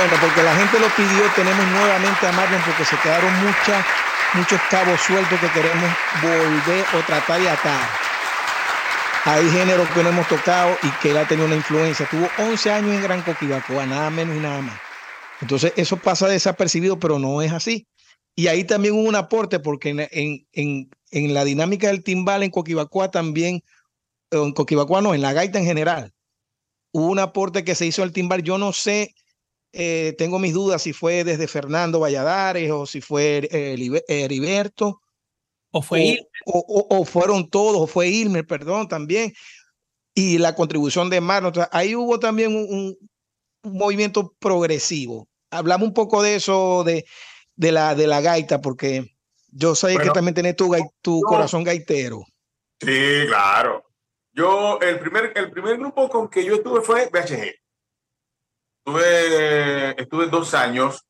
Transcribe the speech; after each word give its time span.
Bueno, 0.00 0.16
porque 0.18 0.42
la 0.42 0.56
gente 0.56 0.80
lo 0.80 0.88
pidió, 0.96 1.30
tenemos 1.36 1.66
nuevamente 1.72 2.26
a 2.26 2.32
Marlon 2.32 2.62
porque 2.64 2.86
se 2.86 2.96
quedaron 3.00 3.30
muchas, 3.44 3.84
muchos 4.32 4.58
cabos 4.70 4.98
sueltos 4.98 5.38
que 5.38 5.48
queremos 5.48 5.90
volver 6.22 6.86
o 6.94 7.04
tratar 7.04 7.38
de 7.38 7.50
atar. 7.50 7.86
Hay 9.26 9.50
géneros 9.50 9.86
que 9.90 10.02
no 10.02 10.08
hemos 10.08 10.26
tocado 10.26 10.74
y 10.82 10.90
que 11.02 11.10
él 11.10 11.18
ha 11.18 11.28
tenido 11.28 11.46
una 11.46 11.56
influencia. 11.56 12.08
Tuvo 12.10 12.30
11 12.38 12.70
años 12.70 12.94
en 12.94 13.02
Gran 13.02 13.20
Coquibacoa, 13.20 13.84
nada 13.84 14.08
menos 14.08 14.34
y 14.36 14.40
nada 14.40 14.62
más. 14.62 14.80
Entonces, 15.42 15.74
eso 15.76 15.98
pasa 15.98 16.28
desapercibido, 16.28 16.98
pero 16.98 17.18
no 17.18 17.42
es 17.42 17.52
así. 17.52 17.86
Y 18.34 18.46
ahí 18.46 18.64
también 18.64 18.94
hubo 18.94 19.06
un 19.06 19.16
aporte, 19.16 19.60
porque 19.60 19.90
en, 19.90 20.46
en, 20.54 20.90
en, 21.10 21.34
la 21.34 21.44
dinámica 21.44 21.88
del 21.88 22.02
timbal 22.02 22.42
en 22.42 22.50
Coquibacoa 22.50 23.10
también, 23.10 23.62
en 24.30 24.52
Coquibacoa 24.52 25.02
no, 25.02 25.12
en 25.12 25.20
la 25.20 25.34
gaita 25.34 25.58
en 25.58 25.66
general, 25.66 26.14
hubo 26.90 27.08
un 27.08 27.18
aporte 27.18 27.64
que 27.64 27.74
se 27.74 27.84
hizo 27.84 28.02
al 28.02 28.12
timbal. 28.12 28.42
Yo 28.42 28.56
no 28.56 28.72
sé 28.72 29.14
eh, 29.72 30.14
tengo 30.18 30.38
mis 30.38 30.52
dudas 30.52 30.82
si 30.82 30.92
fue 30.92 31.24
desde 31.24 31.46
Fernando 31.46 32.00
Valladares 32.00 32.70
o 32.70 32.86
si 32.86 33.00
fue 33.00 33.48
eh, 33.50 34.02
Heriberto. 34.08 35.00
O 35.72 35.82
fue 35.82 36.18
o, 36.46 36.86
o, 36.90 37.04
fueron 37.04 37.48
todos, 37.48 37.82
o 37.82 37.86
fue 37.86 38.08
Ilmer, 38.08 38.44
perdón, 38.44 38.88
también. 38.88 39.32
Y 40.14 40.38
la 40.38 40.56
contribución 40.56 41.08
de 41.10 41.20
Marlon. 41.20 41.52
ahí 41.70 41.94
hubo 41.94 42.18
también 42.18 42.54
un, 42.54 42.96
movimiento 43.62 44.34
progresivo. 44.38 45.28
Hablamos 45.50 45.88
un 45.88 45.94
poco 45.94 46.22
de 46.22 46.34
eso, 46.36 46.82
de, 46.84 47.04
de, 47.54 47.72
la, 47.72 47.94
de 47.94 48.06
la 48.06 48.20
gaita, 48.20 48.60
porque 48.60 49.14
yo 49.52 49.74
sé 49.74 49.96
que 49.98 50.10
también 50.10 50.34
tenés 50.34 50.56
tu, 50.56 50.74
tu 51.02 51.20
corazón 51.20 51.62
gaitero. 51.62 52.24
Sí, 52.80 53.26
claro. 53.28 53.84
Yo, 54.32 54.78
el 54.80 54.98
primer, 55.00 55.32
el 55.36 55.50
primer 55.50 55.76
grupo 55.76 56.08
con 56.08 56.28
que 56.28 56.44
yo 56.44 56.54
estuve 56.54 56.80
fue 56.80 57.10
BHG. 57.12 57.59
Estuve, 58.84 60.00
estuve 60.00 60.26
dos 60.26 60.54
años, 60.54 61.06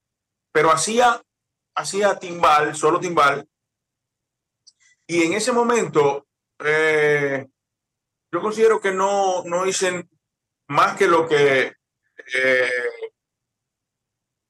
pero 0.53 0.71
hacía, 0.71 1.23
hacía 1.75 2.19
timbal, 2.19 2.75
solo 2.75 2.99
timbal. 2.99 3.49
Y 5.07 5.23
en 5.23 5.35
ese 5.35 5.53
momento, 5.53 6.27
eh, 6.59 7.47
yo 8.33 8.41
considero 8.41 8.81
que 8.81 8.93
no, 8.93 9.45
no 9.45 9.67
hice 9.67 10.09
más 10.69 10.97
que 10.97 11.07
lo 11.07 11.27
que 11.29 11.75
eh, 12.35 12.71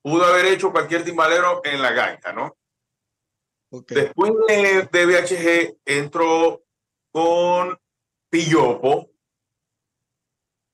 pudo 0.02 0.24
haber 0.24 0.46
hecho 0.46 0.72
cualquier 0.72 1.04
timbalero 1.04 1.60
en 1.64 1.80
la 1.80 1.92
gaita, 1.92 2.32
¿no? 2.32 2.56
Después 3.70 4.32
de, 4.48 4.88
de 4.90 5.06
VHG 5.06 5.78
entró 5.84 6.62
con 7.12 7.78
Pillopo, 8.28 9.09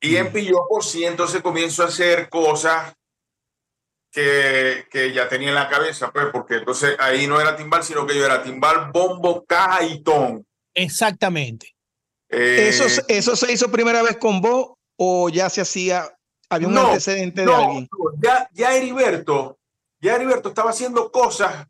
y 0.06 0.16
en 0.16 0.32
Pillopo 0.32 0.80
sí, 0.80 1.04
entonces 1.04 1.42
comienzo 1.42 1.82
a 1.82 1.86
hacer 1.86 2.28
cosas 2.28 2.94
que, 4.10 4.86
que, 4.90 5.12
ya 5.12 5.28
tenía 5.28 5.48
en 5.48 5.54
la 5.54 5.68
cabeza, 5.68 6.10
pues, 6.12 6.26
porque 6.32 6.56
entonces 6.56 6.96
ahí 6.98 7.26
no 7.26 7.40
era 7.40 7.56
timbal, 7.56 7.82
sino 7.82 8.06
que 8.06 8.16
yo 8.16 8.24
era 8.24 8.42
timbal, 8.42 8.90
bombo, 8.90 9.44
caja 9.44 9.84
y 9.84 10.02
ton. 10.02 10.46
Exactamente. 10.74 11.74
Eh, 12.28 12.68
¿Eso, 12.68 13.02
¿Eso 13.08 13.36
se 13.36 13.52
hizo 13.52 13.70
primera 13.70 14.02
vez 14.02 14.16
con 14.16 14.40
vos 14.40 14.74
o 14.96 15.28
ya 15.28 15.48
se 15.50 15.60
hacía, 15.60 16.16
había 16.48 16.68
un 16.68 16.78
antecedente 16.78 17.44
de 17.44 17.54
alguien? 17.54 17.88
ya, 18.22 18.48
ya 18.52 18.74
Heriberto, 18.74 19.58
ya 20.00 20.16
Heriberto 20.16 20.48
estaba 20.48 20.70
haciendo 20.70 21.12
cosas 21.12 21.66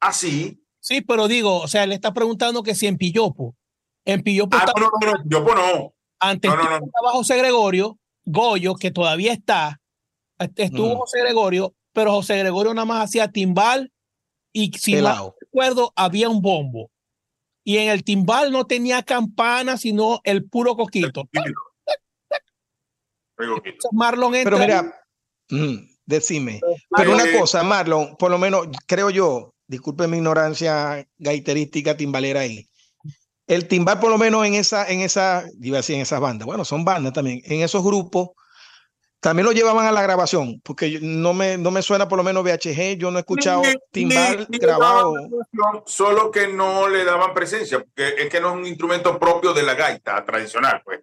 así. 0.00 0.62
Sí, 0.80 1.00
pero 1.00 1.28
digo, 1.28 1.60
o 1.60 1.68
sea, 1.68 1.86
le 1.86 1.94
está 1.94 2.14
preguntando 2.14 2.62
que 2.62 2.74
si 2.74 2.86
en 2.86 2.96
Pillopo. 2.96 3.54
En 4.04 4.22
Pillopo. 4.22 4.56
Ah, 4.56 4.72
no, 4.78 4.90
no, 5.00 5.12
no, 5.12 5.22
Pillopo 5.22 5.54
no. 5.54 5.94
Antes 6.20 6.50
estaba 6.50 7.10
José 7.12 7.36
Gregorio, 7.38 7.98
Goyo, 8.24 8.74
que 8.74 8.90
todavía 8.90 9.32
está, 9.32 9.80
estuvo 10.56 10.94
mm. 10.94 10.98
José 10.98 11.20
Gregorio, 11.20 11.74
pero 11.92 12.12
José 12.12 12.38
Gregorio 12.38 12.74
nada 12.74 12.84
más 12.84 13.04
hacía 13.04 13.28
timbal 13.28 13.92
y 14.52 14.72
si 14.78 14.94
no 14.96 15.34
recuerdo 15.40 15.92
había 15.96 16.28
un 16.28 16.42
bombo. 16.42 16.90
Y 17.64 17.78
en 17.78 17.90
el 17.90 18.02
timbal 18.02 18.50
no 18.50 18.66
tenía 18.66 19.02
campana, 19.02 19.76
sino 19.76 20.20
el 20.24 20.48
puro 20.48 20.74
coquito. 20.74 21.28
Marlon 23.92 24.32
Pero 24.32 24.58
mira, 24.58 25.04
mm, 25.50 25.76
decime. 26.06 26.60
Pero 26.96 27.12
una 27.12 27.30
cosa, 27.38 27.62
Marlon, 27.62 28.16
por 28.16 28.30
lo 28.30 28.38
menos 28.38 28.68
creo 28.86 29.10
yo, 29.10 29.54
disculpe 29.66 30.08
mi 30.08 30.16
ignorancia 30.16 31.06
gaiterística 31.18 31.96
timbalera 31.96 32.40
ahí 32.40 32.68
el 33.48 33.66
timbal, 33.66 33.98
por 33.98 34.10
lo 34.10 34.18
menos 34.18 34.46
en 34.46 34.54
esa, 34.54 34.88
en 34.88 35.00
esa, 35.00 35.44
iba 35.60 35.78
a 35.78 35.80
decir 35.80 35.96
en 35.96 36.02
esas 36.02 36.20
bandas, 36.20 36.46
bueno, 36.46 36.64
son 36.64 36.84
bandas 36.84 37.14
también, 37.14 37.40
en 37.44 37.62
esos 37.62 37.82
grupos, 37.82 38.30
también 39.20 39.46
lo 39.46 39.52
llevaban 39.52 39.86
a 39.86 39.90
la 39.90 40.02
grabación, 40.02 40.60
porque 40.62 41.00
no 41.02 41.34
me, 41.34 41.58
no 41.58 41.70
me 41.72 41.82
suena 41.82 42.06
por 42.06 42.18
lo 42.18 42.22
menos 42.22 42.44
VHG, 42.44 42.98
yo 42.98 43.10
no 43.10 43.18
he 43.18 43.20
escuchado 43.20 43.62
timbal 43.90 44.46
grabado. 44.48 45.14
Solo 45.86 46.30
que 46.30 46.46
no 46.46 46.88
le 46.88 47.04
daban 47.04 47.34
presencia, 47.34 47.80
porque 47.80 48.14
es 48.18 48.28
que 48.28 48.40
no 48.40 48.50
es 48.50 48.54
un 48.54 48.66
instrumento 48.66 49.18
propio 49.18 49.52
de 49.52 49.64
la 49.64 49.74
gaita 49.74 50.24
tradicional, 50.24 50.82
pues. 50.84 51.00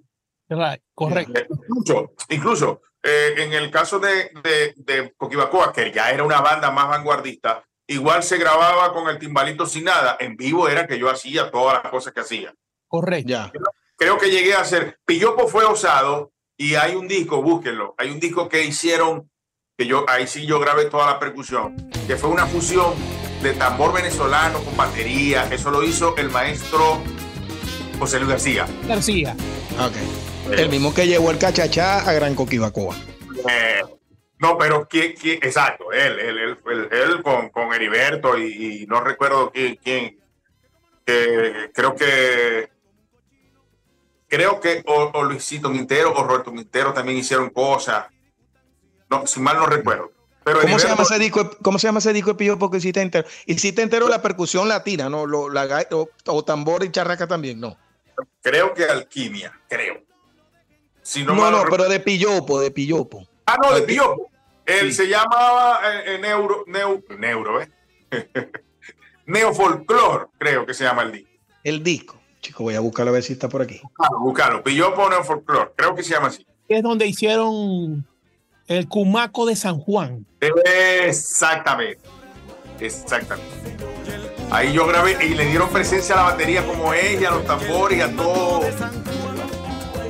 correcto. 0.93 1.39
Eh, 1.39 1.47
incluso, 1.49 2.13
incluso 2.29 2.81
eh, 3.03 3.33
en 3.37 3.53
el 3.53 3.69
caso 3.69 3.99
de, 3.99 4.31
de, 4.43 4.73
de 4.77 5.13
Coquibacoa, 5.17 5.73
que 5.73 5.91
ya 5.91 6.09
era 6.11 6.23
una 6.23 6.39
banda 6.39 6.71
más 6.71 6.87
vanguardista, 6.87 7.65
igual 7.87 8.23
se 8.23 8.37
grababa 8.37 8.93
con 8.93 9.07
el 9.09 9.19
timbalito 9.19 9.65
sin 9.65 9.85
nada. 9.85 10.17
En 10.19 10.35
vivo 10.35 10.67
era 10.67 10.87
que 10.87 10.99
yo 10.99 11.09
hacía 11.09 11.51
todas 11.51 11.81
las 11.81 11.91
cosas 11.91 12.13
que 12.13 12.21
hacía. 12.21 12.53
Correcto. 12.87 13.29
Ya. 13.29 13.51
Creo 13.97 14.17
que 14.17 14.29
llegué 14.29 14.53
a 14.55 14.61
hacer. 14.61 14.99
Pillopo 15.05 15.47
fue 15.47 15.63
osado 15.63 16.31
y 16.57 16.75
hay 16.75 16.95
un 16.95 17.07
disco, 17.07 17.41
búsquenlo. 17.41 17.95
Hay 17.97 18.09
un 18.09 18.19
disco 18.19 18.49
que 18.49 18.63
hicieron, 18.63 19.29
que 19.77 19.85
yo, 19.85 20.05
ahí 20.07 20.27
sí 20.27 20.45
yo 20.45 20.59
grabé 20.59 20.85
toda 20.85 21.07
la 21.07 21.19
percusión, 21.19 21.75
que 22.07 22.15
fue 22.15 22.29
una 22.29 22.45
fusión 22.45 22.93
de 23.41 23.53
tambor 23.53 23.93
venezolano 23.93 24.59
con 24.59 24.75
batería. 24.75 25.47
Eso 25.51 25.71
lo 25.71 25.83
hizo 25.83 26.15
el 26.17 26.29
maestro 26.29 27.01
José 27.99 28.19
Luis 28.19 28.31
García. 28.31 28.67
García. 28.87 29.35
Ok. 29.79 30.51
el 30.51 30.69
mismo 30.69 30.93
que 30.93 31.07
llevó 31.07 31.31
el 31.31 31.37
cachachá 31.37 31.99
a 31.99 32.13
Gran 32.13 32.35
Coquibacoa. 32.35 32.95
Eh, 33.49 33.81
no, 34.39 34.57
pero 34.57 34.87
¿quién, 34.87 35.13
quién? 35.13 35.39
exacto, 35.41 35.91
él, 35.91 36.19
él, 36.19 36.37
él, 36.65 36.89
él, 36.91 37.23
con, 37.23 37.49
con 37.49 37.73
Heriberto 37.73 38.37
y, 38.37 38.85
no 38.87 39.01
recuerdo 39.01 39.51
quién, 39.51 39.77
quién 39.77 40.19
creo 41.05 41.95
que 41.95 42.69
creo 44.27 44.59
que 44.59 44.83
o, 44.87 45.23
Luisito 45.23 45.69
Mintero 45.69 46.13
o 46.13 46.23
Roberto 46.23 46.51
Mintero 46.51 46.93
también 46.93 47.17
hicieron 47.17 47.49
cosas. 47.49 48.05
No, 49.09 49.25
si 49.27 49.39
mal 49.39 49.57
no 49.57 49.67
recuerdo. 49.67 50.11
Pero 50.43 50.61
¿Cómo, 50.61 50.77
se 50.77 50.87
llama 50.87 51.03
ese 51.03 51.17
disco, 51.17 51.49
¿Cómo 51.63 51.79
se 51.79 51.87
llama 51.87 51.99
ese 51.99 52.13
disco 52.13 52.31
de 52.31 52.35
Pillo? 52.35 52.59
Porque 52.59 52.77
hiciste 52.77 53.01
entero. 53.01 53.27
Hiciste 53.45 53.81
entero 53.81 54.07
la 54.07 54.21
percusión 54.21 54.67
latina, 54.67 55.09
¿no? 55.09 55.25
Lo, 55.25 55.49
la, 55.49 55.87
o, 55.91 56.43
tambor 56.43 56.83
y 56.83 56.91
charraca 56.91 57.27
también, 57.27 57.59
¿no? 57.59 57.77
Creo 58.41 58.73
que 58.73 58.85
alquimia, 58.85 59.59
creo. 59.67 60.03
Si 61.01 61.23
no, 61.23 61.33
no, 61.33 61.51
no 61.51 61.63
pero 61.69 61.89
de 61.89 61.99
Pillopo, 61.99 62.59
de 62.59 62.71
Pillopo. 62.71 63.27
Ah, 63.45 63.57
no, 63.61 63.73
de 63.73 63.81
Pillopo. 63.83 64.29
Él 64.65 64.93
se 64.93 65.07
llamaba 65.07 65.79
eh, 65.83 66.15
eh, 66.15 66.19
Neuro, 66.19 66.65
Neuro, 66.67 67.61
¿eh? 67.61 67.69
Neofolclor, 69.27 70.29
creo 70.37 70.65
que 70.65 70.73
se 70.73 70.83
llama 70.83 71.03
el 71.03 71.11
disco. 71.11 71.29
El 71.63 71.83
disco. 71.83 72.19
Chico, 72.41 72.63
voy 72.63 72.75
a 72.75 72.79
buscarlo 72.79 73.11
a 73.11 73.13
ver 73.13 73.23
si 73.23 73.33
está 73.33 73.49
por 73.49 73.61
aquí. 73.61 73.79
Búscalo, 73.81 74.19
búscalo. 74.19 74.63
Pillopo 74.63 75.09
Neofolclor, 75.09 75.73
creo 75.75 75.95
que 75.95 76.03
se 76.03 76.13
llama 76.13 76.27
así. 76.27 76.45
Es 76.67 76.81
donde 76.81 77.05
hicieron 77.05 78.07
el 78.67 78.87
Cumaco 78.87 79.45
de 79.45 79.55
San 79.55 79.79
Juan. 79.79 80.25
Exactamente. 80.41 82.01
Exactamente. 82.79 83.51
Ahí 84.51 84.73
yo 84.73 84.85
grabé 84.87 85.23
y 85.25 85.33
le 85.33 85.45
dieron 85.45 85.69
presencia 85.69 86.15
a 86.15 86.17
la 86.17 86.23
batería 86.31 86.65
como 86.65 86.93
ella, 86.93 87.29
a 87.29 87.35
los 87.35 87.45
tambores, 87.45 88.03
a 88.03 88.11
todo 88.11 88.61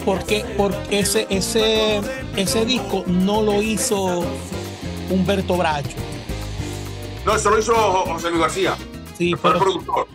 porque, 0.05 0.45
porque 0.55 0.99
ese, 0.99 1.27
ese, 1.29 1.99
ese 2.35 2.65
disco 2.65 3.03
no 3.07 3.41
lo 3.41 3.61
hizo 3.61 4.23
Humberto 5.09 5.57
Bracho. 5.57 5.97
No, 7.25 7.35
eso 7.35 7.49
lo 7.49 7.59
hizo 7.59 7.73
José 7.73 8.29
Luis 8.29 8.41
García. 8.41 8.77
Sí, 9.17 9.33
fue 9.33 9.51
el 9.51 9.57
productor. 9.57 10.07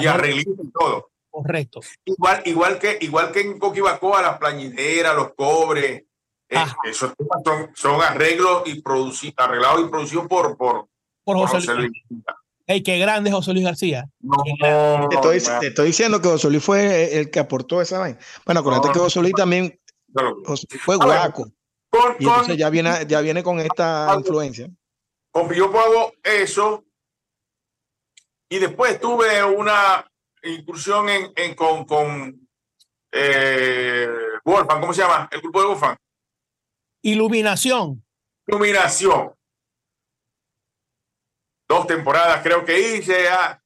y 0.00 0.06
arreglista 0.06 0.62
y 0.62 0.70
todo. 0.70 1.10
Correcto. 1.28 1.80
Igual, 2.04 2.42
igual, 2.44 2.78
que, 2.78 2.98
igual 3.00 3.32
que 3.32 3.40
en 3.40 3.58
Coquibacoa, 3.58 4.22
las 4.22 4.38
plañideras, 4.38 5.16
los 5.16 5.34
cobres, 5.34 6.04
eh, 6.48 6.64
esos 6.84 7.12
son, 7.44 7.70
son, 7.74 8.02
arreglos 8.02 8.62
y 8.66 8.82
arreglados 9.36 9.80
y 9.80 9.88
producidos 9.88 10.26
por, 10.28 10.56
por, 10.56 10.88
José, 11.24 11.74
Luis. 11.74 11.90
¡Ey, 12.66 12.82
qué 12.82 12.98
grande 12.98 13.30
José 13.30 13.52
Luis 13.52 13.64
García! 13.64 14.08
te, 14.60 15.36
estoy, 15.36 15.86
diciendo 15.86 16.20
que 16.20 16.28
José 16.28 16.48
Luis 16.48 16.62
fue 16.62 17.18
el 17.18 17.30
que 17.30 17.40
aportó 17.40 17.80
esa 17.80 17.98
vaina. 17.98 18.18
Bueno, 18.46 18.60
acuérdate 18.60 18.92
que 18.92 18.98
José 18.98 19.20
Luis 19.20 19.34
también 19.34 19.78
fue 20.80 20.96
guaco. 20.96 21.50
y 22.18 22.24
entonces 22.24 22.56
ya 22.56 22.70
viene, 22.70 23.06
ya 23.08 23.20
viene 23.20 23.42
con 23.42 23.58
esta 23.58 24.14
influencia. 24.16 24.70
Con 25.30 25.52
yo 25.52 25.66
hago 25.66 26.12
eso. 26.22 26.84
Y 28.48 28.58
después 28.58 29.00
tuve 29.00 29.42
una 29.42 30.06
incursión 30.42 31.08
en, 31.08 31.32
en 31.36 31.54
con, 31.54 31.84
con 31.84 32.48
eh, 33.12 34.08
Wolfgang, 34.44 34.80
¿cómo 34.80 34.92
se 34.92 35.02
llama? 35.02 35.28
El 35.30 35.40
grupo 35.40 35.60
de 35.60 35.66
Wolfgang. 35.68 35.96
Iluminación. 37.02 38.04
Iluminación. 38.46 39.32
Dos 41.72 41.86
temporadas 41.86 42.42
creo 42.42 42.64
que 42.64 42.96
hice. 42.96 43.28
Ah. 43.28 43.60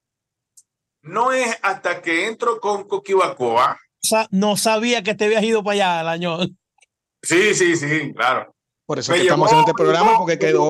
No 1.03 1.33
es 1.33 1.57
hasta 1.63 2.03
que 2.03 2.27
entro 2.27 2.61
con 2.61 2.89
Coquibacoa. 2.89 3.79
No 4.31 4.57
sabía 4.57 5.03
que 5.03 5.15
te 5.15 5.27
habías 5.27 5.43
ido 5.43 5.63
para 5.63 5.75
allá 5.75 6.01
el 6.01 6.09
año. 6.09 6.39
Sí, 7.23 7.55
sí, 7.55 7.77
sí, 7.77 8.13
claro. 8.15 8.55
Por 8.87 8.99
eso 8.99 9.13
que 9.13 9.23
estamos 9.23 9.51
en 9.53 9.59
este 9.59 9.75
programa, 9.75 10.17
porque 10.17 10.39
quedó. 10.39 10.69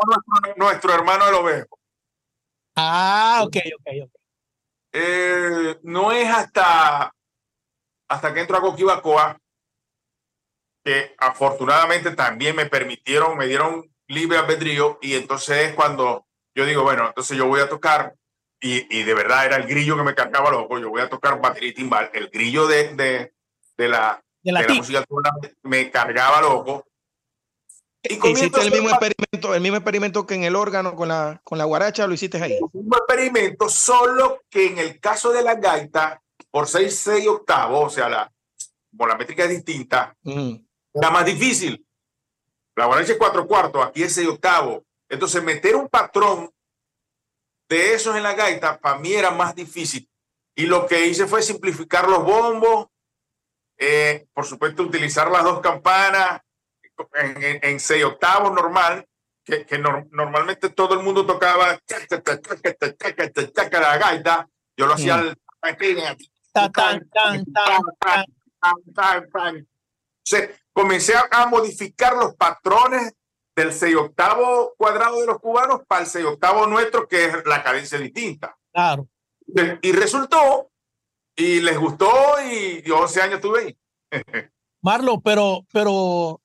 Nuestro, 0.57 0.95
hermano 0.95 1.27
de 1.27 1.33
los 1.33 1.67
Ah, 2.77 3.43
ok, 3.45 3.57
ok, 3.79 3.87
ok. 4.05 4.21
Eh, 4.93 5.79
no 5.83 6.13
es 6.13 6.29
hasta, 6.29 7.13
hasta 8.09 8.33
que 8.33 8.41
entro 8.41 8.57
a 8.57 8.61
Coquibacoa 8.63 9.39
que 10.87 11.17
afortunadamente 11.19 12.13
también 12.13 12.55
me 12.55 12.67
permitieron, 12.67 13.37
me 13.37 13.49
dieron 13.49 13.93
libre 14.07 14.39
albedrío 14.39 14.99
y 15.03 15.15
entonces 15.15 15.71
es 15.71 15.75
cuando 15.75 16.26
yo 16.57 16.65
digo, 16.65 16.83
bueno, 16.83 17.07
entonces 17.09 17.37
yo 17.37 17.47
voy 17.47 17.61
a 17.61 17.69
tocar 17.69 18.15
y, 18.61 18.99
y 18.99 19.03
de 19.03 19.15
verdad 19.15 19.45
era 19.45 19.57
el 19.57 19.67
grillo 19.67 19.95
que 19.97 20.03
me 20.03 20.15
cargaba 20.15 20.51
loco, 20.51 20.79
yo 20.79 20.89
voy 20.89 21.03
a 21.03 21.11
tocar 21.11 21.39
batería 21.39 21.69
y 21.69 21.75
timbal, 21.75 22.11
el 22.15 22.31
grillo 22.31 22.67
de, 22.67 22.95
de, 22.95 23.35
de 23.77 23.89
la, 23.89 24.25
de 24.43 24.53
la, 24.53 24.67
música 24.67 25.05
me 25.63 25.91
cargaba 25.91 26.41
loco. 26.41 26.87
Y 28.03 28.15
hiciste 28.15 28.61
el 28.63 28.71
mismo 28.71 28.89
experimento, 28.89 29.55
el 29.55 29.61
mismo 29.61 29.77
experimento 29.77 30.27
que 30.27 30.35
en 30.35 30.45
el 30.45 30.57
órgano 30.57 30.97
con 30.97 31.09
la, 31.09 31.41
con 31.45 31.59
la 31.59 31.65
guaracha, 31.65 32.07
lo 32.07 32.15
hiciste 32.15 32.43
ahí. 32.43 32.53
El 32.53 32.81
mismo 32.81 32.97
experimento, 32.97 33.69
solo 33.69 34.41
que 34.49 34.69
en 34.69 34.79
el 34.79 34.99
caso 34.99 35.33
de 35.33 35.43
la 35.43 35.57
gaita, 35.57 36.23
por 36.51 36.69
6, 36.69 36.97
6 36.97 37.29
octavos, 37.29 37.87
o 37.87 37.91
sea, 37.91 38.09
la, 38.09 38.33
como 38.91 39.09
la 39.09 39.17
métrica 39.17 39.45
es 39.45 39.51
distinta, 39.51 40.17
era 40.25 41.11
más 41.11 41.27
difícil. 41.27 41.85
La 42.77 42.87
guaracha 42.87 43.13
es 43.13 43.19
cuatro 43.19 43.47
cuartos, 43.47 43.85
aquí 43.85 44.03
es 44.03 44.15
6 44.15 44.29
octavos. 44.29 44.86
Entonces, 45.09 45.43
meter 45.43 45.77
un 45.77 45.89
patrón 45.89 46.51
de 47.69 47.95
esos 47.95 48.17
en 48.17 48.23
la 48.23 48.35
gaita 48.35 48.79
para 48.79 48.99
mí 48.99 49.13
era 49.13 49.31
más 49.31 49.55
difícil. 49.55 50.09
Y 50.55 50.67
lo 50.67 50.87
que 50.87 51.07
hice 51.07 51.27
fue 51.27 51.43
simplificar 51.43 52.09
los 52.09 52.25
bombos, 52.25 52.87
eh, 53.79 54.27
por 54.33 54.47
supuesto, 54.47 54.83
utilizar 54.83 55.31
las 55.31 55.45
dos 55.45 55.61
campanas 55.61 56.41
en, 57.15 57.59
en, 57.63 57.81
seis 57.81 58.05
octavos 58.05 58.53
normal, 58.53 59.07
que, 59.45 59.67
que 59.67 59.79
normalmente 59.79 60.71
todo 60.71 60.95
el 60.95 61.05
mundo 61.05 61.27
tocaba 61.27 61.79
la 63.81 63.99
gaita. 63.99 64.49
Yo 64.77 64.87
lo 64.87 64.95
hacía 64.95 65.15
al 65.15 65.37
comencé 70.73 71.15
a, 71.31 71.47
modificar 71.47 72.15
los 72.15 72.35
patrones 72.35 73.13
del 73.57 73.73
seis 73.73 73.97
octavo 73.97 74.75
cuadrado 74.77 75.21
de 75.21 75.27
los 75.27 75.41
cubanos 75.41 75.81
para 75.89 76.03
el 76.03 76.07
seis 76.07 76.27
octavo 76.27 76.67
nuestro, 76.67 77.09
que 77.09 77.25
es 77.25 77.47
la 77.47 77.65
cadencia 77.65 77.99
distinta. 77.99 78.57
Claro. 78.73 79.09
Y 79.83 79.93
resultó 79.93 80.71
y 81.35 81.61
les 81.61 81.79
gustó 81.79 82.11
y 82.45 82.89
11 82.89 83.23
años 83.23 83.41
tuve 83.41 83.61
ahí. 83.61 83.79
Marlo, 84.83 85.21
pero, 85.21 85.67
pero 85.73 86.41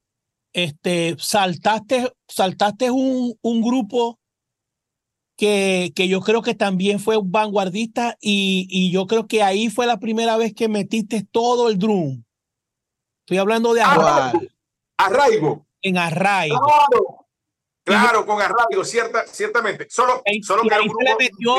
este, 0.53 1.15
saltaste, 1.19 2.13
saltaste 2.27 2.91
un, 2.91 3.37
un 3.41 3.61
grupo 3.61 4.19
que, 5.37 5.91
que, 5.95 6.07
yo 6.07 6.21
creo 6.21 6.41
que 6.41 6.53
también 6.53 6.99
fue 6.99 7.17
vanguardista 7.21 8.17
y, 8.21 8.67
y, 8.69 8.91
yo 8.91 9.07
creo 9.07 9.27
que 9.27 9.41
ahí 9.41 9.69
fue 9.69 9.87
la 9.87 9.99
primera 9.99 10.37
vez 10.37 10.53
que 10.53 10.67
metiste 10.67 11.23
todo 11.23 11.69
el 11.69 11.79
drum. 11.79 12.23
Estoy 13.21 13.37
hablando 13.37 13.73
de 13.73 13.81
arraigo. 13.81 14.41
Arraigo. 14.97 15.65
En 15.81 15.97
arraigo. 15.97 16.59
Claro, 16.59 17.27
claro 17.83 18.25
con 18.25 18.41
arraigo, 18.41 18.83
cierta, 18.83 19.25
ciertamente. 19.27 19.87
Solo, 19.89 20.21
solo 20.43 20.63
que 20.63 20.67
era 20.67 20.81
un 20.81 20.87
grupo 20.87 21.17
metió, 21.19 21.55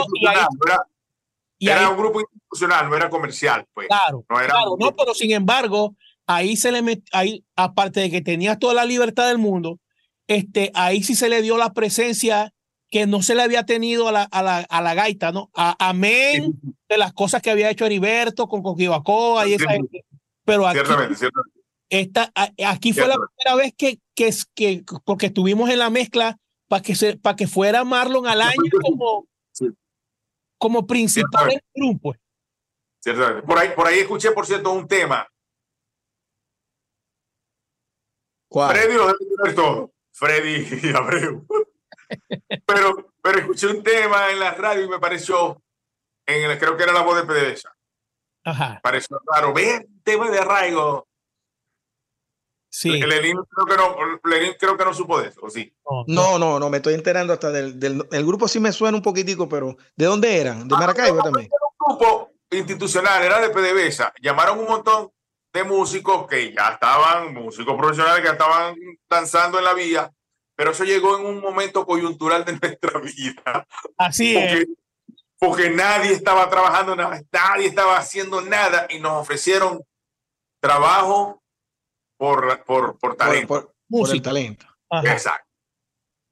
era 1.58 1.88
un 1.90 1.96
grupo 1.96 2.20
institucional, 2.20 2.88
no 2.88 2.96
era 2.96 3.10
comercial, 3.10 3.66
pues. 3.72 3.88
Claro, 3.88 4.24
no, 4.28 4.40
era 4.40 4.48
claro, 4.48 4.76
no, 4.78 4.94
pero 4.96 5.14
sin 5.14 5.32
embargo, 5.32 5.94
ahí 6.26 6.56
se 6.56 6.72
le 6.72 6.82
metió, 6.82 7.04
ahí, 7.12 7.44
aparte 7.56 8.00
de 8.00 8.10
que 8.10 8.20
tenías 8.20 8.58
toda 8.58 8.74
la 8.74 8.84
libertad 8.84 9.28
del 9.28 9.38
mundo, 9.38 9.78
este, 10.26 10.70
ahí 10.74 11.02
sí 11.02 11.14
se 11.14 11.28
le 11.28 11.42
dio 11.42 11.56
la 11.56 11.72
presencia 11.72 12.52
que 12.92 13.06
no 13.06 13.22
se 13.22 13.34
le 13.34 13.42
había 13.42 13.64
tenido 13.64 14.08
a 14.08 14.12
la, 14.12 14.22
a 14.24 14.42
la, 14.42 14.58
a 14.58 14.82
la 14.82 14.94
gaita, 14.94 15.32
¿no? 15.32 15.50
A, 15.54 15.74
amén 15.78 16.60
de 16.88 16.98
las 16.98 17.14
cosas 17.14 17.40
que 17.40 17.50
había 17.50 17.70
hecho 17.70 17.86
Heriberto 17.86 18.46
con 18.48 18.62
Coquibacoa 18.62 19.48
y 19.48 19.54
esa 19.54 19.66
Pero 20.44 20.66
aquí, 20.66 20.80
ciertamente, 20.84 21.28
Esta, 21.88 22.32
aquí 22.66 22.92
fue 22.92 23.08
la 23.08 23.16
primera 23.16 23.56
vez 23.56 23.72
que, 23.76 23.98
que, 24.14 24.30
que, 24.54 24.84
porque 25.04 25.26
estuvimos 25.26 25.70
en 25.70 25.78
la 25.78 25.90
mezcla 25.90 26.38
para 26.68 26.82
que, 26.82 26.94
se, 26.94 27.16
para 27.16 27.36
que 27.36 27.46
fuera 27.46 27.84
Marlon 27.84 28.26
al 28.26 28.40
año 28.40 28.70
como, 28.80 29.26
como 30.58 30.86
principal 30.86 31.48
del 31.48 31.62
grupo. 31.74 32.14
Ciertamente. 33.02 33.46
Por 33.46 33.58
ahí, 33.58 33.70
por 33.74 33.86
ahí 33.86 33.98
escuché, 33.98 34.30
por 34.30 34.46
cierto, 34.46 34.72
un 34.72 34.86
tema. 34.86 35.26
¿Cuál? 38.48 38.76
Freddy 38.76 38.94
lo 38.94 39.06
debe 39.06 39.54
todo. 39.54 39.92
Freddy 40.12 40.66
y 40.82 40.94
Abreu. 40.94 41.46
pero, 42.66 43.12
pero 43.22 43.38
escuché 43.38 43.66
un 43.66 43.82
tema 43.82 44.30
en 44.30 44.38
la 44.38 44.52
radio 44.52 44.84
y 44.84 44.88
me 44.88 44.98
pareció, 44.98 45.62
en 46.26 46.50
el, 46.50 46.58
creo 46.58 46.76
que 46.76 46.84
era 46.84 46.92
la 46.92 47.02
voz 47.02 47.16
de 47.16 47.24
PDVSA. 47.24 47.74
Ajá. 48.44 48.80
Pareció 48.82 49.20
raro. 49.32 49.52
Ve 49.52 49.88
tema 50.02 50.30
de 50.30 50.38
arraigo. 50.38 51.08
Sí. 52.74 52.88
Lenin 52.88 53.36
creo 53.50 53.66
que 53.66 53.76
no, 53.76 53.96
Lenin 54.24 54.54
creo 54.58 54.78
que 54.78 54.84
no 54.86 54.94
supo 54.94 55.20
de 55.20 55.28
eso, 55.28 55.42
sí? 55.50 55.70
No, 56.06 56.38
no, 56.38 56.58
no, 56.58 56.70
me 56.70 56.78
estoy 56.78 56.94
enterando 56.94 57.34
hasta 57.34 57.50
del, 57.50 57.78
del 57.78 58.02
el 58.10 58.24
grupo 58.24 58.48
sí 58.48 58.60
me 58.60 58.72
suena 58.72 58.96
un 58.96 59.02
poquitico, 59.02 59.46
pero 59.46 59.76
¿de 59.94 60.06
dónde 60.06 60.40
eran? 60.40 60.66
¿De 60.66 60.74
ah, 60.74 60.78
Maracaibo 60.78 61.22
también? 61.22 61.50
Era 61.52 61.66
un 61.69 61.98
grupo 61.98 62.32
institucional, 62.50 63.22
era 63.22 63.40
de 63.40 63.50
PDVSA. 63.50 64.14
Llamaron 64.22 64.58
un 64.58 64.69
montón 64.69 65.10
de 65.52 65.64
músicos 65.64 66.26
que 66.26 66.50
ya 66.54 66.70
estaban, 66.70 67.34
músicos 67.34 67.76
profesionales 67.76 68.24
que 68.24 68.30
estaban 68.30 68.74
danzando 69.08 69.58
en 69.58 69.64
la 69.64 69.74
vía, 69.74 70.10
pero 70.56 70.70
eso 70.70 70.84
llegó 70.84 71.19
en 71.19 71.26
un 71.26 71.43
momento 71.43 71.84
coyuntural 71.84 72.43
de 72.46 72.52
nuestra 72.58 73.00
vida. 73.00 73.67
Así 73.98 74.34
es. 74.34 74.67
Porque 75.38 75.69
nadie 75.69 76.12
estaba 76.12 76.48
trabajando, 76.48 76.96
nadie 76.96 77.67
estaba 77.67 77.98
haciendo 77.98 78.41
nada 78.41 78.86
y 78.88 78.98
nos 78.98 79.12
ofrecieron 79.20 79.82
trabajo 80.58 81.42
por, 82.22 82.62
por, 82.62 82.98
por 83.00 83.17
talento. 83.17 83.74
Por, 83.88 84.14
el 84.14 84.22
talento. 84.22 84.64
Exacto. 85.02 85.50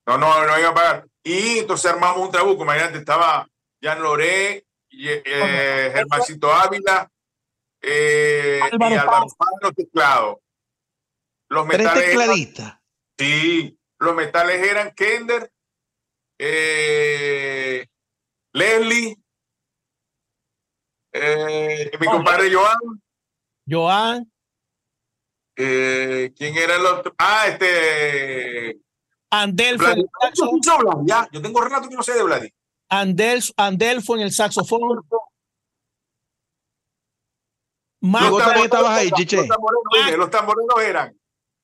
No, 0.06 0.18
no, 0.18 0.46
no 0.46 0.56
iba 0.56 0.68
a 0.68 0.74
pagar. 0.74 1.08
Y 1.24 1.58
entonces 1.58 1.90
armamos 1.90 2.26
un 2.26 2.30
trabuco. 2.30 2.62
Imagínate, 2.62 2.98
estaba 2.98 3.44
Jan 3.82 4.00
Loré, 4.00 4.64
eh, 4.88 5.90
Germancito 5.92 6.52
Ávila 6.52 7.10
eh, 7.82 8.60
y 8.70 8.94
Álvaro 8.94 9.26
Pablo 9.36 9.72
teclado. 9.74 10.40
Los 11.48 11.66
metales. 11.66 12.54
sí, 13.18 13.76
los 13.98 14.14
metales 14.14 14.64
eran 14.64 14.94
Kender, 14.94 15.50
eh, 16.38 17.84
Leslie, 18.52 19.16
eh, 21.12 21.90
mi 21.98 22.06
compadre 22.06 22.54
Joan. 22.54 23.02
Joan. 23.68 24.30
Eh, 25.56 26.32
¿Quién 26.36 26.56
era 26.56 26.76
el 26.76 26.86
otro? 26.86 27.14
Ah, 27.18 27.46
este. 27.48 28.80
Andelfo. 29.30 29.84
Ya, 31.04 31.28
yo 31.32 31.42
tengo 31.42 31.60
relato 31.60 31.88
que 31.88 31.94
no 31.94 32.02
sé 32.02 32.14
de 32.14 32.22
Vladi. 32.22 32.52
Andel, 32.88 33.42
Andelfo 33.56 34.16
en 34.16 34.22
el 34.22 34.32
saxofón. 34.32 35.04
Más 38.00 38.30
los, 38.30 38.56
estabas 38.64 38.98
ahí, 38.98 39.10
Chiche. 39.12 39.46
Los, 40.16 40.30
tamborinos 40.30 40.80
eran 40.82 41.16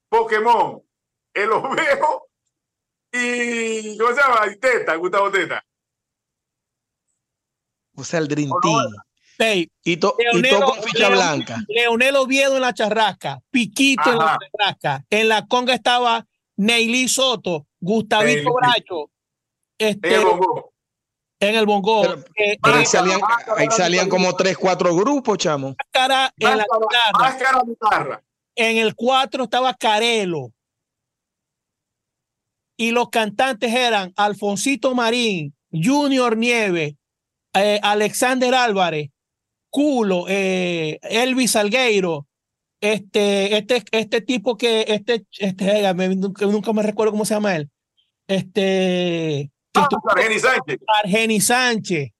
Pokémon, 0.09 0.83
el 1.35 1.51
ovejo 1.51 2.29
y. 3.13 3.97
¿Cómo 3.99 4.15
se 4.15 4.21
llama? 4.21 4.47
Y 4.53 4.57
Teta, 4.59 4.95
Gustavo 4.97 5.31
Teta. 5.31 5.65
O 7.97 8.05
sea, 8.05 8.21
el 8.21 8.29
Dream 8.29 8.51
Team. 8.61 9.06
Y, 9.85 9.97
todo 9.99 10.17
con 10.65 10.83
ficha 10.83 11.09
blanca. 11.09 11.63
Leonel 11.69 12.17
Oviedo 12.17 12.57
en 12.57 12.63
la 12.63 12.73
charrasca, 12.73 13.41
Piquito 13.51 14.11
en 14.11 14.19
la 14.19 14.39
charrasca. 14.39 15.05
En 15.11 15.29
la 15.29 15.47
conga 15.47 15.75
estaba 15.75 16.27
Neily 16.57 17.09
Soto, 17.09 17.67
Gustavito 17.81 18.53
Bracho. 18.53 19.11
Este, 19.79 20.17
en 21.41 21.55
el 21.55 21.67
bongo. 21.67 22.05
Eh, 22.35 22.57
ahí, 22.63 22.87
salían, 22.87 23.21
ahí 23.57 23.69
salían 23.71 24.09
como 24.09 24.35
tres, 24.35 24.57
cuatro 24.57 24.95
grupos, 24.95 25.39
chamo. 25.39 25.75
Cara 25.91 26.33
en 26.39 26.59
la 26.59 26.67
guitarra. 27.67 28.23
En 28.55 28.79
el 28.79 28.95
cuatro 28.95 29.45
estaba 29.45 29.75
Carelo. 29.75 30.53
Y 32.79 32.91
los 32.91 33.09
cantantes 33.11 33.73
eran 33.73 34.13
Alfonsito 34.17 34.95
Marín, 34.95 35.55
Junior 35.71 36.37
Nieve, 36.37 36.97
eh, 37.55 37.81
Alexander 37.83 38.55
Álvarez, 38.55 39.11
Culo, 39.77 40.25
eh, 40.27 40.99
Elvis 41.03 41.51
Salgueiro, 41.51 42.27
este, 42.81 43.59
este, 43.59 43.85
este 43.93 44.23
tipo 44.23 44.57
que, 44.57 44.87
este, 44.89 45.27
este, 45.39 45.93
nunca, 46.47 46.73
me 46.73 46.83
recuerdo 46.83 47.13
cómo 47.13 47.27
se 47.27 47.35
llama 47.35 47.57
él, 47.57 47.69
este, 48.27 49.51
Argeni 50.09 50.39
Sánchez. 50.39 50.79
Argeni 50.87 51.41
Sánchez, 51.43 52.11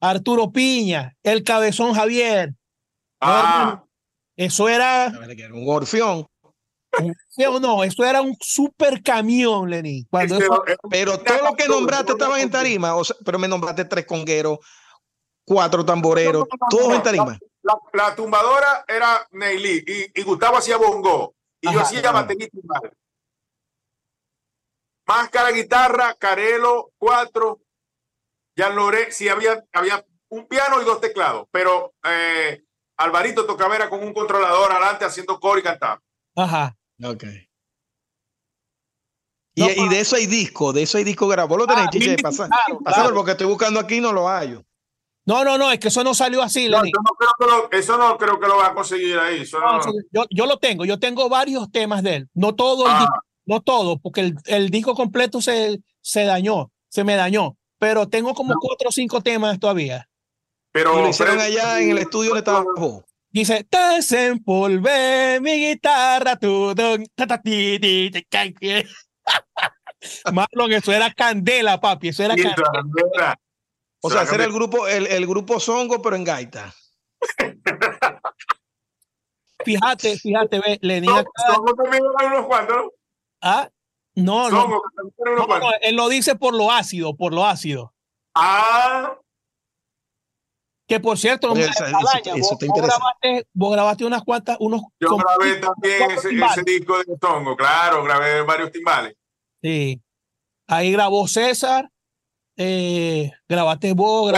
Arturo 0.00 0.50
Piña, 0.50 1.14
el 1.22 1.44
Cabezón 1.44 1.94
Javier. 1.94 2.52
Ah. 3.20 3.84
Eso 4.36 4.68
era. 4.68 5.12
Un 5.52 5.68
orfión. 5.68 6.26
No, 7.60 7.84
esto 7.84 8.04
era 8.04 8.22
un 8.22 8.36
super 8.40 9.04
camión, 9.04 9.70
Lenín. 9.70 10.04
Cuando 10.10 10.36
pero 10.90 11.16
todo 11.20 11.44
lo 11.48 11.54
que 11.54 11.68
nombraste 11.68 12.10
estaban 12.10 12.40
en 12.40 12.50
tarima, 12.50 12.92
pero 13.24 13.38
me 13.38 13.46
nombraste 13.46 13.84
tres 13.84 14.04
congueros, 14.04 14.58
cuatro 15.44 15.84
tamboreros, 15.84 16.46
todos 16.70 16.94
en 16.94 17.02
tarima. 17.02 17.38
La, 17.92 18.14
tumbadora 18.14 18.84
era 18.86 19.26
Neily 19.30 20.10
y, 20.14 20.22
Gustavo 20.22 20.58
hacía 20.58 20.76
bongo 20.76 21.34
y 21.60 21.72
yo 21.72 21.80
hacía 21.80 22.12
batería 22.12 22.48
timbal. 22.48 22.92
Máscara, 25.06 25.50
guitarra, 25.50 26.14
Carelo, 26.14 26.92
cuatro. 26.98 27.60
Jean 28.56 28.76
Loré, 28.76 29.10
sí 29.12 29.28
había, 29.28 29.64
había 29.72 30.04
un 30.28 30.46
piano 30.46 30.80
y 30.80 30.84
dos 30.84 31.00
teclados, 31.00 31.46
pero 31.50 31.94
eh, 32.04 32.62
Alvarito 32.96 33.46
tocaba 33.46 33.74
era 33.74 33.90
con 33.90 34.02
un 34.02 34.14
controlador 34.14 34.72
adelante 34.72 35.04
haciendo 35.04 35.40
coro 35.40 35.58
y 35.58 35.62
cantaba. 35.62 36.00
Ajá. 36.36 36.76
Ok. 37.02 37.24
Y, 39.56 39.88
de 39.88 40.00
eso 40.00 40.16
hay 40.16 40.26
disco, 40.26 40.72
de 40.72 40.82
eso 40.82 40.98
hay 40.98 41.04
disco 41.04 41.28
grabado. 41.28 41.56
Lo 41.56 41.66
tenéis, 41.66 42.16
ah, 42.18 42.22
pasa, 42.22 42.48
claro, 42.84 43.14
porque 43.14 43.32
estoy 43.32 43.46
buscando 43.46 43.78
aquí 43.78 43.96
y 43.96 44.00
no 44.00 44.12
lo 44.12 44.26
hallo. 44.26 44.64
No, 45.26 45.42
no, 45.42 45.56
no, 45.56 45.72
es 45.72 45.78
que 45.78 45.88
eso 45.88 46.04
no 46.04 46.12
salió 46.12 46.42
así, 46.42 46.68
no, 46.68 46.84
eso, 46.84 46.90
no 47.02 47.14
creo 47.16 47.30
que 47.38 47.46
lo, 47.46 47.78
eso 47.78 47.96
no 47.96 48.18
creo 48.18 48.38
que 48.38 48.46
lo 48.46 48.58
va 48.58 48.66
a 48.68 48.74
conseguir 48.74 49.18
ahí. 49.18 49.42
yo, 50.12 50.26
yo, 50.30 50.46
lo 50.46 50.58
tengo, 50.58 50.84
yo 50.84 50.98
tengo 50.98 51.30
varios 51.30 51.70
temas 51.70 52.02
de 52.02 52.16
él. 52.16 52.28
No 52.34 52.54
todo, 52.54 52.84
ah. 52.86 53.08
no 53.46 53.62
todo, 53.62 53.98
porque 53.98 54.20
el, 54.20 54.36
el, 54.46 54.68
disco 54.68 54.94
completo 54.94 55.40
se, 55.40 55.80
se 56.02 56.24
dañó, 56.24 56.70
se 56.88 57.04
me 57.04 57.16
dañó. 57.16 57.56
Pero 57.78 58.06
tengo 58.08 58.34
como 58.34 58.54
cuatro 58.60 58.90
o 58.90 58.92
cinco 58.92 59.22
temas 59.22 59.58
todavía. 59.58 60.06
Pero 60.72 61.00
lo 61.00 61.08
hicieron 61.08 61.38
allá 61.38 61.80
en 61.80 61.92
el 61.92 61.98
estudio 61.98 62.32
de 62.32 62.40
estaba. 62.40 62.64
Dice, 63.30 63.66
desempolvé 63.70 65.40
mi 65.40 65.68
guitarra, 65.68 66.36
tu 66.36 66.74
Marlon, 70.32 70.72
eso 70.72 70.92
era 70.92 71.10
candela, 71.12 71.80
papi, 71.80 72.08
eso 72.08 72.22
era 72.22 72.36
candela. 72.36 73.38
O 74.06 74.10
sea, 74.10 74.20
hacer 74.20 74.42
el 74.42 74.52
grupo, 74.52 74.86
el, 74.86 75.06
el 75.06 75.26
grupo 75.26 75.58
Zongo, 75.58 76.02
pero 76.02 76.14
en 76.14 76.24
gaita. 76.24 76.74
fíjate, 79.64 80.18
fíjate, 80.18 80.60
ve, 80.60 80.78
Lenín. 80.82 81.10
Zongo 81.46 81.74
también 81.74 82.02
unos 82.04 82.46
cuantos, 82.46 82.76
¿no? 82.76 82.90
Ah, 83.40 83.70
no, 84.14 84.50
no, 84.50 84.68
no, 84.68 85.46
no, 85.46 85.70
él 85.80 85.96
lo 85.96 86.10
dice 86.10 86.34
por 86.34 86.54
lo 86.54 86.70
ácido, 86.70 87.16
por 87.16 87.32
lo 87.32 87.46
ácido. 87.46 87.94
Ah, 88.34 89.16
que 90.86 91.00
por 91.00 91.16
cierto, 91.16 91.54
vos, 93.54 93.72
grabaste, 93.72 94.04
unas 94.04 94.22
cuantas, 94.22 94.58
unos. 94.60 94.82
Yo 95.00 95.16
grabé 95.16 95.56
también 95.56 96.10
ese, 96.10 96.62
disco 96.62 96.98
de 96.98 97.16
Tongo, 97.16 97.56
claro, 97.56 98.04
grabé 98.04 98.42
varios 98.42 98.70
timbales. 98.70 99.14
Sí. 99.62 99.98
Ahí 100.66 100.92
grabó 100.92 101.26
César, 101.26 101.88
eh, 102.56 103.32
grabaste 103.48 103.92
vos, 103.92 104.32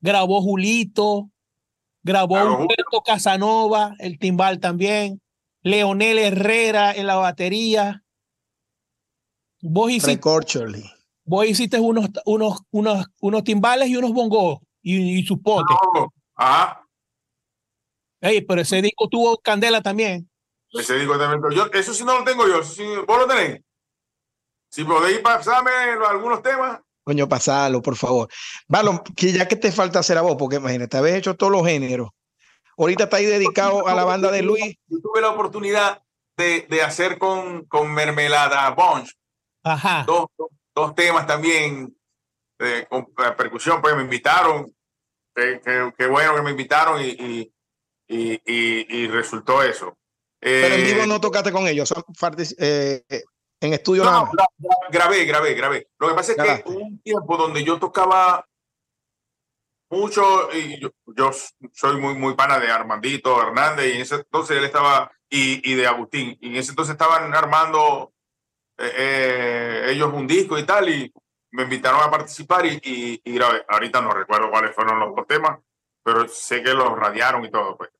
grabó, 0.00 0.40
Julito, 0.40 1.30
grabó 2.02 2.36
Humberto 2.36 3.02
Casanova, 3.04 3.94
el 3.98 4.18
timbal 4.18 4.60
también, 4.60 5.20
Leonel 5.62 6.18
Herrera 6.18 6.92
en 6.92 7.06
la 7.06 7.16
batería. 7.16 8.04
Vos 9.60 9.90
hiciste, 9.90 10.20
vos 11.24 11.46
hiciste 11.46 11.80
unos, 11.80 12.08
unos, 12.24 12.60
unos, 12.70 13.06
unos 13.20 13.44
timbales 13.44 13.88
y 13.88 13.96
unos 13.96 14.12
bongos 14.12 14.60
y, 14.82 15.24
su 15.24 15.42
pote. 15.42 15.74
Ah. 16.36 16.82
pero 18.20 18.60
ese 18.60 18.80
disco 18.82 19.08
tuvo 19.08 19.38
candela 19.38 19.82
también. 19.82 20.30
Ese 20.70 20.96
disco 20.96 21.18
también. 21.18 21.42
Yo, 21.54 21.66
eso 21.72 21.94
sí 21.94 22.04
no 22.04 22.18
lo 22.18 22.24
tengo 22.24 22.46
yo. 22.46 22.62
Sí, 22.62 22.84
¿Vos 23.06 23.18
lo 23.18 23.26
tenés? 23.26 23.62
Si 24.70 24.84
podéis 24.84 25.18
pasarme 25.20 25.70
algunos 26.08 26.42
temas. 26.42 26.80
Coño, 27.06 27.28
pasalo, 27.28 27.80
por 27.80 27.94
favor. 27.94 28.28
Valo, 28.66 29.04
que 29.16 29.32
ya 29.32 29.46
que 29.46 29.54
te 29.54 29.70
falta 29.70 30.00
hacer 30.00 30.18
a 30.18 30.22
vos, 30.22 30.34
porque 30.36 30.56
imagínate, 30.56 30.96
habéis 30.96 31.14
hecho 31.18 31.36
todos 31.36 31.52
los 31.52 31.64
géneros. 31.64 32.10
Ahorita 32.76 33.04
está 33.04 33.18
ahí 33.18 33.26
dedicado 33.26 33.86
a 33.86 33.94
la 33.94 34.02
banda 34.02 34.32
de 34.32 34.42
Luis. 34.42 34.74
Yo 34.88 34.98
tuve 35.00 35.20
la 35.20 35.30
oportunidad 35.30 36.02
de, 36.36 36.66
de 36.68 36.82
hacer 36.82 37.16
con, 37.16 37.64
con 37.66 37.94
Mermelada 37.94 38.68
Bunch. 38.70 39.12
Ajá. 39.62 40.02
Dos, 40.04 40.26
dos, 40.74 40.96
temas 40.96 41.28
también 41.28 41.96
de, 42.58 42.88
con 42.88 43.06
percusión, 43.36 43.80
pues 43.80 43.94
me 43.94 44.02
invitaron 44.02 44.74
qué, 45.32 46.06
bueno 46.10 46.34
que 46.34 46.42
me 46.42 46.50
invitaron 46.50 47.00
y, 47.00 47.52
y, 48.08 48.40
y, 48.44 49.06
resultó 49.06 49.62
eso. 49.62 49.96
Pero 50.40 50.74
en 50.74 50.84
vivo 50.84 51.02
eh, 51.04 51.06
no 51.06 51.20
tocaste 51.20 51.52
con 51.52 51.68
ellos, 51.68 51.94
eh, 52.58 53.04
en 53.60 53.72
estudio 53.72 54.04
no, 54.04 54.30
grabé, 54.90 55.24
grabé, 55.24 55.54
grabé. 55.54 55.88
Lo 55.98 56.08
que 56.08 56.14
pasa 56.14 56.32
es 56.32 56.38
que 56.38 56.70
hubo 56.70 56.80
un 56.80 57.00
tiempo 57.00 57.36
donde 57.36 57.64
yo 57.64 57.78
tocaba 57.78 58.46
mucho 59.90 60.52
y 60.52 60.80
yo, 60.80 60.90
yo, 61.16 61.30
soy 61.72 62.00
muy, 62.00 62.14
muy 62.14 62.34
pana 62.34 62.58
de 62.58 62.70
Armandito 62.70 63.40
Hernández 63.40 63.86
y 63.86 63.96
en 63.96 64.00
ese 64.02 64.16
entonces 64.16 64.58
él 64.58 64.64
estaba 64.64 65.10
y, 65.30 65.70
y 65.70 65.74
de 65.74 65.86
Agustín 65.86 66.36
y 66.40 66.48
en 66.48 66.56
ese 66.56 66.70
entonces 66.70 66.92
estaban 66.92 67.32
armando 67.34 68.12
eh, 68.78 69.86
ellos 69.88 70.12
un 70.12 70.26
disco 70.26 70.58
y 70.58 70.64
tal 70.64 70.88
y 70.88 71.12
me 71.52 71.62
invitaron 71.62 72.02
a 72.02 72.10
participar 72.10 72.66
y, 72.66 72.80
y, 73.24 73.32
grabé. 73.32 73.64
Ahorita 73.68 74.02
no 74.02 74.10
recuerdo 74.10 74.50
cuáles 74.50 74.74
fueron 74.74 75.00
los 75.00 75.16
dos 75.16 75.26
temas, 75.26 75.58
pero 76.02 76.28
sé 76.28 76.62
que 76.62 76.74
los 76.74 76.90
radiaron 76.98 77.44
y 77.44 77.50
todo. 77.50 77.76
Pues. 77.78 77.90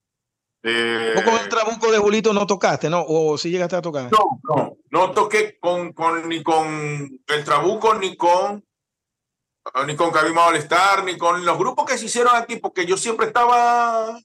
Eh, 0.68 1.14
con 1.24 1.34
el 1.34 1.48
trabuco 1.48 1.92
de 1.92 1.98
Julito 1.98 2.32
no 2.32 2.44
tocaste, 2.44 2.90
no? 2.90 3.04
¿O 3.06 3.38
si 3.38 3.50
llegaste 3.50 3.76
a 3.76 3.82
tocar? 3.82 4.10
No, 4.10 4.40
no, 4.42 4.76
no 4.90 5.12
toqué 5.12 5.60
con, 5.60 5.92
con, 5.92 6.28
ni 6.28 6.42
con 6.42 7.20
el 7.28 7.44
trabuco, 7.44 7.94
ni 7.94 8.16
con 8.16 8.64
ni 9.86 9.94
con 9.94 10.10
Cabima 10.10 10.46
Molestar, 10.46 11.04
ni 11.04 11.16
con 11.16 11.44
los 11.44 11.56
grupos 11.56 11.84
que 11.86 11.96
se 11.96 12.06
hicieron 12.06 12.34
aquí, 12.34 12.56
porque 12.56 12.84
yo 12.84 12.96
siempre 12.96 13.26
estaba 13.26 14.18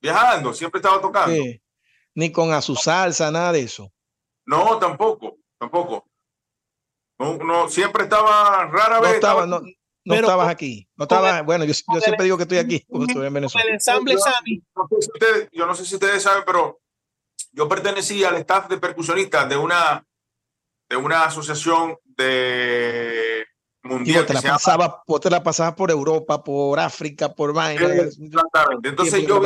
viajando, 0.00 0.52
siempre 0.52 0.80
estaba 0.80 1.00
tocando. 1.00 1.44
Ni 2.14 2.32
con 2.32 2.52
a 2.52 2.60
su 2.60 2.74
salsa, 2.74 3.30
nada 3.30 3.52
de 3.52 3.60
eso. 3.60 3.92
No, 4.46 4.78
tampoco, 4.78 5.38
tampoco. 5.58 6.06
No, 7.18 7.68
siempre 7.68 8.04
estaba 8.04 8.66
rara 8.66 9.00
vez. 9.00 9.14
Estaba, 9.14 9.46
no, 9.46 9.60
no 10.04 10.14
estabas 10.14 10.48
aquí. 10.48 10.88
No 10.96 11.04
estaba, 11.04 11.42
bueno, 11.42 11.64
yo, 11.64 11.72
yo 11.72 12.00
siempre 12.00 12.24
digo 12.24 12.36
que 12.36 12.44
estoy 12.44 12.58
aquí, 12.58 12.86
estoy 12.88 13.26
en 13.26 13.34
Venezuela. 13.34 13.66
El 13.66 13.74
ensamble 13.74 14.16
yo, 15.52 15.66
no 15.66 15.74
sé 15.74 15.84
si 15.84 15.94
ustedes 15.94 16.22
saben, 16.22 16.42
pero 16.44 16.80
yo 17.52 17.68
pertenecía 17.68 18.28
al 18.28 18.36
staff 18.36 18.68
de 18.68 18.78
percusionistas 18.78 19.48
de 19.48 19.56
una, 19.56 20.04
de 20.88 20.96
una 20.96 21.24
asociación 21.24 21.98
de 22.04 23.46
mundial. 23.82 24.26
te, 24.26 24.34
la 24.34 24.42
pasaba, 24.42 25.02
te 25.20 25.30
la 25.30 25.42
pasabas 25.42 25.74
por 25.74 25.90
Europa, 25.90 26.42
por 26.42 26.78
África, 26.80 27.32
por 27.32 27.52
vaina. 27.52 27.88
Entonces 28.82 29.26
yo 29.26 29.40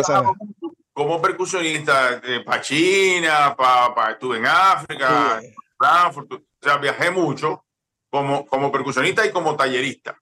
como 0.93 1.21
percusionista 1.21 2.23
para 2.47 2.63
China, 2.63 3.55
para, 3.55 4.13
estuve 4.13 4.39
en 4.39 4.47
África, 4.47 5.43
Frankfurt, 5.77 6.33
o 6.33 6.41
sea, 6.63 6.79
viajé 6.79 7.11
mucho 7.11 7.67
como, 8.11 8.47
como 8.47 8.73
percusionista 8.73 9.27
y 9.27 9.31
como 9.31 9.57
tallerista. 9.57 10.19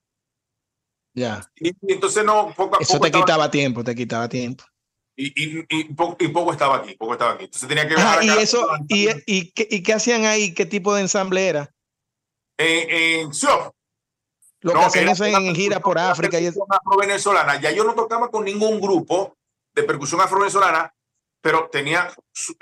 Ya. 1.15 1.49
Y, 1.57 1.75
entonces 1.93 2.25
no, 2.25 2.53
poco 2.57 2.77
a 2.77 2.79
Eso 2.81 2.99
te 2.99 3.11
quitaba 3.11 3.51
tiempo, 3.51 3.85
te 3.85 3.95
quitaba 3.95 4.29
tiempo. 4.29 4.65
Y, 5.17 5.27
y, 5.27 5.65
y, 5.69 5.85
poco, 5.95 6.17
y, 6.19 6.29
poco, 6.29 6.53
estaba 6.53 6.79
aquí, 6.79 6.95
poco 6.97 7.13
estaba 7.13 7.33
aquí. 7.33 7.45
Entonces 7.45 7.69
tenía 7.69 7.87
que 7.87 7.95
y 8.25 8.31
eso, 8.31 8.67
y, 8.89 9.09
y, 9.27 9.53
¿qué, 9.53 9.69
¿y 9.71 9.83
qué 9.83 9.93
hacían 9.93 10.25
ahí? 10.25 10.53
¿Qué 10.53 10.67
tipo 10.67 10.93
de 10.95 11.03
ensamble 11.03 11.47
era? 11.47 11.71
En, 12.59 13.27
en 13.27 13.31
Lo 14.61 14.73
que 14.73 14.79
hacían 14.81 15.09
eso 15.09 15.25
en, 15.25 15.55
gira 15.55 15.79
por 15.79 15.99
África. 15.99 16.41
Y 16.41 16.49
afro-venezolana. 16.49 17.61
Ya 17.61 17.71
yo 17.71 17.85
no 17.85 17.95
tocaba 17.95 18.29
con 18.31 18.45
ningún 18.45 18.81
grupo 18.81 19.37
de 19.73 19.85
percusión 19.85 20.21
afro-venezolana, 20.21 20.93
pero 21.41 21.69
tenía 21.71 22.13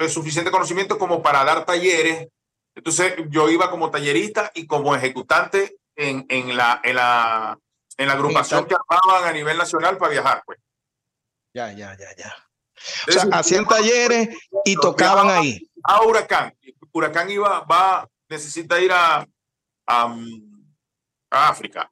suficiente 0.08 0.50
conocimiento 0.50 0.98
como 0.98 1.22
para 1.22 1.44
dar 1.44 1.64
talleres 1.64 2.28
entonces 2.74 3.14
yo 3.28 3.50
iba 3.50 3.70
como 3.70 3.90
tallerista 3.90 4.50
y 4.54 4.66
como 4.66 4.94
ejecutante 4.94 5.76
en, 5.96 6.24
en, 6.28 6.56
la, 6.56 6.80
en, 6.82 6.96
la, 6.96 7.58
en 8.02 8.08
la 8.08 8.14
agrupación 8.14 8.66
que 8.66 8.74
armaban 8.74 9.28
a 9.28 9.32
nivel 9.32 9.56
nacional 9.56 9.96
para 9.96 10.12
viajar. 10.12 10.42
Pues. 10.44 10.58
Ya, 11.54 11.72
ya, 11.72 11.96
ya, 11.96 12.14
ya. 12.16 12.34
O 13.08 13.12
sea, 13.12 13.24
hacían 13.32 13.66
talleres 13.66 14.28
y 14.64 14.74
tocaban 14.76 15.28
ahí. 15.30 15.70
A 15.84 16.02
Huracán. 16.02 16.56
Huracán 16.92 17.30
iba, 17.30 17.60
va, 17.60 18.08
necesita 18.28 18.80
ir 18.80 18.92
a, 18.92 19.26
a, 19.86 20.16
África. 21.30 21.90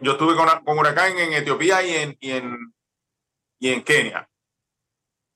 Yo 0.00 0.12
estuve 0.12 0.36
con, 0.36 0.48
con, 0.64 0.78
Huracán 0.78 1.18
en 1.18 1.32
Etiopía 1.32 1.82
y 1.82 1.94
en, 1.94 2.16
y 2.20 2.30
en, 2.32 2.74
y 3.58 3.68
en 3.70 3.82
Kenia. 3.82 4.28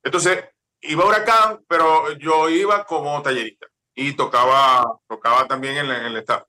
Entonces, 0.03 0.45
iba 0.83 1.05
a 1.05 1.07
Huracán, 1.07 1.65
pero 1.69 2.13
yo 2.13 2.49
iba 2.49 2.85
como 2.85 3.23
tallerista 3.23 3.67
y 3.95 4.13
tocaba, 4.13 4.99
tocaba 5.09 5.47
también 5.47 5.77
en, 5.77 5.91
el 5.91 6.17
staff. 6.19 6.45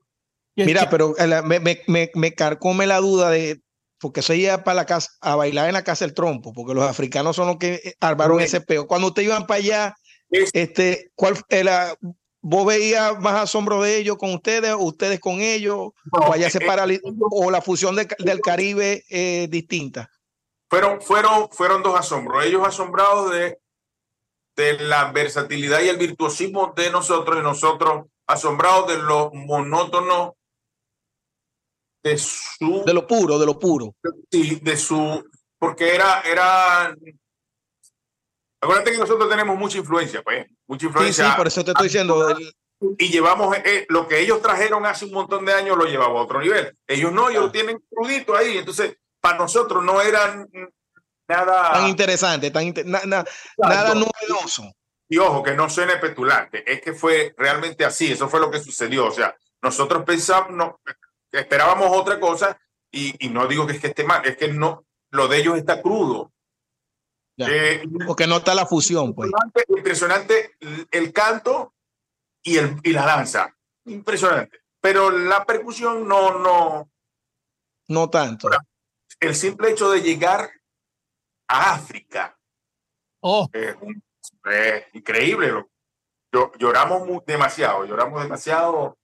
Mira, 0.56 0.90
pero 0.90 1.16
me, 1.46 1.60
me, 1.60 2.12
me, 2.14 2.34
carcome 2.34 2.88
la 2.88 2.98
duda 2.98 3.30
de, 3.30 3.62
porque 4.00 4.22
se 4.22 4.36
iba 4.36 4.64
para 4.64 4.76
la 4.76 4.86
casa 4.86 5.12
a 5.22 5.36
bailar 5.36 5.68
en 5.68 5.74
la 5.74 5.84
casa 5.84 6.06
del 6.06 6.14
trompo, 6.14 6.54
porque 6.54 6.74
los 6.74 6.86
africanos 6.86 7.36
son 7.36 7.48
los 7.48 7.58
que 7.58 7.76
eh, 7.76 7.96
armaron 8.00 8.40
ese 8.40 8.62
peo. 8.62 8.88
Cuando 8.88 9.08
ustedes 9.08 9.28
iban 9.28 9.48
para 9.48 9.60
allá, 9.60 9.96
este, 10.30 11.12
¿cuál 11.16 11.36
era? 11.50 11.96
¿Vos 12.42 12.66
veías 12.66 13.20
más 13.20 13.42
asombro 13.44 13.82
de 13.82 13.98
ellos 13.98 14.18
con 14.18 14.34
ustedes, 14.34 14.74
ustedes 14.78 15.20
con 15.20 15.42
ellos, 15.42 15.90
o 16.12 16.34
allá 16.34 16.50
se 16.50 16.60
eh, 16.60 17.02
o 17.32 17.52
la 17.52 17.62
fusión 17.62 17.96
del 17.96 18.42
Caribe 18.42 19.04
es 19.10 19.50
distinta? 19.50 20.10
Fueron, 20.70 21.02
fueron, 21.02 21.50
fueron 21.52 21.82
dos 21.82 22.00
asombros. 22.00 22.46
Ellos 22.46 22.66
asombrados 22.66 23.32
de, 23.32 23.58
de 24.56 24.80
la 24.80 25.12
versatilidad 25.12 25.82
y 25.82 25.90
el 25.90 25.98
virtuosismo 25.98 26.74
de 26.76 26.90
nosotros 26.92 27.38
y 27.40 27.44
nosotros 27.44 28.06
asombrados 28.28 28.88
de 28.88 28.98
lo 28.98 29.32
monótono 29.34 30.38
de 32.08 32.18
su... 32.18 32.84
De 32.86 32.94
lo 32.94 33.06
puro, 33.06 33.38
de 33.38 33.46
lo 33.46 33.60
puro. 33.60 33.96
Sí, 34.32 34.60
de 34.62 34.78
su... 34.78 35.24
Porque 35.60 35.96
era... 35.96 36.22
era 36.22 36.96
Acuérdate 38.60 38.92
que 38.92 38.98
nosotros 38.98 39.30
tenemos 39.30 39.58
mucha 39.58 39.78
influencia, 39.78 40.22
pues. 40.24 40.48
Mucha 40.68 40.88
influencia. 40.88 41.26
Sí, 41.26 41.30
sí, 41.30 41.38
por 41.38 41.48
eso 41.48 41.64
te 41.64 41.72
estoy 41.72 41.88
diciendo. 41.88 42.36
Y 42.98 43.10
llevamos 43.10 43.56
eh, 43.58 43.86
lo 43.90 44.08
que 44.08 44.20
ellos 44.20 44.42
trajeron 44.42 44.86
hace 44.86 45.06
un 45.06 45.14
montón 45.14 45.46
de 45.46 45.54
años, 45.54 45.78
lo 45.78 45.86
llevaba 45.86 46.20
a 46.20 46.24
otro 46.24 46.42
nivel. 46.42 46.76
Ellos 46.88 47.12
no, 47.12 47.30
ellos 47.30 47.46
lo 47.46 47.52
tienen 47.52 47.80
crudito 47.90 48.36
ahí. 48.36 48.58
Entonces, 48.58 48.98
para 49.20 49.38
nosotros 49.38 49.84
no 49.84 50.02
eran 50.02 50.48
nada. 51.28 51.74
Tan 51.74 51.88
interesante, 51.88 52.52
tan 52.52 52.74
nada 52.86 53.26
novedoso. 53.94 54.72
Y 55.10 55.18
ojo, 55.20 55.42
que 55.42 55.54
no 55.54 55.70
suene 55.70 55.98
petulante, 55.98 56.70
es 56.70 56.82
que 56.82 56.94
fue 56.94 57.34
realmente 57.38 57.86
así, 57.86 58.12
eso 58.12 58.28
fue 58.28 58.42
lo 58.42 58.52
que 58.52 58.60
sucedió. 58.60 59.08
O 59.08 59.12
sea, 59.12 59.36
nosotros 59.62 60.04
pensamos, 60.04 60.52
no, 60.52 60.80
esperábamos 61.32 61.90
otra 61.92 62.20
cosa 62.20 62.60
y, 62.92 63.26
y, 63.26 63.30
no 63.30 63.48
digo 63.48 63.68
que 63.68 63.74
es 63.74 63.80
que 63.80 63.88
esté 63.88 64.04
mal, 64.04 64.26
es 64.26 64.38
que 64.38 64.48
no, 64.48 64.86
lo 65.12 65.28
de 65.28 65.38
ellos 65.38 65.58
está 65.58 65.82
crudo. 65.82 66.32
Eh, 67.38 67.84
Porque 68.06 68.26
no 68.26 68.38
está 68.38 68.56
la 68.56 68.66
fusión, 68.66 69.14
pues. 69.14 69.30
Impresionante, 69.70 70.58
el 70.90 71.14
canto 71.14 71.76
y, 72.42 72.58
el, 72.58 72.78
y 72.84 72.92
la 72.92 73.06
danza. 73.06 73.56
Impresionante. 73.86 74.62
Pero 74.82 75.12
la 75.12 75.46
percusión 75.46 76.08
no, 76.08 76.40
no. 76.40 76.90
No 77.90 78.10
tanto. 78.10 78.50
El 79.20 79.36
simple 79.36 79.72
hecho 79.72 79.92
de 79.92 80.02
llegar 80.02 80.50
a 81.48 81.74
África. 81.74 82.38
Oh. 83.22 83.50
Es, 83.54 83.76
increíble. 84.94 85.66
Yo, 86.32 86.52
lloramos 86.58 87.26
demasiado, 87.26 87.86
lloramos 87.86 88.24
demasiado 88.24 88.98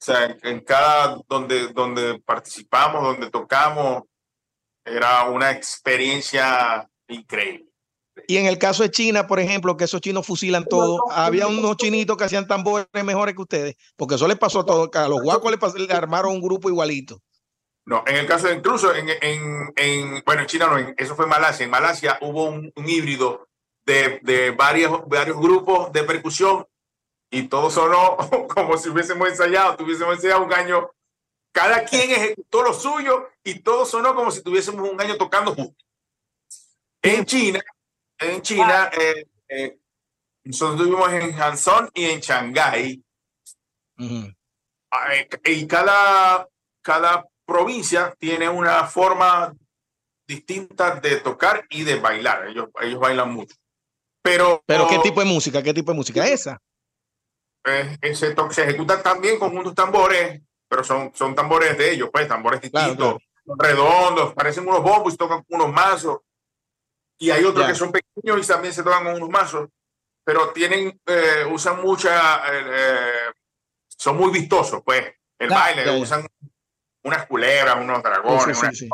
sea, 0.00 0.36
en, 0.42 0.60
cada 0.60 1.18
donde, 1.28 1.68
donde 1.68 2.18
participamos, 2.20 3.02
donde 3.02 3.30
tocamos, 3.30 4.04
era 4.84 5.24
una 5.24 5.50
experiencia 5.50 6.88
increíble. 7.08 7.66
Y 8.26 8.36
en 8.36 8.46
el 8.46 8.58
caso 8.58 8.82
de 8.82 8.90
China, 8.90 9.26
por 9.26 9.40
ejemplo, 9.40 9.76
que 9.76 9.84
esos 9.84 10.00
chinos 10.00 10.26
fusilan 10.26 10.64
todo, 10.64 11.10
había 11.10 11.46
unos 11.46 11.76
chinitos 11.76 12.16
que 12.16 12.24
hacían 12.24 12.46
tambores 12.46 12.86
mejores 13.04 13.34
que 13.34 13.42
ustedes, 13.42 13.76
porque 13.96 14.16
eso 14.16 14.26
les 14.26 14.38
pasó 14.38 14.60
a 14.60 14.66
todos. 14.66 14.90
A 14.94 15.08
los 15.08 15.22
guacos 15.22 15.74
le, 15.74 15.92
armaron 15.92 16.32
un 16.32 16.40
grupo 16.40 16.68
igualito. 16.68 17.20
No, 17.86 18.04
en 18.06 18.16
el 18.16 18.26
caso 18.26 18.46
de 18.46 18.54
incluso 18.54 18.94
en, 18.94 19.08
en, 19.08 19.72
en 19.76 20.22
bueno, 20.24 20.42
en 20.42 20.46
China 20.46 20.66
no, 20.66 20.94
eso 20.96 21.16
fue 21.16 21.24
en 21.24 21.30
Malasia. 21.30 21.64
En 21.64 21.70
Malasia 21.70 22.18
hubo 22.20 22.44
un, 22.44 22.72
un 22.74 22.88
híbrido 22.88 23.48
de, 23.84 24.20
de 24.22 24.50
varios, 24.50 25.02
varios 25.06 25.38
grupos 25.38 25.90
de 25.92 26.04
percusión 26.04 26.66
y 27.30 27.44
todo 27.44 27.70
sonó 27.70 28.16
como 28.54 28.76
si 28.76 28.88
hubiésemos 28.88 29.28
ensayado, 29.28 29.76
tuviésemos 29.76 30.16
ensayado 30.16 30.44
un 30.44 30.52
año. 30.52 30.90
Cada 31.52 31.84
quien 31.84 32.10
ejecutó 32.10 32.62
lo 32.62 32.74
suyo 32.74 33.28
y 33.44 33.60
todo 33.60 33.86
sonó 33.86 34.14
como 34.14 34.30
si 34.30 34.42
tuviésemos 34.42 34.88
un 34.88 35.00
año 35.00 35.16
tocando 35.16 35.54
juntos. 35.54 35.86
En 37.02 37.24
China, 37.24 37.60
en 38.18 38.42
China, 38.42 38.90
eh, 38.92 39.26
eh, 39.48 39.78
nosotros 40.44 40.80
estuvimos 40.80 41.12
en 41.12 41.40
Hanson 41.40 41.90
y 41.94 42.04
en 42.04 42.20
Shanghái. 42.20 43.02
Y 45.44 45.66
cada, 45.66 46.46
cada 46.82 47.26
provincia 47.46 48.14
tiene 48.18 48.48
una 48.48 48.84
forma 48.86 49.54
distinta 50.26 50.96
de 50.96 51.16
tocar 51.16 51.66
y 51.70 51.84
de 51.84 51.98
bailar. 51.98 52.48
Ellos, 52.48 52.68
ellos 52.82 53.00
bailan 53.00 53.32
mucho. 53.32 53.56
Pero, 54.22 54.62
¿Pero 54.66 54.86
qué 54.88 54.98
tipo 54.98 55.20
de 55.20 55.26
música? 55.26 55.62
¿Qué 55.62 55.72
tipo 55.72 55.92
de 55.92 55.96
música 55.96 56.26
es 56.26 56.42
esa? 56.42 56.60
Eh, 57.64 58.14
se, 58.14 58.34
se, 58.34 58.62
ejecutan 58.62 59.02
también 59.02 59.38
con 59.38 59.56
unos 59.56 59.74
tambores, 59.74 60.40
pero 60.68 60.84
son, 60.84 61.12
son 61.14 61.34
tambores 61.34 61.76
de 61.76 61.92
ellos, 61.92 62.10
pues, 62.12 62.28
tambores 62.28 62.60
distintos, 62.60 63.16
redondos, 63.58 64.34
parecen 64.34 64.66
unos 64.66 64.82
bombos 64.82 65.14
y 65.14 65.16
tocan 65.16 65.44
unos 65.48 65.72
mazos. 65.72 66.18
Y 67.18 67.30
hay 67.30 67.44
otros 67.44 67.66
que 67.66 67.74
son 67.74 67.92
pequeños 67.92 68.44
y 68.44 68.48
también 68.48 68.72
se 68.72 68.82
tocan 68.82 69.04
con 69.04 69.14
unos 69.14 69.28
mazos, 69.28 69.68
pero 70.24 70.50
tienen, 70.50 70.98
eh, 71.06 71.44
usan 71.50 71.82
mucha, 71.82 72.38
eh, 72.50 72.64
eh, 72.66 73.32
son 73.88 74.16
muy 74.16 74.30
vistosos, 74.30 74.80
pues, 74.84 75.12
el 75.38 75.50
baile, 75.50 76.00
usan 76.00 76.26
unas 77.02 77.26
culebras, 77.26 77.76
unos 77.76 78.02
dragones. 78.02 78.86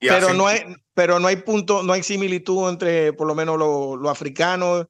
pero 0.00 0.32
no 0.34 0.46
hay 0.46 0.76
pero 0.94 1.18
no 1.18 1.26
hay 1.26 1.36
punto 1.36 1.82
no 1.82 1.92
hay 1.92 2.04
similitud 2.04 2.68
entre 2.68 3.12
por 3.12 3.26
lo 3.26 3.34
menos 3.34 3.58
lo, 3.58 3.96
lo 3.96 4.10
africano 4.10 4.88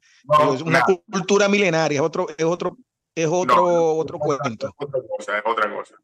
es 0.55 0.61
una 0.63 0.83
cultura 1.11 1.49
milenaria 1.49 1.97
es 1.97 2.03
otro 2.03 2.27
es 2.37 2.45
otro 2.45 2.77
es 3.23 3.29
otro, 3.31 3.97
otro 3.97 4.19
cuento. 4.19 4.69
Es 4.69 4.75
otra 4.79 5.01
cosa, 5.09 5.39
es 5.39 5.43
otra 5.45 5.75
cosa. 5.75 5.95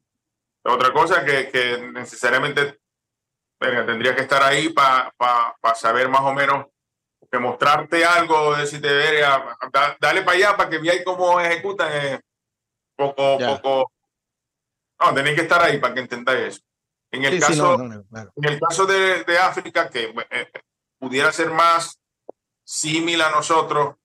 Otra 0.64 0.92
cosa 0.92 1.24
que, 1.24 1.48
que 1.50 1.78
necesariamente 1.92 2.80
tendría 3.58 4.14
que 4.14 4.22
estar 4.22 4.42
ahí 4.42 4.70
para 4.70 5.12
pa, 5.16 5.74
saber 5.74 6.08
más 6.08 6.22
o 6.22 6.32
menos, 6.32 6.66
que 7.30 7.38
mostrarte 7.38 8.04
algo, 8.04 8.56
decirte, 8.56 8.88
dale 10.00 10.22
para 10.22 10.36
allá 10.36 10.56
para 10.56 10.70
que 10.70 10.78
veáis 10.78 11.04
cómo 11.04 11.40
ejecutan. 11.40 11.90
Eh, 11.92 12.20
poco, 12.96 13.38
poco. 13.38 13.92
No, 15.00 15.14
tenéis 15.14 15.36
que 15.36 15.42
estar 15.42 15.62
ahí 15.62 15.78
para 15.78 15.94
que 15.94 16.00
entendáis 16.00 16.54
eso. 16.54 16.62
En 17.10 17.24
el 17.24 17.40
caso, 17.40 17.74
en 17.80 18.44
el 18.44 18.58
caso 18.58 18.86
de, 18.86 19.22
de 19.22 19.38
África, 19.38 19.88
que 19.88 20.12
eh, 20.30 20.50
pudiera 20.98 21.30
ser 21.30 21.50
más 21.50 22.00
similar 22.64 23.32
a 23.32 23.36
nosotros, 23.36 23.96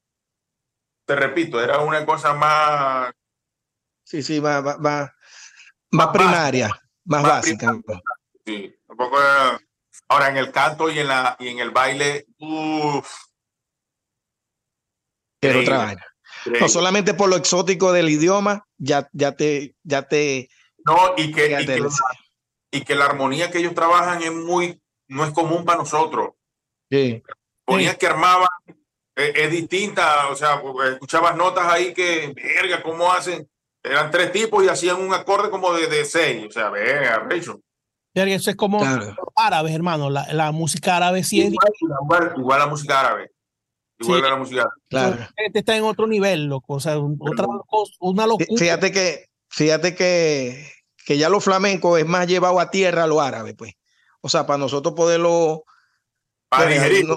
te 1.09 1.15
repito, 1.15 1.59
era 1.59 1.79
una 1.79 2.05
cosa 2.05 2.35
más. 2.35 3.11
Sí, 4.03 4.21
sí, 4.21 4.39
más, 4.39 4.63
más, 4.79 5.09
más, 5.89 6.07
primaria, 6.09 6.69
más, 7.05 7.23
básica. 7.23 7.81
Sí. 8.45 8.75
Ahora 10.07 10.29
en 10.29 10.37
el 10.37 10.51
canto 10.51 10.87
y 10.87 10.99
en, 10.99 11.07
la, 11.07 11.35
y 11.39 11.47
en 11.47 11.57
el 11.57 11.71
baile, 11.71 12.27
uff. 12.37 13.11
Pero 15.39 15.61
otra 15.61 15.77
vaina. 15.79 16.05
No 16.61 16.69
solamente 16.69 17.15
por 17.15 17.27
lo 17.27 17.37
exótico 17.37 17.91
del 17.91 18.09
idioma, 18.09 18.67
ya, 18.77 19.09
ya 19.11 19.31
te, 19.31 19.75
ya 19.81 20.03
te. 20.03 20.47
No, 20.85 21.15
y 21.17 21.31
que, 21.31 21.59
y 21.59 21.65
que, 21.65 21.89
y 22.69 22.81
que, 22.81 22.93
la 22.93 23.05
armonía 23.05 23.49
que 23.49 23.57
ellos 23.57 23.73
trabajan 23.73 24.21
es 24.21 24.31
muy, 24.31 24.79
no 25.07 25.25
es 25.25 25.31
común 25.31 25.65
para 25.65 25.79
nosotros. 25.79 26.35
Sí. 26.91 27.23
Ponías 27.65 27.97
que 27.97 28.05
armaban 28.05 28.47
es, 29.19 29.51
distinta, 29.51 30.27
o 30.29 30.35
sea, 30.35 30.61
escuchabas 30.91 31.35
notas 31.35 31.65
ahí 31.67 31.93
que, 31.93 32.33
verga, 32.35 32.81
¿cómo 32.81 33.11
hacen? 33.11 33.47
Eran 33.83 34.11
tres 34.11 34.31
tipos 34.31 34.63
y 34.63 34.67
hacían 34.67 34.99
un 35.01 35.13
acorde 35.13 35.49
como 35.49 35.73
de, 35.73 35.87
de 35.87 36.05
seis, 36.05 36.45
o 36.47 36.51
sea, 36.51 36.69
verga, 36.69 37.19
Rachel. 37.29 37.61
Eso 38.13 38.49
es 38.49 38.55
como 38.55 38.81
árabes, 39.35 39.73
hermano. 39.73 40.09
La, 40.09 40.27
la, 40.33 40.51
música 40.51 40.97
árabe 40.97 41.23
sí 41.23 41.41
es. 41.41 41.53
Igual, 41.53 42.33
igual, 42.37 42.59
la 42.59 42.67
música 42.67 42.99
árabe. 42.99 43.31
Igual 43.99 44.21
la 44.21 44.35
música 44.35 44.61
árabe. 44.61 44.75
Claro. 44.89 45.31
Este 45.37 45.59
está 45.59 45.77
en 45.77 45.83
otro 45.83 46.07
nivel, 46.07 46.45
loco. 46.45 46.73
O 46.73 46.79
sea, 46.79 46.97
otra 46.97 47.45
cosa, 47.67 47.93
una 47.99 48.27
locura. 48.27 48.47
Fíjate 48.57 48.91
que, 48.91 49.25
fíjate 49.47 49.95
que, 49.95 50.71
que 51.05 51.17
ya 51.17 51.29
lo 51.29 51.39
flamenco 51.39 51.97
es 51.97 52.05
más 52.05 52.27
llevado 52.27 52.59
a 52.59 52.71
tierra 52.71 53.03
a 53.03 53.07
lo 53.07 53.21
árabe, 53.21 53.53
pues. 53.53 53.73
O 54.21 54.27
sea, 54.27 54.45
para 54.45 54.57
nosotros 54.57 54.95
poderlo 54.95 55.63
para 56.49 56.69
digerir. 56.69 57.07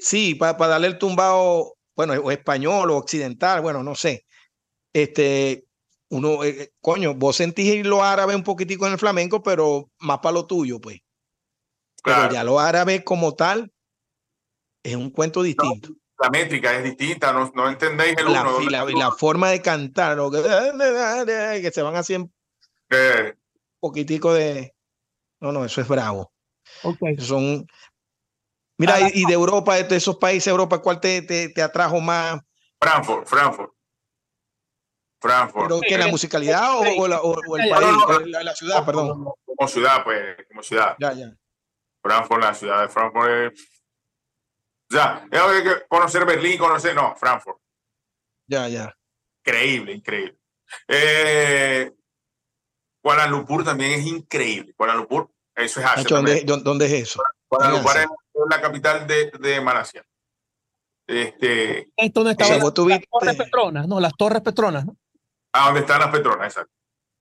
sí, 0.00 0.34
para, 0.34 0.54
darle 0.66 0.88
el 0.88 0.98
tumbado, 0.98 1.76
bueno, 1.96 2.14
o 2.14 2.30
español 2.30 2.90
o 2.90 2.96
occidental, 2.96 3.60
bueno, 3.60 3.82
no 3.82 3.94
sé. 3.94 4.26
Este, 4.92 5.66
uno, 6.10 6.44
eh, 6.44 6.50
eh, 6.50 6.72
coño, 6.80 7.14
vos 7.14 7.36
sentís 7.36 7.84
lo 7.84 8.02
árabe 8.02 8.36
un 8.36 8.42
poquitico 8.44 8.86
en 8.86 8.92
el 8.92 8.98
flamenco, 8.98 9.42
pero 9.42 9.90
más 10.00 10.18
para 10.18 10.34
lo 10.34 10.46
tuyo, 10.46 10.80
pues. 10.80 11.00
Pero 12.02 12.30
ya 12.30 12.44
lo 12.44 12.60
árabe 12.60 13.02
como 13.02 13.34
tal 13.34 13.72
es 14.82 14.94
un 14.94 15.10
cuento 15.10 15.42
distinto. 15.42 15.88
la 16.18 16.28
métrica 16.30 16.76
es 16.76 16.84
distinta, 16.84 17.32
no, 17.32 17.50
no 17.54 17.68
entendéis 17.68 18.16
el 18.18 18.30
la, 18.30 18.42
uno. 18.42 18.70
La, 18.70 18.84
la, 18.84 19.10
forma 19.12 19.50
de 19.50 19.62
cantar, 19.62 20.18
que, 20.30 21.70
se 21.72 21.82
van 21.82 21.96
haciendo 21.96 22.30
eh. 22.90 23.32
un 23.32 23.80
poquitico 23.80 24.34
de... 24.34 24.74
No, 25.40 25.52
no, 25.52 25.64
eso 25.64 25.80
es 25.80 25.88
bravo. 25.88 26.30
Okay. 26.82 27.16
Son, 27.18 27.66
Mira, 28.76 28.96
ah, 28.96 29.10
y, 29.12 29.24
de 29.24 29.32
Europa, 29.32 29.76
de 29.76 29.96
esos 29.96 30.16
países 30.16 30.46
de 30.46 30.50
Europa, 30.50 30.80
¿cuál 30.80 31.00
te, 31.00 31.22
te, 31.22 31.48
te, 31.48 31.62
atrajo 31.62 32.00
más? 32.00 32.40
Frankfurt, 32.80 33.26
Frankfurt. 33.26 33.72
Frankfurt. 35.20 35.68
¿Pero 35.68 35.80
que 35.80 35.96
la 35.96 36.08
musicalidad 36.08 36.80
o, 36.98 37.08
la, 37.08 37.20
o, 37.20 37.56
el 37.56 37.70
país, 37.70 38.26
la, 38.26 38.54
ciudad, 38.54 38.84
perdón? 38.84 39.32
Como 39.44 39.68
ciudad, 39.68 40.02
pues, 40.02 40.36
como 40.48 40.62
ciudad. 40.62 40.96
Ya, 40.98 41.12
ya. 41.12 41.32
Frankfurt, 42.02 42.42
la 42.42 42.54
ciudad 42.54 42.82
de 42.82 42.88
Frankfurt. 42.88 43.54
Ya, 44.90 45.26
hay 45.30 45.62
que 45.62 45.86
conocer 45.88 46.26
Berlín, 46.26 46.58
conocer, 46.58 46.94
no, 46.94 47.14
Frankfurt. 47.16 47.58
Ya, 48.46 48.68
ya. 48.68 48.94
Increíble, 49.44 49.92
increíble. 49.92 50.36
Eh, 50.88 51.92
Kuala 53.00 53.26
Lumpur 53.26 53.64
también 53.64 53.92
es 53.92 54.06
increíble. 54.06 54.74
Kuala 54.74 54.94
Lumpur, 54.94 55.30
eso 55.54 55.80
es 55.80 55.86
Asia. 55.86 56.04
¿Dónde, 56.08 56.42
¿Dónde, 56.44 56.86
es 56.86 56.92
eso? 56.92 57.22
Kuala 57.48 57.70
Lumpur 57.70 57.96
es 57.96 58.06
la 58.48 58.60
capital 58.60 59.06
de, 59.06 59.30
de 59.38 59.60
Malasia. 59.60 60.04
Este, 61.06 61.90
Esto 61.96 62.24
no 62.24 62.30
estaba 62.30 62.56
las, 62.56 62.74
Torres 62.74 63.00
Petronas, 63.36 63.86
no, 63.86 64.00
las 64.00 64.14
Torres 64.16 64.40
Petronas, 64.40 64.86
¿no? 64.86 64.96
Ah, 65.52 65.66
donde 65.66 65.80
están 65.80 66.00
las 66.00 66.08
Petronas, 66.08 66.46
exacto. 66.46 66.72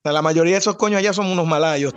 la 0.03 0.21
mayoría 0.21 0.53
de 0.53 0.59
esos 0.59 0.77
coños 0.77 0.99
allá 0.99 1.13
son 1.13 1.27
unos 1.27 1.45
malayos. 1.45 1.93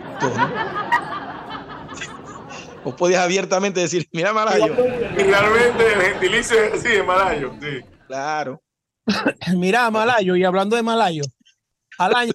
o 2.83 2.95
podías 2.95 3.21
abiertamente 3.21 3.79
decir, 3.79 4.07
mira 4.11 4.33
malayo. 4.33 4.73
Y 4.73 5.23
realmente 5.23 5.93
el 5.93 6.01
gentilicio 6.01 6.61
es 6.61 6.73
así, 6.73 6.89
de 6.89 7.03
malayo, 7.03 7.53
sí. 7.61 7.81
Claro. 8.07 8.61
mira, 9.55 9.89
malayo, 9.89 10.35
y 10.35 10.43
hablando 10.43 10.75
de 10.75 10.83
malayo, 10.83 11.23
Alaña, 11.97 12.33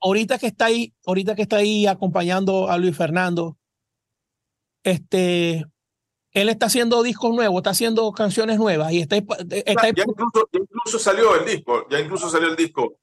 ahorita 0.00 0.38
que 0.38 0.46
está 0.46 0.66
ahí, 0.66 0.94
ahorita 1.04 1.34
que 1.34 1.42
está 1.42 1.56
ahí 1.56 1.86
acompañando 1.86 2.70
a 2.70 2.78
Luis 2.78 2.96
Fernando, 2.96 3.56
este, 4.84 5.64
él 6.32 6.48
está 6.48 6.66
haciendo 6.66 7.02
discos 7.02 7.34
nuevos, 7.34 7.58
está 7.58 7.70
haciendo 7.70 8.10
canciones 8.12 8.58
nuevas 8.58 8.92
y 8.92 9.00
está, 9.00 9.16
está 9.16 9.90
ya, 9.90 10.04
incluso, 10.04 10.98
salió 10.98 11.36
el 11.36 11.44
disco, 11.44 11.86
ya 11.88 12.00
incluso 12.00 12.28
salió 12.28 12.48
el 12.48 12.56
disco. 12.56 12.96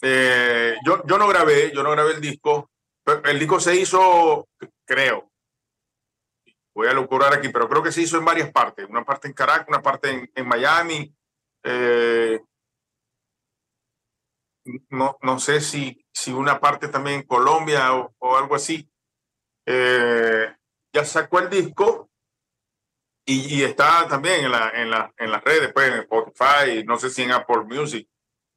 Eh, 0.00 0.76
yo, 0.84 1.02
yo 1.06 1.18
no 1.18 1.26
grabé, 1.26 1.72
yo 1.74 1.82
no 1.82 1.90
grabé 1.90 2.12
el 2.12 2.20
disco, 2.20 2.70
el 3.24 3.38
disco 3.38 3.58
se 3.58 3.74
hizo, 3.74 4.48
creo, 4.84 5.30
voy 6.74 6.88
a 6.88 6.92
locurar 6.92 7.32
aquí, 7.32 7.48
pero 7.48 7.68
creo 7.68 7.82
que 7.82 7.90
se 7.90 8.02
hizo 8.02 8.18
en 8.18 8.24
varias 8.24 8.52
partes, 8.52 8.86
una 8.88 9.04
parte 9.04 9.28
en 9.28 9.34
Caracas, 9.34 9.66
una 9.68 9.82
parte 9.82 10.10
en, 10.10 10.30
en 10.34 10.46
Miami, 10.46 11.12
eh, 11.64 12.40
no, 14.90 15.18
no 15.22 15.38
sé 15.38 15.60
si, 15.60 16.04
si 16.12 16.32
una 16.32 16.60
parte 16.60 16.88
también 16.88 17.20
en 17.20 17.26
Colombia 17.26 17.94
o, 17.94 18.36
algo 18.36 18.54
así. 18.54 18.88
Eh, 19.66 20.54
ya 20.92 21.04
sacó 21.04 21.38
el 21.40 21.50
disco 21.50 22.07
y, 23.30 23.62
está 23.62 24.08
también 24.08 24.46
en, 24.46 24.52
la, 24.52 24.70
en, 24.70 24.90
la, 24.90 25.12
en 25.18 25.30
las 25.30 25.44
redes, 25.44 25.70
pues 25.74 25.88
en 25.88 25.98
Spotify, 26.00 26.82
no 26.86 26.98
sé 26.98 27.10
si 27.10 27.22
en 27.22 27.32
Apple 27.32 27.64
Music, 27.64 28.08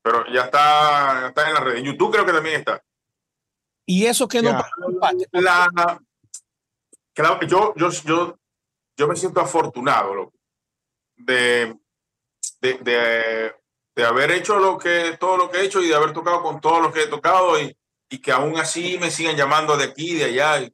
pero 0.01 0.25
ya 0.31 0.43
está, 0.43 1.27
está 1.27 1.49
en 1.49 1.53
las 1.55 1.63
redes. 1.63 1.79
En 1.79 1.85
YouTube 1.85 2.13
creo 2.13 2.25
que 2.25 2.31
también 2.31 2.59
está. 2.59 2.81
Y 3.85 4.05
eso 4.05 4.29
que 4.29 4.41
no 4.41 4.63
la, 5.33 5.67
claro, 7.13 7.39
yo, 7.45 7.73
yo, 7.75 7.89
yo, 7.89 8.39
yo 8.95 9.07
me 9.09 9.17
siento 9.17 9.41
afortunado 9.41 10.31
de, 11.17 11.77
de, 12.61 12.73
de, 12.75 13.55
de, 13.93 14.05
haber 14.05 14.31
hecho 14.31 14.57
lo 14.57 14.77
que, 14.77 15.17
todo 15.19 15.35
lo 15.35 15.51
que 15.51 15.57
he 15.57 15.65
hecho 15.65 15.81
y 15.81 15.89
de 15.89 15.95
haber 15.95 16.13
tocado 16.13 16.41
con 16.41 16.61
todo 16.61 16.79
lo 16.79 16.93
que 16.93 17.03
he 17.03 17.07
tocado 17.07 17.59
y, 17.59 17.75
y 18.09 18.19
que 18.19 18.31
aún 18.31 18.57
así 18.57 18.97
me 18.99 19.11
sigan 19.11 19.35
llamando 19.35 19.75
de 19.75 19.83
aquí, 19.83 20.15
de 20.15 20.25
allá. 20.25 20.61
Y, 20.61 20.73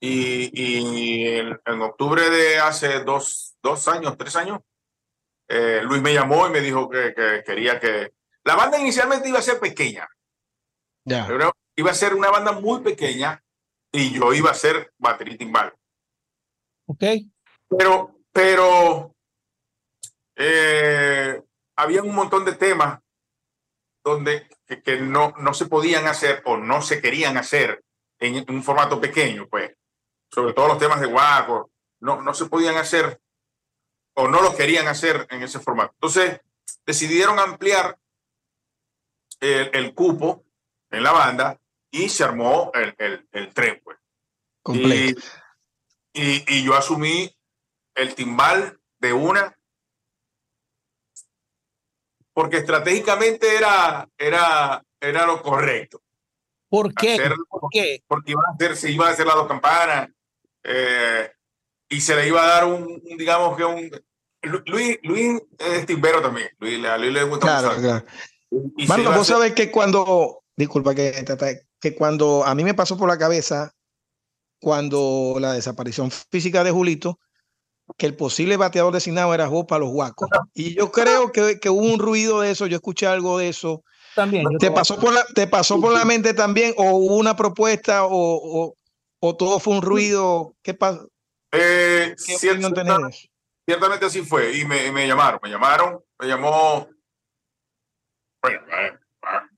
y 0.00 1.26
en, 1.26 1.82
octubre 1.82 2.30
de 2.30 2.58
hace 2.58 3.00
dos, 3.00 3.56
dos 3.62 3.88
años, 3.88 4.16
tres 4.16 4.36
años, 4.36 4.60
eh, 5.48 5.80
Luis 5.82 6.02
me 6.02 6.12
llamó 6.12 6.46
y 6.46 6.50
me 6.50 6.60
dijo 6.60 6.88
que, 6.88 7.14
que, 7.14 7.42
quería 7.44 7.80
que... 7.80 8.12
La 8.44 8.54
banda 8.54 8.78
inicialmente 8.78 9.28
iba 9.28 9.38
a 9.38 9.42
ser 9.42 9.58
pequeña. 9.58 10.06
Ya. 11.04 11.26
Iba 11.76 11.90
a 11.90 11.94
ser 11.94 12.14
una 12.14 12.30
banda 12.30 12.52
muy 12.52 12.82
pequeña 12.82 13.42
y 13.90 14.12
yo 14.12 14.32
iba 14.34 14.50
a 14.50 14.54
ser 14.54 14.92
batería 14.98 15.38
timbal. 15.38 15.74
Ok. 16.86 17.04
Pero, 17.68 18.20
pero 18.32 19.14
eh, 20.36 21.42
había 21.76 22.02
un 22.02 22.14
montón 22.14 22.44
de 22.44 22.52
temas 22.52 23.00
donde 24.04 24.48
que, 24.66 24.82
que, 24.82 25.00
no, 25.00 25.34
no 25.38 25.54
se 25.54 25.66
podían 25.66 26.06
hacer 26.06 26.42
o 26.44 26.56
no 26.56 26.82
se 26.82 27.00
querían 27.00 27.36
hacer 27.36 27.82
en 28.18 28.44
un 28.50 28.62
formato 28.62 29.00
pequeño, 29.00 29.48
pues 29.48 29.77
sobre 30.30 30.52
todo 30.52 30.68
los 30.68 30.78
temas 30.78 31.00
de 31.00 31.06
Guaco, 31.06 31.70
no, 32.00 32.22
no 32.22 32.34
se 32.34 32.46
podían 32.46 32.76
hacer 32.76 33.20
o 34.14 34.28
no 34.28 34.42
lo 34.42 34.56
querían 34.56 34.88
hacer 34.88 35.26
en 35.30 35.42
ese 35.42 35.60
formato. 35.60 35.92
Entonces, 35.94 36.40
decidieron 36.84 37.38
ampliar 37.38 37.98
el, 39.40 39.70
el 39.72 39.94
cupo 39.94 40.44
en 40.90 41.02
la 41.02 41.12
banda 41.12 41.60
y 41.90 42.08
se 42.08 42.24
armó 42.24 42.70
el, 42.74 42.94
el, 42.98 43.28
el 43.32 43.54
tren, 43.54 43.80
pues. 43.84 43.98
Completo. 44.62 45.22
Y, 46.12 46.44
y, 46.52 46.64
yo 46.64 46.74
asumí 46.74 47.32
el 47.94 48.14
timbal 48.14 48.80
de 48.98 49.12
una 49.12 49.56
porque 52.32 52.58
estratégicamente 52.58 53.56
era, 53.56 54.08
era, 54.18 54.84
era 55.00 55.26
lo 55.26 55.42
correcto. 55.42 56.02
¿Por 56.68 56.92
qué? 56.92 57.18
¿Por 57.48 57.68
qué? 57.70 58.02
Porque 58.06 58.32
iba 58.32 58.42
a 58.46 58.54
hacer, 58.54 58.76
se 58.76 58.90
iba 58.90 59.08
a 59.08 59.12
hacer 59.12 59.26
las 59.26 59.36
dos 59.36 59.48
campanas 59.48 60.10
eh, 60.68 61.30
y 61.88 62.00
se 62.00 62.14
le 62.14 62.28
iba 62.28 62.42
a 62.42 62.46
dar 62.46 62.64
un, 62.66 63.02
digamos 63.16 63.56
que 63.56 63.64
un... 63.64 63.90
Luis, 64.66 64.98
Luis 65.02 65.42
es 65.58 65.86
timbero 65.86 66.22
también. 66.22 66.48
Luis, 66.60 66.84
a 66.84 66.96
Luis 66.96 67.12
le 67.12 67.24
gusta 67.24 67.46
claro, 67.46 67.68
mucho. 67.68 67.80
Claro. 67.80 68.04
Marco, 68.86 69.12
vos 69.12 69.26
sabés 69.26 69.52
que 69.52 69.70
cuando, 69.70 70.42
disculpa 70.56 70.94
que, 70.94 71.24
que 71.80 71.94
cuando 71.94 72.44
a 72.44 72.54
mí 72.54 72.62
me 72.62 72.74
pasó 72.74 72.96
por 72.96 73.08
la 73.08 73.18
cabeza, 73.18 73.74
cuando 74.60 75.36
la 75.40 75.54
desaparición 75.54 76.10
física 76.10 76.62
de 76.62 76.70
Julito, 76.70 77.18
que 77.96 78.06
el 78.06 78.14
posible 78.14 78.56
bateador 78.56 78.92
designado 78.92 79.32
era 79.34 79.48
Joe 79.48 79.64
para 79.64 79.80
los 79.80 79.90
guacos. 79.90 80.28
Y 80.54 80.74
yo 80.74 80.92
creo 80.92 81.32
que, 81.32 81.58
que, 81.58 81.70
hubo 81.70 81.80
un 81.80 81.98
ruido 81.98 82.40
de 82.40 82.50
eso, 82.50 82.66
yo 82.66 82.76
escuché 82.76 83.06
algo 83.06 83.38
de 83.38 83.48
eso. 83.48 83.82
También. 84.14 84.44
¿Te 84.58 84.70
pasó, 84.70 84.98
por 84.98 85.12
la, 85.12 85.24
¿Te 85.34 85.46
pasó 85.46 85.80
por 85.80 85.92
la 85.92 86.04
mente 86.04 86.34
también 86.34 86.74
o 86.76 86.90
hubo 86.96 87.16
una 87.16 87.36
propuesta 87.36 88.04
o, 88.04 88.10
o, 88.12 88.74
o 89.20 89.36
todo 89.36 89.60
fue 89.60 89.74
un 89.74 89.82
ruido? 89.82 90.56
¿Qué 90.62 90.74
pasa? 90.74 91.06
Eh, 91.52 92.14
ciertamente, 92.16 93.30
ciertamente 93.66 94.06
así 94.06 94.22
fue 94.22 94.54
y 94.56 94.64
me, 94.64 94.92
me, 94.92 95.06
llamaron, 95.06 95.40
me 95.42 95.48
llamaron, 95.48 96.04
me 96.18 96.26
llamó. 96.26 96.88
Bueno, 98.42 98.60
vale, 99.20 99.48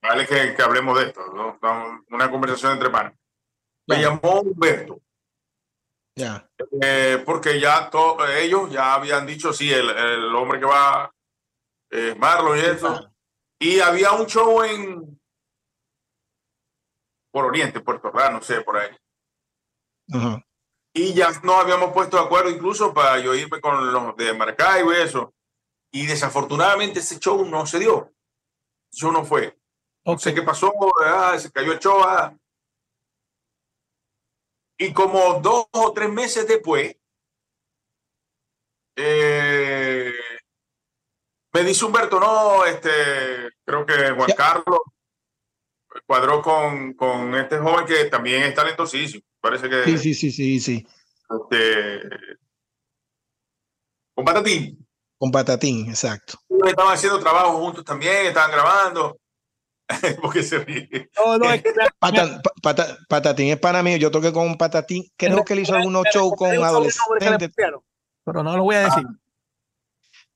vale 0.00 0.26
que, 0.26 0.54
que, 0.54 0.62
hablemos 0.62 0.98
de 0.98 1.06
esto, 1.06 1.20
¿no? 1.34 1.58
una 2.10 2.30
conversación 2.30 2.72
entre 2.72 2.88
manos. 2.88 3.14
Me 3.86 4.00
llamó 4.00 4.40
Humberto. 4.42 5.00
Ya. 6.14 6.48
Eh, 6.82 7.22
porque 7.24 7.60
ya 7.60 7.88
todos 7.90 8.28
ellos 8.30 8.70
ya 8.70 8.94
habían 8.94 9.24
dicho, 9.24 9.52
sí, 9.52 9.72
el, 9.72 9.88
el 9.88 10.34
hombre 10.34 10.58
que 10.58 10.66
va, 10.66 11.12
eh, 11.90 12.14
Marlon 12.18 12.58
y 12.58 12.60
eso. 12.60 13.10
Y 13.60 13.80
había 13.80 14.12
un 14.12 14.26
show 14.26 14.62
en, 14.62 15.17
por 17.38 17.44
Oriente, 17.44 17.78
Puerto 17.78 18.10
Rico, 18.10 18.30
no 18.32 18.42
sé, 18.42 18.62
por 18.62 18.76
ahí. 18.76 18.90
Y 20.92 21.14
ya 21.14 21.30
nos 21.44 21.54
habíamos 21.54 21.92
puesto 21.92 22.16
de 22.16 22.24
acuerdo 22.24 22.50
incluso 22.50 22.92
para 22.92 23.20
yo 23.20 23.32
irme 23.32 23.60
con 23.60 23.92
los 23.92 24.16
de 24.16 24.32
Maracaibo 24.32 24.92
y 24.92 24.96
eso. 24.96 25.32
Y 25.92 26.04
desafortunadamente 26.06 26.98
ese 26.98 27.20
show 27.20 27.44
no 27.46 27.64
se 27.64 27.78
dio. 27.78 28.12
Eso 28.92 29.12
no 29.12 29.24
fue. 29.24 29.56
No 30.04 30.18
sé 30.18 30.34
qué 30.34 30.42
pasó, 30.42 30.74
ah, 31.04 31.38
se 31.38 31.52
cayó 31.52 31.70
el 31.70 31.78
show. 31.78 32.02
Ah. 32.02 32.36
Y 34.76 34.92
como 34.92 35.38
dos 35.40 35.66
o 35.70 35.92
tres 35.92 36.10
meses 36.10 36.48
después, 36.48 36.96
eh, 38.96 40.12
me 41.52 41.62
dice 41.62 41.84
Humberto, 41.84 42.18
no, 42.18 42.64
este, 42.64 43.52
creo 43.64 43.86
que 43.86 44.10
Juan 44.10 44.30
Carlos 44.36 44.80
cuadró 46.06 46.42
con, 46.42 46.94
con 46.94 47.34
este 47.34 47.58
joven 47.58 47.86
que 47.86 48.04
también 48.06 48.42
es 48.42 48.54
talentosísimo. 48.54 49.22
Parece 49.40 49.68
que. 49.68 49.84
Sí, 49.84 49.98
sí, 49.98 50.14
sí, 50.14 50.30
sí, 50.30 50.60
sí. 50.60 50.86
Este, 51.30 52.08
con 54.14 54.24
Patatín. 54.24 54.86
Con 55.18 55.30
Patatín, 55.30 55.88
exacto. 55.88 56.38
Estaban 56.66 56.94
haciendo 56.94 57.18
trabajo 57.18 57.58
juntos 57.58 57.84
también, 57.84 58.26
estaban 58.26 58.50
grabando. 58.50 59.18
Porque 60.20 60.42
se 60.42 60.58
ríe. 60.58 61.10
No, 61.16 61.38
no, 61.38 61.52
es 61.52 61.62
que 61.62 61.72
Patatín 63.08 63.48
es 63.48 63.58
para 63.58 63.82
mí. 63.82 63.98
Yo 63.98 64.10
toqué 64.10 64.32
con 64.32 64.56
Patatín. 64.58 65.04
Creo 65.16 65.44
que 65.44 65.54
él 65.54 65.60
hizo 65.60 65.74
algunos 65.74 66.04
shows 66.12 66.34
con 66.36 66.50
adolescentes. 66.50 67.50
Pero 67.56 68.42
no 68.42 68.56
lo 68.56 68.64
voy 68.64 68.76
a 68.76 68.84
decir. 68.84 69.04
Ah. 69.08 69.18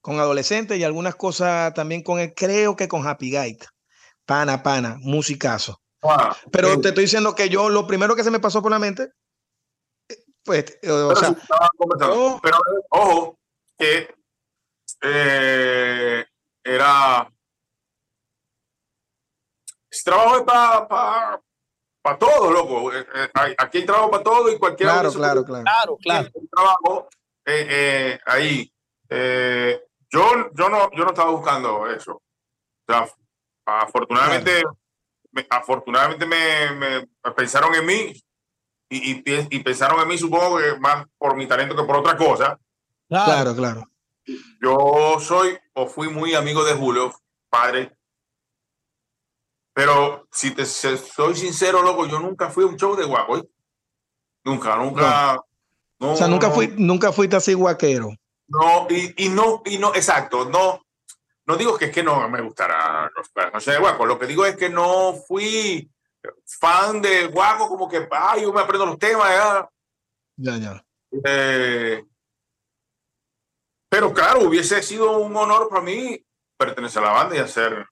Con 0.00 0.18
adolescentes 0.18 0.78
y 0.78 0.84
algunas 0.84 1.14
cosas 1.14 1.74
también 1.74 2.02
con 2.02 2.18
él. 2.18 2.32
Creo 2.34 2.76
que 2.76 2.88
con 2.88 3.06
Happy 3.06 3.30
Gaita. 3.30 3.66
Pana, 4.26 4.62
pana, 4.62 4.96
musicazo. 5.00 5.80
Pero 6.50 6.80
te 6.80 6.88
estoy 6.88 7.04
diciendo 7.04 7.34
que 7.34 7.48
yo 7.48 7.68
lo 7.68 7.86
primero 7.86 8.16
que 8.16 8.24
se 8.24 8.30
me 8.30 8.40
pasó 8.40 8.60
por 8.60 8.70
la 8.70 8.78
mente, 8.78 9.12
pues, 10.44 10.78
eh, 10.82 10.90
o 10.90 11.14
sea, 11.14 11.36
oh. 12.10 12.40
pero, 12.42 12.58
ojo, 12.90 13.38
que 13.78 14.12
eh, 15.02 16.24
era 16.64 17.32
trabajo 20.04 20.38
es 20.38 20.42
para 20.42 21.40
para 22.02 22.18
todo, 22.18 22.50
loco. 22.50 22.92
Eh, 22.92 23.06
eh, 23.14 23.54
aquí 23.56 23.78
hay 23.78 23.86
trabajo 23.86 24.10
para 24.10 24.24
todo 24.24 24.50
y 24.50 24.58
cualquier 24.58 24.88
Claro, 24.88 25.12
claro, 25.12 25.44
claro. 25.44 25.64
Claro, 25.64 25.96
claro. 25.98 26.28
trabajo 26.50 27.08
eh, 27.46 28.18
ahí. 28.26 28.72
yo, 29.08 30.50
yo, 30.52 30.68
no, 30.68 30.90
yo 30.90 31.04
no 31.04 31.10
estaba 31.10 31.30
buscando 31.30 31.86
eso. 31.88 32.14
O 32.14 32.92
sea, 32.92 33.08
afortunadamente, 33.64 34.62
me, 35.30 35.46
afortunadamente 35.48 36.26
me, 36.26 37.08
pensaron 37.34 37.74
en 37.74 37.86
mí 37.86 38.22
y, 38.88 39.22
y, 39.24 39.58
pensaron 39.60 40.00
en 40.00 40.08
mí, 40.08 40.18
supongo 40.18 40.58
que 40.58 40.78
más 40.78 41.06
por 41.16 41.36
mi 41.36 41.46
talento 41.46 41.74
que 41.74 41.84
por 41.84 41.96
otra 41.96 42.16
cosa. 42.16 42.58
Claro, 43.08 43.54
claro. 43.54 43.88
Yo 44.60 45.18
soy 45.18 45.58
o 45.72 45.86
fui 45.86 46.08
muy 46.08 46.34
amigo 46.34 46.62
de 46.64 46.74
Julio, 46.74 47.14
padre 47.48 47.96
pero 49.74 50.26
si 50.30 50.50
te 50.50 50.66
soy 50.66 51.34
sincero, 51.34 51.82
loco, 51.82 52.06
yo 52.06 52.18
nunca 52.18 52.50
fui 52.50 52.64
a 52.64 52.66
un 52.66 52.76
show 52.76 52.94
de 52.94 53.04
guapo. 53.04 53.38
¿eh? 53.38 53.48
Nunca, 54.44 54.76
nunca. 54.76 55.40
o 55.98 56.16
sea, 56.16 56.28
nunca, 56.28 56.50
fui, 56.50 56.68
nunca 56.76 57.12
fuiste 57.12 57.36
así 57.36 57.54
guaquero. 57.54 58.10
No, 58.48 58.86
y, 58.90 59.24
y, 59.24 59.28
no, 59.30 59.62
y 59.64 59.78
no, 59.78 59.94
exacto, 59.94 60.44
no. 60.44 60.82
No 61.46 61.56
digo 61.56 61.76
que 61.76 61.86
es 61.86 61.90
que 61.90 62.02
no 62.02 62.28
me 62.28 62.40
gustara 62.40 62.81
no 63.52 63.60
sé 63.60 63.72
de 63.72 63.78
guapo. 63.78 64.06
Lo 64.06 64.18
que 64.18 64.26
digo 64.26 64.44
es 64.46 64.56
que 64.56 64.68
no 64.68 65.14
fui 65.14 65.90
fan 66.46 67.02
de 67.02 67.26
guapo, 67.26 67.68
como 67.68 67.88
que, 67.88 68.06
ay, 68.10 68.42
yo 68.42 68.52
me 68.52 68.60
aprendo 68.60 68.86
los 68.86 68.98
temas. 68.98 69.30
Ya, 70.36 70.56
ya. 70.56 70.58
ya. 70.58 70.84
Eh, 71.24 72.04
pero 73.88 74.12
claro, 74.12 74.40
hubiese 74.40 74.82
sido 74.82 75.18
un 75.18 75.36
honor 75.36 75.68
para 75.68 75.82
mí 75.82 76.24
pertenecer 76.56 77.02
a 77.02 77.06
la 77.06 77.12
banda 77.12 77.36
y 77.36 77.40
hacer 77.40 77.86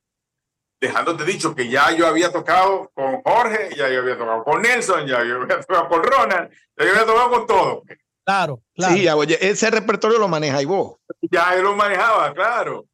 dejándote 0.81 1.25
dicho 1.25 1.55
que 1.55 1.69
ya 1.69 1.91
yo 1.95 2.07
había 2.07 2.33
tocado 2.33 2.91
con 2.95 3.21
Jorge, 3.23 3.75
ya 3.77 3.89
yo 3.91 4.01
había 4.01 4.17
tocado 4.17 4.43
con 4.45 4.63
Nelson, 4.63 5.07
ya 5.07 5.23
yo 5.25 5.43
había 5.43 5.61
tocado 5.61 5.89
con 5.89 6.03
Ronald, 6.03 6.51
ya 6.77 6.85
yo 6.85 6.91
había 6.93 7.05
tocado 7.05 7.31
con 7.31 7.47
todo. 7.47 7.83
Claro, 8.25 8.63
claro. 8.75 8.95
Sí, 8.95 9.09
oye, 9.09 9.39
ese 9.41 9.71
repertorio 9.71 10.19
lo 10.19 10.29
maneja 10.29 10.63
y 10.63 10.65
vos. 10.65 10.97
Ya 11.31 11.55
él 11.55 11.63
lo 11.63 11.77
manejaba, 11.77 12.33
claro. 12.33 12.87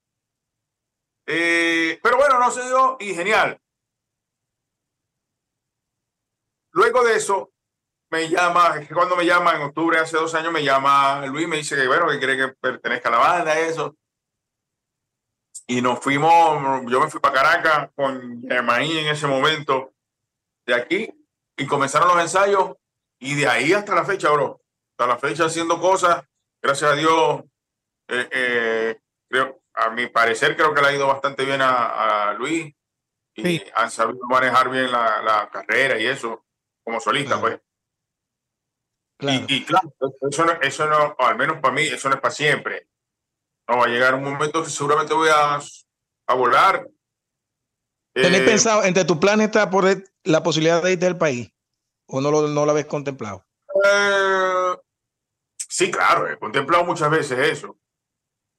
Eh, 1.27 1.99
pero 2.03 2.17
bueno, 2.17 2.39
no 2.39 2.51
se 2.51 2.62
dio 2.65 2.97
y 3.01 3.15
genial. 3.15 3.61
Luego 6.73 7.05
de 7.05 7.17
eso, 7.17 7.51
me 8.11 8.29
llama, 8.29 8.87
cuando 8.93 9.17
me 9.17 9.25
llama 9.25 9.57
en 9.57 9.62
octubre, 9.62 9.99
hace 9.99 10.17
dos 10.17 10.35
años, 10.35 10.53
me 10.53 10.62
llama 10.62 11.27
Luis, 11.27 11.49
me 11.49 11.57
dice 11.57 11.75
que 11.75 11.87
bueno, 11.87 12.09
que 12.09 12.19
quiere 12.19 12.37
que 12.37 12.49
pertenezca 12.49 13.09
a 13.09 13.12
la 13.12 13.19
banda, 13.19 13.59
eso 13.59 13.97
y 15.67 15.83
nos 15.83 15.99
fuimos, 15.99 16.91
yo 16.91 17.01
me 17.01 17.11
fui 17.11 17.21
para 17.21 17.35
Caracas 17.35 17.91
con 17.95 18.43
Germaní 18.43 18.99
en 18.99 19.09
ese 19.09 19.27
momento 19.27 19.93
de 20.65 20.75
aquí 20.75 21.27
y 21.57 21.67
comenzaron 21.67 22.09
los 22.09 22.21
ensayos 22.21 22.77
y 23.19 23.35
de 23.35 23.49
ahí 23.49 23.73
hasta 23.73 23.95
la 23.95 24.05
fecha, 24.05 24.31
bro, 24.31 24.61
hasta 24.93 25.07
la 25.07 25.19
fecha 25.19 25.47
haciendo 25.47 25.81
cosas, 25.81 26.25
gracias 26.62 26.93
a 26.93 26.95
Dios, 26.95 27.43
eh, 28.09 28.29
eh, 28.31 29.01
creo, 29.29 29.61
a 29.77 29.91
mi 29.91 30.07
parecer 30.09 30.57
creo 30.57 30.75
que 30.75 30.83
le 30.83 30.89
ha 30.89 30.95
ido 30.95 31.07
bastante 31.07 31.45
bien 31.45 31.61
a, 31.62 32.35
Luis 32.39 32.75
y 33.35 33.62
han 33.75 33.91
sabido 33.91 34.27
manejar 34.29 34.71
bien 34.71 34.91
la, 34.91 35.49
carrera 35.53 35.99
y 35.99 36.07
eso 36.07 36.45
como 36.83 37.01
solista, 37.01 37.41
pues. 37.41 37.61
Y, 39.19 39.65
claro, 39.65 39.95
eso 40.31 40.45
no, 40.45 40.53
eso 40.61 40.87
no, 40.87 41.17
al 41.19 41.37
menos 41.37 41.59
para 41.61 41.75
mí, 41.75 41.83
eso 41.83 42.09
no 42.09 42.17
es 42.17 42.21
para 42.21 42.35
siempre 42.35 42.89
no, 43.69 43.79
va 43.79 43.85
a 43.85 43.89
llegar 43.89 44.15
un 44.15 44.25
momento 44.25 44.62
que 44.62 44.71
seguramente 44.71 45.15
voy 45.15 45.29
a, 45.29 45.59
a 46.27 46.35
volar. 46.35 46.87
¿Tenés 48.15 48.41
eh, 48.41 48.45
pensado, 48.45 48.85
entre 48.85 49.05
tus 49.05 49.19
planes 49.19 49.47
está 49.47 49.69
por 49.69 49.85
la 50.25 50.43
posibilidad 50.43 50.83
de 50.83 50.93
irte 50.93 51.07
del 51.07 51.19
país? 51.19 51.53
¿O 52.07 52.21
no 52.21 52.31
lo, 52.31 52.49
no 52.49 52.65
lo 52.65 52.71
habéis 52.71 52.87
contemplado? 52.87 53.45
Eh, 53.85 54.77
sí, 55.57 55.91
claro, 55.91 56.31
he 56.31 56.39
contemplado 56.39 56.85
muchas 56.85 57.11
veces 57.11 57.39
eso. 57.39 57.79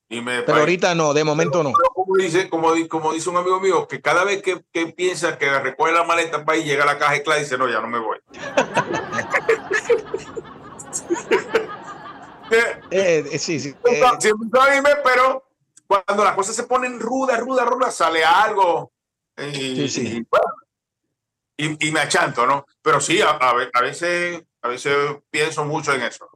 Y 0.09 0.21
me, 0.21 0.41
pero 0.43 0.59
ahorita 0.59 0.95
no, 0.95 1.13
de 1.13 1.23
momento 1.23 1.63
no. 1.63 1.73
Como 1.93 2.15
dice, 2.15 2.49
como, 2.49 2.71
como, 2.87 3.11
dice 3.11 3.29
un 3.29 3.37
amigo 3.37 3.59
mío, 3.59 3.87
que 3.87 4.01
cada 4.01 4.23
vez 4.23 4.41
que, 4.41 4.63
que 4.71 4.87
piensa 4.87 5.37
que 5.37 5.59
recoge 5.59 5.91
la 5.91 6.05
maleta 6.05 6.45
para 6.45 6.57
ir, 6.57 6.65
llega 6.65 6.83
a 6.83 6.87
la 6.87 6.97
caja 6.97 7.17
y 7.17 7.23
claro, 7.23 7.41
dice, 7.41 7.57
no, 7.57 7.67
ya 7.67 7.81
no 7.81 7.87
me 7.87 7.99
voy. 7.99 8.17
Eh, 12.49 13.25
eh, 13.31 13.39
sí, 13.39 13.59
sí. 13.59 13.75
Eh. 13.83 14.01
pero 15.03 15.49
cuando 15.85 16.23
las 16.23 16.33
cosas 16.33 16.55
se 16.55 16.63
ponen 16.63 16.99
rudas, 16.99 17.39
rudas, 17.39 17.67
rudas, 17.67 17.95
sale 17.95 18.23
algo. 18.23 18.91
Y, 19.37 19.87
sí, 19.89 20.25
y, 21.57 21.91
me 21.91 21.99
achanto, 21.99 22.45
¿no? 22.45 22.65
Pero 22.81 23.01
sí, 23.01 23.21
a, 23.21 23.31
a, 23.31 23.81
veces, 23.81 24.43
a 24.61 24.67
veces 24.67 24.95
pienso 25.29 25.65
mucho 25.65 25.93
en 25.93 26.03
eso, 26.03 26.27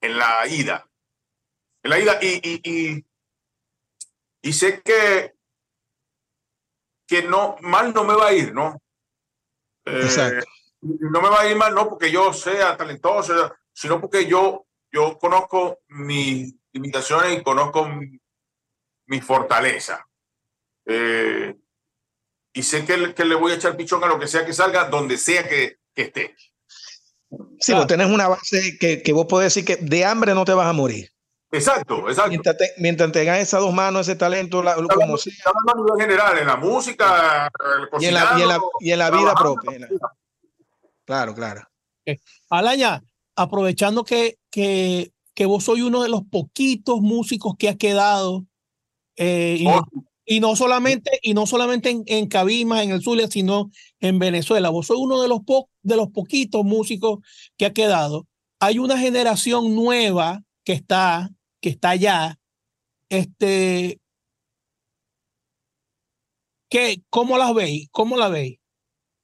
en 0.00 0.18
la 0.18 0.46
ida. 0.48 0.86
En 1.86 1.90
la 1.90 1.98
ida. 2.00 2.18
Y, 2.20 2.40
y, 2.42 3.06
y, 4.42 4.52
sé 4.52 4.82
que, 4.82 5.34
que 7.06 7.22
no, 7.22 7.56
mal 7.60 7.94
no 7.94 8.02
me 8.02 8.14
va 8.14 8.28
a 8.28 8.32
ir, 8.32 8.52
¿no? 8.52 8.82
Exacto. 9.84 10.44
No 10.80 11.22
me 11.22 11.28
va 11.28 11.42
a 11.42 11.48
ir 11.48 11.56
mal, 11.56 11.74
no 11.74 11.88
porque 11.88 12.10
yo 12.10 12.32
sea 12.32 12.76
talentoso, 12.76 13.54
sino 13.72 14.00
porque 14.00 14.26
yo 14.26 14.66
yo 14.92 15.18
conozco 15.18 15.80
mis 15.88 16.54
limitaciones 16.72 17.38
y 17.38 17.42
conozco 17.42 17.88
mi, 19.06 19.20
fortaleza. 19.20 20.06
Eh, 20.86 21.54
y 22.52 22.62
sé 22.62 22.84
que, 22.84 23.14
que, 23.14 23.24
le 23.24 23.34
voy 23.34 23.52
a 23.52 23.56
echar 23.56 23.76
pichón 23.76 24.02
a 24.02 24.06
lo 24.06 24.18
que 24.18 24.26
sea 24.26 24.44
que 24.44 24.52
salga, 24.52 24.88
donde 24.88 25.18
sea 25.18 25.48
que, 25.48 25.78
que 25.94 26.02
esté. 26.02 26.36
Sí, 27.60 27.74
vos 27.74 27.86
tenés 27.86 28.08
una 28.08 28.28
base 28.28 28.78
que, 28.78 29.02
que 29.02 29.12
vos 29.12 29.26
podés 29.26 29.54
decir 29.54 29.64
que 29.64 29.76
de 29.76 30.04
hambre 30.04 30.34
no 30.34 30.44
te 30.44 30.54
vas 30.54 30.66
a 30.66 30.72
morir. 30.72 31.12
Exacto, 31.52 32.08
exacto. 32.08 32.30
Mientras, 32.30 32.56
te, 32.56 32.72
mientras 32.78 33.12
tengas 33.12 33.38
esas 33.38 33.60
dos 33.60 33.72
manos, 33.72 34.08
ese 34.08 34.16
talento, 34.16 34.62
la, 34.62 34.74
como 34.74 35.16
sea. 35.16 35.32
En 35.94 36.00
general, 36.00 36.38
en 36.38 36.46
la 36.46 36.56
música, 36.56 37.48
y, 38.00 38.06
en 38.06 38.14
la, 38.14 38.34
y, 38.36 38.42
en 38.42 38.48
la, 38.48 38.60
y 38.80 38.90
en 38.90 38.98
la 38.98 39.10
vida 39.10 39.34
propia. 39.34 39.88
Claro, 41.04 41.34
claro. 41.34 41.62
Alaña, 42.50 43.02
aprovechando 43.36 44.04
que, 44.04 44.38
que, 44.50 45.12
que 45.34 45.46
vos 45.46 45.64
sois 45.64 45.82
uno 45.82 46.02
de 46.02 46.08
los 46.08 46.22
poquitos 46.24 47.00
músicos 47.00 47.54
que 47.56 47.68
ha 47.68 47.76
quedado, 47.76 48.44
eh, 49.16 49.56
y, 49.60 50.36
y, 50.36 50.40
no 50.40 50.56
solamente, 50.56 51.20
y 51.22 51.32
no 51.32 51.46
solamente 51.46 51.90
en, 51.90 52.02
en 52.06 52.26
Cabima, 52.26 52.82
en 52.82 52.90
el 52.90 53.02
Zulia, 53.02 53.28
sino 53.28 53.70
en 54.00 54.18
Venezuela. 54.18 54.70
Vos 54.70 54.88
sois 54.88 55.00
uno 55.00 55.22
de 55.22 55.28
los, 55.28 55.40
po 55.40 55.70
de 55.82 55.96
los 55.96 56.08
poquitos 56.08 56.64
músicos 56.64 57.20
que 57.56 57.66
ha 57.66 57.72
quedado. 57.72 58.26
Hay 58.58 58.78
una 58.78 58.98
generación 58.98 59.74
nueva 59.74 60.42
que 60.64 60.72
está, 60.72 61.30
que 61.60 61.70
está 61.70 61.90
allá. 61.90 62.38
Este, 63.08 64.00
¿qué, 66.68 67.02
¿Cómo 67.10 67.38
las 67.38 67.54
veis? 67.54 67.88
¿Cómo 67.90 68.16
la 68.16 68.28
veis? 68.28 68.58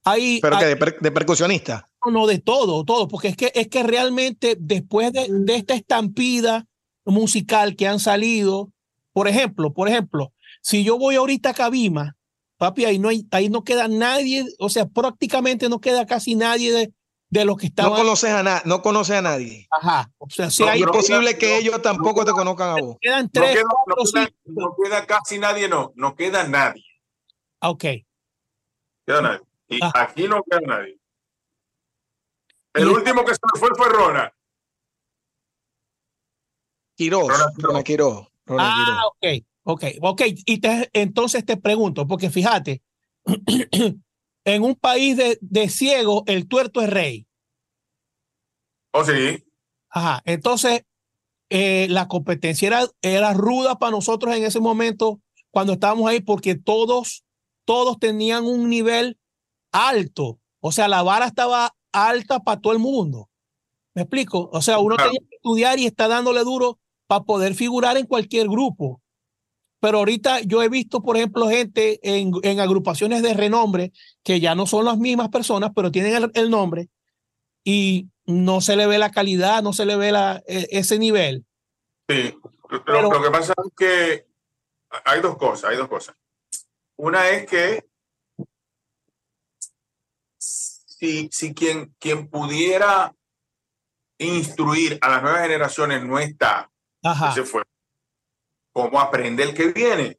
Hay, 0.05 0.41
¿Pero 0.41 0.59
que 0.59 0.67
de, 0.67 0.97
de 1.01 1.13
percusionista? 1.13 1.89
no, 2.11 2.27
de 2.27 2.39
todo, 2.39 2.85
todo, 2.85 3.07
porque 3.07 3.29
es 3.29 3.37
que, 3.37 3.53
es 3.55 3.69
que 3.69 3.83
realmente 3.83 4.57
después 4.59 5.13
de, 5.13 5.29
de, 5.31 5.55
esta 5.55 5.75
estampida 5.75 6.67
musical 7.05 7.77
que 7.77 7.87
han 7.87 8.01
salido, 8.01 8.73
por 9.13 9.29
ejemplo, 9.29 9.73
por 9.73 9.89
ejemplo, 9.89 10.33
si 10.63 10.83
yo 10.83 10.99
voy 10.99 11.15
ahorita 11.15 11.51
a 11.51 11.55
Cabima, 11.55 12.17
papi, 12.57 12.85
ahí 12.85 12.99
no, 12.99 13.09
hay, 13.09 13.27
ahí 13.31 13.49
no 13.49 13.63
queda 13.63 13.89
nadie, 13.89 14.45
o 14.59 14.69
sea, 14.69 14.87
prácticamente 14.87 15.69
no 15.69 15.81
queda 15.81 16.07
casi 16.07 16.35
nadie 16.35 16.73
de, 16.73 16.93
de 17.33 17.47
los 17.47 17.57
que 17.57 17.67
estaban. 17.67 17.93
No 17.93 17.99
conoces 17.99 18.31
a, 18.31 18.43
nadie 18.43 18.63
no 18.67 18.83
conoce 18.83 19.17
a 19.17 19.23
nadde 19.23 19.67
Ajá, 19.71 20.11
o 20.19 20.29
sea, 20.29 20.51
si 20.51 20.63
no, 20.63 20.69
hay... 20.69 20.83
Es 20.83 20.87
posible 20.87 21.39
que 21.39 21.57
ellos 21.57 21.81
tampoco 21.81 22.27
te 22.27 22.33
conozcan 22.33 22.69
a 22.69 22.81
vos. 22.81 22.99
Quedan 23.01 23.31
tres, 23.31 23.65
no 23.65 23.97
queda, 24.13 24.29
no, 24.45 24.77
queda, 24.77 25.07
casi 25.07 25.39
nadie, 25.39 25.67
no, 25.67 25.93
no 25.97 26.15
queda 26.15 26.47
nadie. 26.47 26.85
Ok. 27.63 27.85
Queda 29.07 29.23
nadie. 29.23 29.41
Y 29.69 29.79
ah. 29.83 29.93
aquí 29.95 30.29
no 30.29 30.43
queda 30.43 30.61
nadie. 30.61 30.99
El 32.75 32.89
último 32.89 33.25
que 33.25 33.33
se 33.33 33.41
fue 33.59 33.71
fue 33.77 33.89
Rona. 33.89 34.31
Quiroz. 36.95 37.33
Rona 37.57 37.83
Quiroz. 37.83 38.29
ah, 38.49 39.05
ok, 39.07 39.43
ok, 39.65 39.85
ok. 40.03 40.23
Y 40.45 40.61
entonces 40.93 41.47
te 41.47 41.57
pregunto, 41.57 42.07
porque 42.07 42.29
fíjate, 42.29 42.83
en 44.45 44.63
un 44.63 44.75
país 44.75 45.17
de, 45.17 45.39
de 45.41 45.69
ciego, 45.69 46.25
el 46.27 46.49
tuerto 46.49 46.81
es 46.81 46.91
rey. 46.91 47.27
Oh, 48.93 49.05
sí. 49.05 49.45
Ajá, 49.89 50.23
entonces 50.25 50.85
eh, 51.51 51.87
la 51.91 52.09
competencia 52.09 52.67
era, 52.67 52.87
era 53.03 53.35
ruda 53.35 53.79
para 53.79 53.91
nosotros 53.91 54.35
en 54.35 54.45
ese 54.45 54.59
momento 54.59 55.21
cuando 55.51 55.75
estábamos 55.75 56.09
ahí 56.09 56.21
porque 56.21 56.55
todos, 56.55 57.25
todos 57.67 57.99
tenían 57.99 58.45
un 58.45 58.71
nivel 58.71 59.19
alto. 59.71 60.41
O 60.61 60.73
sea, 60.73 60.89
la 60.89 61.03
vara 61.03 61.27
estaba 61.27 61.75
alta 61.93 62.41
para 62.41 62.61
todo 62.61 62.73
el 62.73 62.79
mundo. 62.79 63.29
¿Me 63.95 64.03
explico? 64.03 64.49
O 64.51 64.63
sea, 64.63 64.79
uno 64.79 64.97
tiene 64.97 65.19
que 65.29 65.37
estudiar 65.37 65.79
y 65.79 65.85
está 65.85 66.09
dándole 66.09 66.41
duro 66.41 66.79
para 67.07 67.25
poder 67.25 67.55
figurar 67.55 67.99
en 67.99 68.07
cualquier 68.07 68.49
grupo. 68.49 69.02
Pero 69.83 69.99
ahorita 69.99 70.43
yo 70.43 70.63
he 70.63 70.69
visto, 70.69 71.03
por 71.03 71.17
ejemplo, 71.17 71.49
gente 71.49 71.99
en, 72.05 72.31
en 72.45 72.61
agrupaciones 72.61 73.21
de 73.21 73.35
renombre 73.35 73.93
que 74.23 74.39
ya 74.39 74.55
no 74.55 74.65
son 74.65 74.85
las 74.85 74.97
mismas 74.97 75.29
personas, 75.31 75.73
pero 75.75 75.91
tienen 75.91 76.31
el, 76.35 76.51
nombre 76.51 76.89
y 77.65 78.09
no 78.25 78.61
se 78.61 78.77
le 78.77 78.87
ve 78.87 78.99
la 78.99 79.11
calidad, 79.11 79.61
no 79.61 79.73
se 79.73 79.85
le 79.85 79.97
ve 79.97 80.13
la, 80.13 80.41
e, 80.47 80.69
ese 80.71 81.01
nivel. 81.01 81.45
Sí, 82.09 82.33
pero, 82.87 83.11
lo 83.11 83.21
que 83.21 83.31
pasa 83.33 83.55
es 83.59 83.73
que 83.77 84.27
hay 85.05 85.21
dos 85.21 85.37
cosas, 85.37 85.71
hay 85.73 85.77
dos 85.77 85.89
cosas. 85.89 86.15
Una 86.95 87.31
es 87.31 87.47
que 87.47 87.85
si, 90.39 91.29
si 91.33 91.55
quien, 91.55 91.93
quien 91.99 92.29
pudiera 92.29 93.13
instruir 94.19 94.97
a 95.01 95.09
las 95.09 95.23
nuevas 95.25 95.43
generaciones 95.43 96.05
no 96.05 96.21
está, 96.21 96.71
se 97.35 97.43
fue. 97.43 97.65
¿Cómo 98.73 99.01
aprende 99.01 99.43
el 99.43 99.55
que 99.55 99.67
viene? 99.69 100.19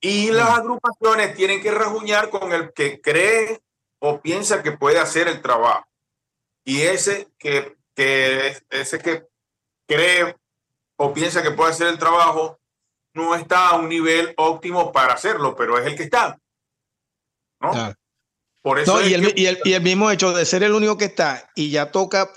Y 0.00 0.30
las 0.30 0.50
agrupaciones 0.50 1.34
tienen 1.34 1.62
que 1.62 1.70
rajuñar 1.70 2.28
con 2.28 2.52
el 2.52 2.72
que 2.72 3.00
cree 3.00 3.62
o 4.00 4.20
piensa 4.20 4.62
que 4.62 4.72
puede 4.72 4.98
hacer 4.98 5.28
el 5.28 5.40
trabajo. 5.40 5.86
Y 6.64 6.82
ese 6.82 7.28
que, 7.38 7.76
que, 7.94 8.58
ese 8.68 8.98
que 8.98 9.26
cree 9.86 10.36
o 10.96 11.12
piensa 11.12 11.42
que 11.42 11.52
puede 11.52 11.70
hacer 11.70 11.88
el 11.88 11.98
trabajo 11.98 12.60
no 13.14 13.34
está 13.34 13.68
a 13.68 13.76
un 13.76 13.88
nivel 13.88 14.34
óptimo 14.36 14.92
para 14.92 15.14
hacerlo, 15.14 15.56
pero 15.56 15.78
es 15.78 15.86
el 15.86 15.96
que 15.96 16.02
está. 16.04 16.38
¿no? 17.60 17.94
Por 18.60 18.78
eso 18.78 19.00
y, 19.02 19.14
el, 19.14 19.38
y, 19.38 19.46
el, 19.46 19.58
y, 19.64 19.72
el, 19.74 19.82
mismo 19.82 20.10
hecho 20.10 20.32
de 20.32 20.44
ser 20.46 20.62
el 20.62 20.72
único 20.72 20.96
que 20.96 21.04
está 21.06 21.50
y 21.54 21.70
ya 21.70 21.90
toca, 21.90 22.30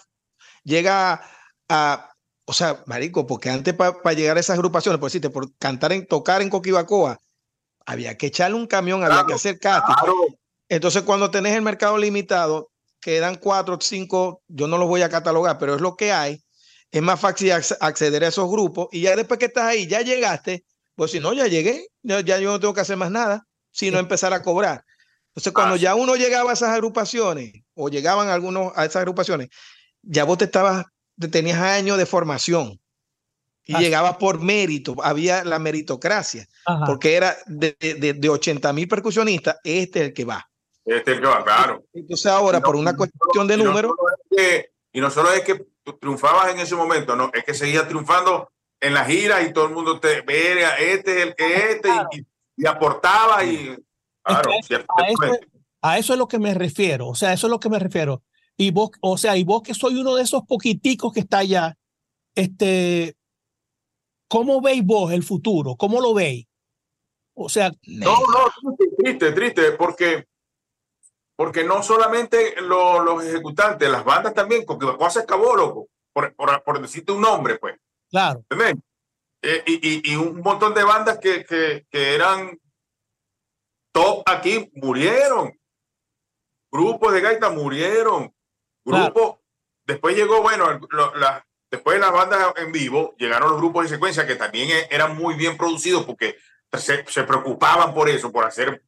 llega 0.64 1.22
a, 1.70 2.07
o 2.50 2.54
sea, 2.54 2.84
marico, 2.88 3.28
porque 3.28 3.50
antes 3.50 3.74
para 3.74 4.14
llegar 4.14 4.38
a 4.38 4.40
esas 4.40 4.56
agrupaciones, 4.56 5.00
por 5.00 5.10
decirte, 5.10 5.30
por 5.30 5.54
cantar 5.58 5.92
en, 5.92 6.08
tocar 6.08 6.42
en 6.42 6.50
Coquibacoa, 6.50 7.20
había 7.86 8.18
que 8.18 8.28
echarle 8.28 8.56
un 8.56 8.68
camión, 8.68 9.04
había 9.04 9.26
que 9.26 9.34
hacer 9.34 9.60
casting. 9.60 9.94
Entonces, 10.70 11.04
cuando 11.04 11.30
tenés 11.30 11.56
el 11.56 11.62
mercado 11.62 11.98
limitado, 11.98 12.72
quedan 13.00 13.36
cuatro 13.36 13.78
cinco, 13.82 14.42
yo 14.48 14.68
no 14.68 14.78
los 14.78 14.88
voy 14.88 15.02
a 15.02 15.10
catalogar, 15.10 15.58
pero 15.58 15.76
es 15.76 15.82
lo 15.82 15.96
que 15.96 16.12
hay 16.12 16.42
es 16.92 17.02
más 17.02 17.20
fácil 17.20 17.52
acceder 17.52 18.24
a 18.24 18.28
esos 18.28 18.50
grupos 18.50 18.88
y 18.92 19.02
ya 19.02 19.16
después 19.16 19.40
que 19.40 19.48
estás 19.48 19.66
ahí, 19.66 19.88
ya 19.88 20.02
llegaste, 20.02 20.64
pues 20.96 21.12
si 21.12 21.20
no, 21.20 21.34
ya 21.34 21.48
llegué, 21.48 21.88
ya, 22.02 22.22
yo 22.22 22.52
no 22.52 22.60
tengo 22.60 22.74
que 22.74 22.82
hacer 22.82 22.98
más 22.98 23.12
nada, 23.12 23.46
sino 23.72 24.00
empezar 24.00 24.34
a 24.34 24.42
cobrar. 24.42 24.84
Entonces, 25.30 25.54
cuando 25.54 25.76
ya 25.76 25.94
uno 25.96 26.16
llegaba 26.16 26.52
a 26.52 26.54
esas 26.54 26.70
agrupaciones 26.70 27.54
o 27.76 27.90
llegaban 27.90 28.30
algunos 28.30 28.72
a 28.76 28.86
esas 28.86 29.02
agrupaciones, 29.02 29.50
ya 30.02 30.24
vos 30.24 30.38
te 30.38 30.46
estabas, 30.46 30.86
tenías 31.32 31.60
años 31.60 31.98
de 31.98 32.06
formación 32.06 32.80
y 33.66 33.78
llegabas 33.78 34.18
por 34.18 34.40
mérito, 34.40 34.96
había 35.04 35.44
la 35.44 35.60
meritocracia, 35.60 36.48
porque 36.86 37.16
era 37.16 37.36
de, 37.48 37.76
de, 37.80 38.14
de 38.14 38.30
80 38.30 38.72
mil 38.74 38.88
percusionistas, 38.88 39.58
este 39.64 40.00
es 40.00 40.08
el 40.08 40.14
que 40.14 40.26
va. 40.26 40.50
Este 40.86 41.12
es 41.12 41.18
el 41.18 41.24
que 41.24 41.28
va, 41.28 41.44
claro. 41.44 41.84
Entonces 41.94 42.26
ahora, 42.28 42.62
por 42.62 42.76
una 42.76 42.96
cuestión 42.96 43.48
de 43.48 43.58
número... 43.58 43.94
y 44.94 45.02
no 45.02 45.12
solo 45.12 45.32
es 45.34 45.42
que 45.42 45.66
triunfabas 46.00 46.54
en 46.54 46.60
ese 46.60 46.76
momento, 46.76 47.16
no, 47.16 47.30
es 47.34 47.44
que 47.44 47.54
seguía 47.54 47.88
triunfando 47.88 48.50
en 48.80 48.94
las 48.94 49.08
giras 49.08 49.46
y 49.46 49.54
todo 49.54 49.66
el 49.66 49.74
mundo 49.74 50.00
te 50.00 50.22
veía, 50.22 50.78
este 50.78 51.18
es 51.18 51.28
el 51.28 51.36
que 51.36 51.72
este, 51.72 51.90
y, 52.56 52.66
aportaba 52.66 53.44
y 53.44 53.76
claro, 54.24 54.52
a, 55.82 55.98
eso, 55.98 56.14
es 56.14 56.20
lo 56.20 56.28
que 56.28 56.40
me 56.40 56.54
refiero, 56.54 57.08
o 57.08 57.16
sea, 57.16 57.34
eso 57.34 57.48
es 57.48 57.52
lo 57.52 57.60
que 57.60 57.70
me 57.70 57.80
refiero. 57.80 58.24
Y 58.58 58.72
vos, 58.72 58.92
o 59.02 59.18
sea, 59.18 59.38
y 59.38 59.44
vos 59.44 59.62
que 59.62 59.74
soy 59.74 60.00
uno 60.00 60.16
de 60.16 60.24
esos 60.24 60.44
poquiticos 60.44 61.14
que 61.14 61.20
está 61.20 61.40
allá, 61.40 61.78
este, 62.36 63.16
¿cómo 64.28 64.62
veis 64.62 64.84
vos 64.84 65.12
el 65.12 65.24
futuro? 65.24 65.76
¿Cómo 65.76 66.02
lo 66.02 66.14
veis? 66.14 66.48
O 67.36 67.50
sea, 67.50 67.72
no, 67.84 68.16
no, 68.16 68.76
triste, 68.98 69.32
triste, 69.32 69.72
porque 69.74 70.26
porque 71.38 71.64
no 71.64 71.84
solamente 71.84 72.60
los 72.62 73.24
ejecutantes, 73.24 73.88
las 73.88 74.04
bandas 74.04 74.34
también, 74.34 74.66
porque 74.66 74.88
la 74.88 74.98
cosa 74.98 75.20
acabó, 75.20 75.56
loco, 75.56 75.88
por, 76.12 76.36
por, 76.36 76.82
decirte 76.82 77.12
un 77.12 77.22
nombre, 77.22 77.60
pues. 77.60 77.76
Claro. 78.10 78.44
Eh, 79.44 79.64
y, 79.68 80.12
y, 80.12 80.16
un 80.16 80.42
montón 80.42 80.74
de 80.74 80.84
bandas 80.84 81.20
que, 81.20 81.46
que, 81.46 81.86
que, 81.92 82.16
eran 82.16 82.60
top 83.92 84.24
aquí 84.26 84.72
murieron. 84.74 85.56
Grupos 86.72 87.14
de 87.14 87.22
gaita 87.22 87.52
murieron. 87.52 88.34
Grupos. 88.88 89.40
Después 89.86 90.16
llegó, 90.16 90.42
bueno, 90.42 90.80
la, 91.16 91.46
después 91.70 91.96
de 91.96 92.02
las 92.02 92.12
bandas 92.12 92.54
en 92.58 92.72
vivo, 92.72 93.16
llegaron 93.18 93.50
los 93.50 93.60
grupos 93.60 93.84
de 93.84 93.90
secuencia 93.90 94.26
que 94.26 94.36
también 94.36 94.70
e, 94.70 94.88
eran 94.90 95.16
muy 95.16 95.36
bien 95.36 95.58
producidos 95.58 96.06
porque 96.06 96.38
se, 96.74 97.06
se 97.06 97.24
preocupaban 97.24 97.94
por 97.94 98.10
eso, 98.10 98.32
por 98.32 98.46
hacer 98.46 98.84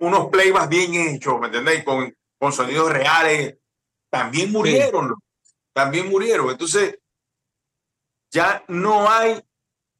unos 0.00 0.28
playbacks 0.28 0.68
bien 0.68 0.94
hechos, 0.94 1.38
¿me 1.40 1.46
entendéis? 1.46 1.84
Con, 1.84 2.14
con 2.38 2.52
sonidos 2.52 2.90
reales, 2.90 3.56
también 4.10 4.50
murieron, 4.50 5.14
también 5.72 6.08
murieron. 6.08 6.50
Entonces, 6.50 6.98
ya 8.30 8.64
no 8.68 9.10
hay, 9.10 9.40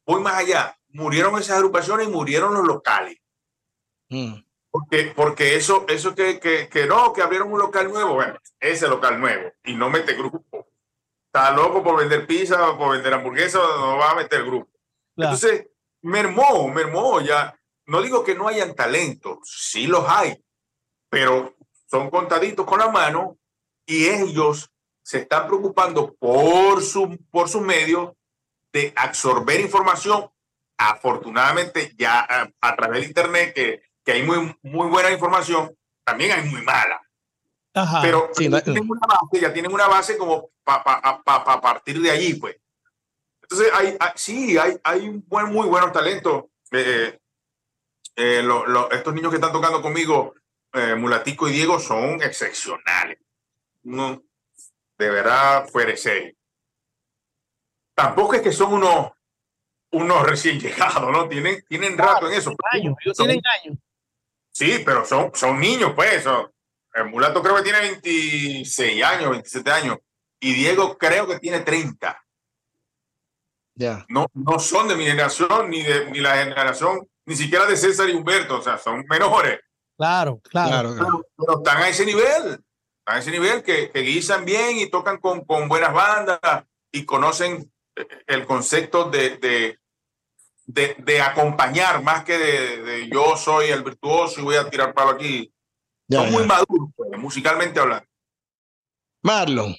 voy 0.05 0.21
más 0.21 0.35
allá, 0.35 0.77
murieron 0.89 1.39
esas 1.39 1.57
agrupaciones 1.57 2.07
y 2.07 2.11
murieron 2.11 2.53
los 2.53 2.65
locales. 2.65 3.17
Mm. 4.09 4.35
Porque, 4.73 5.13
porque 5.15 5.55
eso, 5.55 5.85
eso 5.87 6.15
que, 6.15 6.39
que, 6.39 6.67
que, 6.67 6.87
no, 6.87 7.13
que 7.13 7.21
abrieron 7.21 7.53
un 7.53 7.59
local 7.59 7.91
nuevo, 7.91 8.15
bueno, 8.15 8.39
ese 8.59 8.87
local 8.87 9.19
nuevo, 9.19 9.51
y 9.63 9.75
no 9.75 9.91
mete 9.91 10.15
grupo. 10.15 10.67
Está 11.27 11.51
loco 11.51 11.83
por 11.83 11.99
vender 11.99 12.25
pizza, 12.25 12.75
por 12.75 12.93
vender 12.93 13.13
hamburguesa, 13.13 13.59
no 13.59 13.97
va 13.97 14.09
a 14.09 14.15
meter 14.15 14.43
grupo. 14.43 14.71
Entonces, 15.15 15.67
mermó, 16.01 16.67
mermó, 16.69 17.21
ya 17.21 17.55
no 17.85 18.01
digo 18.01 18.23
que 18.23 18.33
no 18.33 18.47
hayan 18.47 18.73
talento, 18.73 19.39
sí 19.43 19.85
los 19.85 20.09
hay, 20.09 20.43
pero 21.07 21.55
son 21.85 22.09
contaditos 22.09 22.65
con 22.65 22.79
la 22.79 22.89
mano 22.89 23.37
y 23.85 24.05
ellos 24.05 24.71
se 25.03 25.19
están 25.19 25.45
preocupando 25.45 26.15
por 26.15 26.81
su, 26.81 27.15
por 27.29 27.47
sus 27.47 27.61
medios 27.61 28.13
de 28.71 28.91
absorber 28.95 29.59
información. 29.59 30.31
Afortunadamente, 30.79 31.93
ya 31.95 32.25
a, 32.59 32.75
través 32.75 33.01
de 33.01 33.07
Internet, 33.07 33.53
que, 33.53 33.83
que, 34.03 34.11
hay 34.11 34.23
muy, 34.23 34.55
muy 34.61 34.87
buena 34.87 35.11
información, 35.11 35.75
también 36.03 36.31
hay 36.31 36.49
muy 36.49 36.61
mala. 36.61 37.01
Pero 38.01 38.29
tienen 38.35 38.87
una 38.87 39.07
base, 39.07 39.41
ya 39.41 39.51
tienen 39.51 39.73
una 39.73 39.87
base 39.87 40.17
como 40.17 40.51
para 40.63 41.61
partir 41.61 41.99
de 42.01 42.11
allí, 42.11 42.35
pues. 42.35 42.57
Entonces, 43.41 43.71
hay, 43.73 43.97
sí, 44.15 44.57
hay, 44.57 44.79
hay 44.83 45.09
buen, 45.27 45.47
muy 45.47 45.67
buenos 45.67 45.91
talentos. 45.91 46.45
Eh, 46.71 47.17
eh, 48.15 48.47
estos 48.91 49.13
niños 49.13 49.31
que 49.31 49.37
están 49.37 49.51
tocando 49.51 49.81
conmigo, 49.81 50.35
eh, 50.73 50.95
Mulatico 50.95 51.47
y 51.47 51.53
Diego, 51.53 51.79
son 51.79 52.21
excepcionales. 52.21 53.19
No, 53.83 54.23
de 54.97 55.09
verdad, 55.09 55.67
fuera 55.67 55.95
serio. 55.97 56.33
Tampoco 57.95 58.35
es 58.35 58.41
que 58.41 58.51
son 58.51 58.73
unos, 58.73 59.11
unos 59.91 60.23
recién 60.23 60.59
llegados, 60.59 61.11
¿no? 61.11 61.27
Tienen, 61.27 61.63
tienen 61.67 61.97
rato 61.97 62.27
en 62.27 62.33
eso. 62.33 62.55
Años, 62.71 62.95
tienen 63.15 63.41
años. 63.61 63.77
Sí, 64.53 64.81
pero 64.85 65.03
son, 65.03 65.31
son 65.33 65.59
niños, 65.59 65.93
pues. 65.95 66.25
El 66.93 67.05
mulato 67.09 67.41
creo 67.41 67.55
que 67.55 67.63
tiene 67.63 67.79
26 67.79 69.03
años, 69.03 69.31
27 69.31 69.71
años. 69.71 69.97
Y 70.39 70.53
Diego 70.53 70.97
creo 70.97 71.27
que 71.27 71.39
tiene 71.39 71.61
30. 71.61 72.23
Ya. 73.75 74.05
No, 74.07 74.27
no 74.33 74.59
son 74.59 74.87
de 74.87 74.95
mi 74.95 75.05
generación 75.05 75.69
ni 75.71 75.81
de 75.81 76.11
ni 76.11 76.19
la 76.19 76.37
generación 76.37 77.07
ni 77.25 77.35
siquiera 77.35 77.65
de 77.65 77.75
César 77.75 78.09
y 78.09 78.13
Humberto, 78.13 78.59
o 78.59 78.61
sea, 78.61 78.77
son 78.77 79.03
menores. 79.09 79.59
Claro, 79.97 80.39
claro. 80.43 80.95
Pero, 81.37 81.57
están 81.57 81.81
a 81.81 81.87
ese 81.87 82.05
nivel, 82.05 82.63
a 83.05 83.19
ese 83.19 83.31
nivel 83.31 83.63
que, 83.63 83.89
que 83.89 84.01
guisan 84.01 84.45
bien 84.45 84.77
y 84.77 84.89
tocan 84.89 85.17
con, 85.17 85.45
con 85.45 85.67
buenas 85.67 85.93
bandas 85.93 86.39
y 86.91 87.05
conocen 87.05 87.71
el 88.27 88.45
concepto 88.45 89.09
de, 89.09 89.37
de, 89.37 89.79
de, 90.65 90.95
de 90.99 91.21
acompañar 91.21 92.03
más 92.03 92.23
que 92.23 92.37
de, 92.37 93.09
yo 93.09 93.35
soy 93.37 93.67
el 93.67 93.83
virtuoso 93.83 94.39
y 94.39 94.43
voy 94.43 94.55
a 94.55 94.69
tirar 94.69 94.93
palo 94.93 95.11
aquí. 95.11 95.51
son 96.09 96.31
muy 96.31 96.45
maduros, 96.45 96.89
pues, 96.95 97.09
musicalmente 97.19 97.79
hablando. 97.79 98.07
Marlon, 99.21 99.75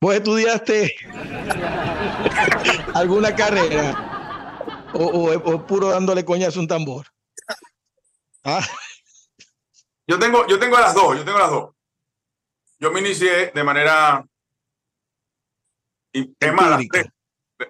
¿vos 0.00 0.14
estudiaste 0.14 0.94
alguna 2.94 3.34
carrera? 3.34 4.12
o, 4.94 5.66
puro 5.66 5.88
dándole 5.88 6.24
coñazo 6.24 6.58
a 6.58 6.62
un 6.62 6.68
tambor? 6.68 7.06
¿Ah? 8.44 8.64
Yo 10.06 10.18
tengo, 10.18 10.46
yo 10.46 10.58
tengo 10.58 10.78
las 10.78 10.94
dos, 10.94 11.16
yo 11.16 11.24
tengo 11.24 11.38
las 11.38 11.50
dos. 11.50 11.74
Yo 12.78 12.90
me 12.90 13.00
inicié 13.00 13.52
de 13.52 13.64
manera 13.64 14.26
empírica. 16.12 17.12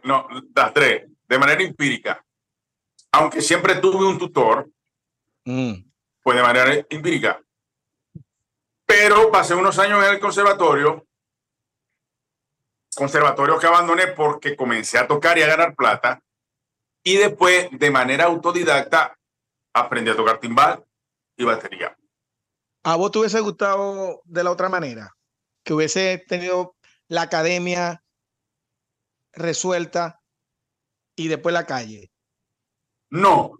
no, 0.04 0.26
las 0.54 0.72
tres, 0.72 1.11
de 1.32 1.38
manera 1.38 1.62
empírica. 1.62 2.22
Aunque 3.12 3.40
siempre 3.40 3.76
tuve 3.76 4.06
un 4.06 4.18
tutor, 4.18 4.70
mm. 5.46 5.72
pues 6.22 6.36
de 6.36 6.42
manera 6.42 6.86
empírica. 6.90 7.42
Pero 8.84 9.30
pasé 9.30 9.54
unos 9.54 9.78
años 9.78 10.04
en 10.04 10.12
el 10.12 10.20
conservatorio, 10.20 11.06
conservatorio 12.94 13.58
que 13.58 13.66
abandoné 13.66 14.08
porque 14.08 14.54
comencé 14.54 14.98
a 14.98 15.06
tocar 15.06 15.38
y 15.38 15.42
a 15.42 15.46
ganar 15.46 15.74
plata 15.74 16.22
Y 17.02 17.16
después, 17.16 17.68
de 17.72 17.90
manera 17.90 18.24
autodidacta, 18.24 19.18
aprendí 19.72 20.10
a 20.10 20.16
tocar 20.16 20.38
timbal 20.38 20.84
y 21.38 21.44
batería. 21.44 21.96
¿A 22.84 22.96
vos 22.96 23.10
te 23.10 23.20
hubiese 23.20 23.40
gustado 23.40 24.20
de 24.24 24.44
la 24.44 24.50
otra 24.50 24.68
manera? 24.68 25.16
Que 25.64 25.72
hubiese 25.72 26.22
tenido 26.28 26.76
la 27.08 27.22
academia 27.22 28.04
resuelta 29.32 30.21
y 31.16 31.28
después 31.28 31.52
la 31.52 31.66
calle. 31.66 32.10
No. 33.10 33.58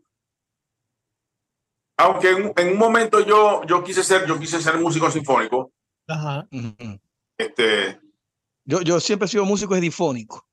Aunque 1.99 2.31
en, 2.31 2.69
un 2.73 2.79
momento 2.79 3.21
yo, 3.21 3.63
yo 3.65 3.85
quise 3.85 4.03
ser, 4.03 4.27
yo 4.27 4.39
quise 4.39 4.61
ser 4.61 4.79
músico 4.79 5.11
sinfónico. 5.11 5.73
Ajá. 6.09 6.49
Este. 7.37 8.01
Yo, 8.65 8.81
yo 8.81 8.99
siempre 9.01 9.27
he 9.27 9.29
sido 9.29 9.45
músico 9.45 9.77
edifónico. 9.77 10.47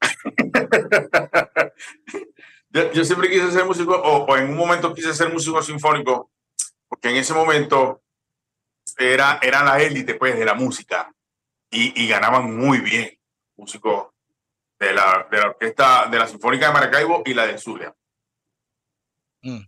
yo, 2.70 3.04
siempre 3.04 3.30
quise 3.30 3.50
ser 3.50 3.64
músico, 3.64 3.94
o, 3.94 4.36
en 4.36 4.50
un 4.50 4.56
momento 4.56 4.94
quise 4.94 5.14
ser 5.14 5.32
músico 5.32 5.62
sinfónico, 5.62 6.30
porque 6.88 7.10
en 7.10 7.16
ese 7.16 7.32
momento 7.34 8.02
era, 8.98 9.38
era 9.42 9.64
la 9.64 9.80
élite 9.80 10.14
pues, 10.14 10.38
de 10.38 10.44
la 10.44 10.54
música 10.54 11.12
y, 11.70 12.06
ganaban 12.06 12.56
muy 12.56 12.78
bien 12.80 13.10
músicos 13.56 14.13
de 14.84 14.92
la, 14.94 15.26
de 15.30 15.38
la 15.38 15.46
orquesta 15.48 16.06
de 16.06 16.18
la 16.18 16.26
Sinfónica 16.26 16.68
de 16.68 16.72
Maracaibo 16.72 17.22
y 17.24 17.34
la 17.34 17.46
de 17.46 17.58
Zulia. 17.58 17.94
Mm. 19.42 19.60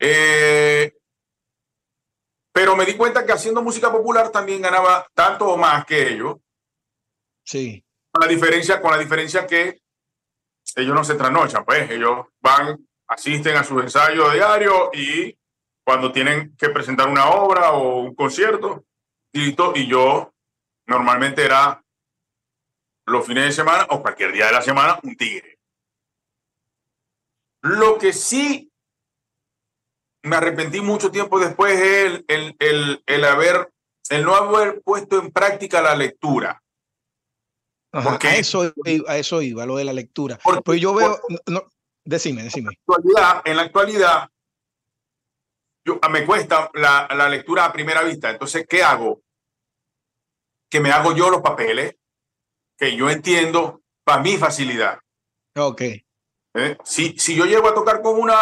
Eh, 0.00 0.92
pero 2.52 2.76
me 2.76 2.84
di 2.84 2.96
cuenta 2.96 3.24
que 3.24 3.32
haciendo 3.32 3.62
música 3.62 3.90
popular 3.90 4.30
también 4.30 4.62
ganaba 4.62 5.06
tanto 5.14 5.48
o 5.48 5.56
más 5.56 5.84
que 5.84 6.12
ellos. 6.12 6.36
Sí. 7.44 7.84
Con 8.12 8.22
la 8.22 8.28
diferencia, 8.28 8.80
con 8.80 8.92
la 8.92 8.98
diferencia 8.98 9.46
que 9.46 9.80
ellos 10.76 10.94
no 10.94 11.04
se 11.04 11.14
trasnochan, 11.14 11.64
pues 11.64 11.90
ellos 11.90 12.26
van, 12.40 12.86
asisten 13.08 13.56
a 13.56 13.64
sus 13.64 13.82
ensayos 13.82 14.32
diarios 14.32 14.90
y 14.92 15.36
cuando 15.84 16.12
tienen 16.12 16.56
que 16.56 16.70
presentar 16.70 17.08
una 17.08 17.28
obra 17.28 17.72
o 17.72 17.98
un 17.98 18.14
concierto, 18.14 18.84
y, 19.32 19.54
y 19.74 19.86
yo 19.86 20.32
normalmente 20.86 21.44
era 21.44 21.83
los 23.06 23.26
fines 23.26 23.44
de 23.44 23.52
semana 23.52 23.86
o 23.90 24.02
cualquier 24.02 24.32
día 24.32 24.46
de 24.46 24.52
la 24.52 24.62
semana 24.62 24.98
un 25.02 25.16
tigre. 25.16 25.58
Lo 27.62 27.98
que 27.98 28.12
sí 28.12 28.70
me 30.22 30.36
arrepentí 30.36 30.80
mucho 30.80 31.10
tiempo 31.10 31.38
después 31.38 31.78
es 31.78 32.24
el, 32.28 32.56
el, 32.58 33.02
el, 33.06 33.24
haber, 33.24 33.70
el 34.10 34.24
no 34.24 34.34
haber 34.34 34.82
puesto 34.82 35.18
en 35.18 35.30
práctica 35.30 35.82
la 35.82 35.94
lectura. 35.94 36.62
porque, 37.90 38.28
a, 38.28 38.36
eso, 38.36 38.72
a 39.06 39.18
eso 39.18 39.42
iba, 39.42 39.66
lo 39.66 39.76
de 39.76 39.84
la 39.84 39.92
lectura. 39.92 40.38
pues 40.64 40.80
yo 40.80 40.94
veo, 40.94 41.20
no, 41.46 41.64
decime, 42.04 42.42
decime. 42.42 42.70
En 42.70 42.76
la 42.76 42.94
actualidad, 42.94 43.42
en 43.44 43.56
la 43.56 43.62
actualidad 43.62 44.28
yo, 45.86 46.00
me 46.10 46.24
cuesta 46.24 46.70
la, 46.74 47.06
la 47.14 47.28
lectura 47.28 47.66
a 47.66 47.72
primera 47.72 48.02
vista. 48.02 48.30
Entonces, 48.30 48.66
¿qué 48.68 48.82
hago? 48.82 49.22
Que 50.70 50.80
me 50.80 50.90
hago 50.90 51.14
yo 51.14 51.28
los 51.28 51.42
papeles, 51.42 51.96
que 52.76 52.96
yo 52.96 53.10
entiendo 53.10 53.82
para 54.04 54.22
mi 54.22 54.36
facilidad. 54.36 54.98
Ok. 55.56 55.82
¿Eh? 56.56 56.78
Si, 56.84 57.18
si 57.18 57.34
yo 57.34 57.46
llego 57.46 57.68
a 57.68 57.74
tocar 57.74 58.00
con 58.00 58.18
una, 58.18 58.36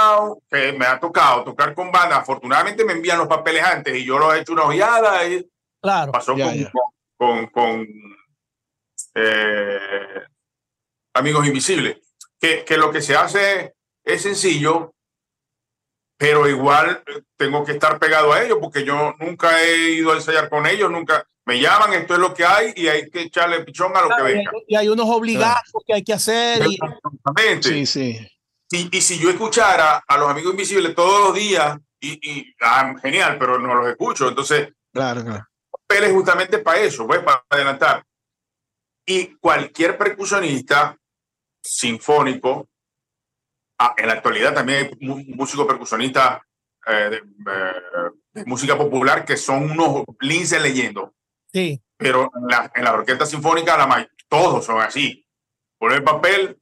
que 0.51 0.72
me 0.72 0.85
ha 0.85 1.01
tocado 1.01 1.45
tocar 1.45 1.74
con 1.74 1.91
banda, 1.91 2.16
afortunadamente 2.18 2.85
me 2.85 2.93
envían 2.93 3.18
los 3.18 3.26
papeles 3.26 3.64
antes 3.64 3.97
y 3.97 4.05
yo 4.05 4.18
los 4.18 4.35
he 4.35 4.41
hecho 4.41 4.53
una 4.53 4.64
ojeada. 4.64 5.26
Y 5.26 5.49
claro. 5.80 6.12
Pasó 6.12 6.35
con, 7.16 7.47
con, 7.47 7.89
eh, 9.14 10.22
Amigos 11.14 11.47
Invisibles. 11.47 11.99
Que, 12.39 12.64
que 12.64 12.76
lo 12.76 12.91
que 12.91 13.01
se 13.01 13.14
hace 13.14 13.74
es 14.05 14.22
sencillo, 14.22 14.95
pero 16.18 16.49
igual 16.49 17.03
tengo 17.37 17.64
que 17.64 17.72
estar 17.72 17.99
pegado 17.99 18.33
a 18.33 18.43
ellos 18.43 18.59
porque 18.61 18.85
yo 18.85 19.14
nunca 19.20 19.62
he 19.62 19.91
ido 19.91 20.12
a 20.12 20.16
ensayar 20.16 20.49
con 20.49 20.66
ellos, 20.66 20.91
nunca 20.91 21.26
me 21.53 21.61
llaman, 21.61 21.92
esto 21.92 22.14
es 22.14 22.20
lo 22.20 22.32
que 22.32 22.46
hay 22.46 22.72
y 22.74 22.88
hay 22.88 23.11
que 23.11 23.22
echarle 23.22 23.62
pichón 23.62 23.94
a 23.94 24.00
lo 24.00 24.09
que 24.16 24.22
venga. 24.22 24.50
Y 24.66 24.74
hay 24.74 24.88
unos 24.88 25.07
obligados 25.09 25.70
que 25.86 25.92
hay 25.92 26.03
que 26.03 26.14
hacer. 26.14 26.62
Y... 26.66 26.78
Sí, 27.62 27.84
sí. 27.84 28.28
Y, 28.70 28.96
y, 28.96 29.00
si 29.03 29.18
yo 29.18 29.28
escuchara 29.28 30.03
a 30.09 30.16
los 30.16 30.30
amigos 30.30 30.53
invisibles 30.53 30.94
todos 30.94 31.28
los 31.28 31.34
días, 31.34 31.76
y, 32.00 32.18
y 32.22 32.55
ah, 32.62 32.94
genial, 33.03 33.36
pero 33.38 33.59
no 33.59 33.74
los 33.74 33.86
escucho, 33.86 34.28
entonces. 34.28 34.72
Claro, 34.94 35.22
claro. 35.22 35.46
es 35.88 36.12
justamente 36.12 36.59
para 36.59 36.80
eso, 36.80 37.07
pues, 37.07 37.20
para 37.20 37.44
adelantar. 37.50 38.03
Y 39.05 39.36
cualquier 39.36 39.98
percusionista 39.98 40.96
sinfónico, 41.62 42.66
ah, 43.78 43.94
en 43.98 44.07
la 44.07 44.14
actualidad 44.14 44.55
también 44.55 44.86
hay 44.86 45.07
músicos 45.34 45.66
percusionistas 45.66 46.40
eh, 46.86 47.11
de, 47.11 47.16
eh, 47.16 48.11
de, 48.32 48.44
música 48.46 48.76
popular 48.78 49.26
que 49.26 49.36
son 49.36 49.70
unos 49.70 50.05
linces 50.20 50.62
leyendo. 50.62 51.12
Sí. 51.53 51.82
Pero 51.96 52.30
en 52.34 52.46
la, 52.48 52.72
en 52.74 52.84
la 52.84 52.94
orquesta 52.94 53.26
sinfónica 53.26 53.76
la 53.76 54.09
todos 54.28 54.64
son 54.64 54.80
así. 54.80 55.26
Poner 55.78 55.98
el 55.98 56.05
papel, 56.05 56.59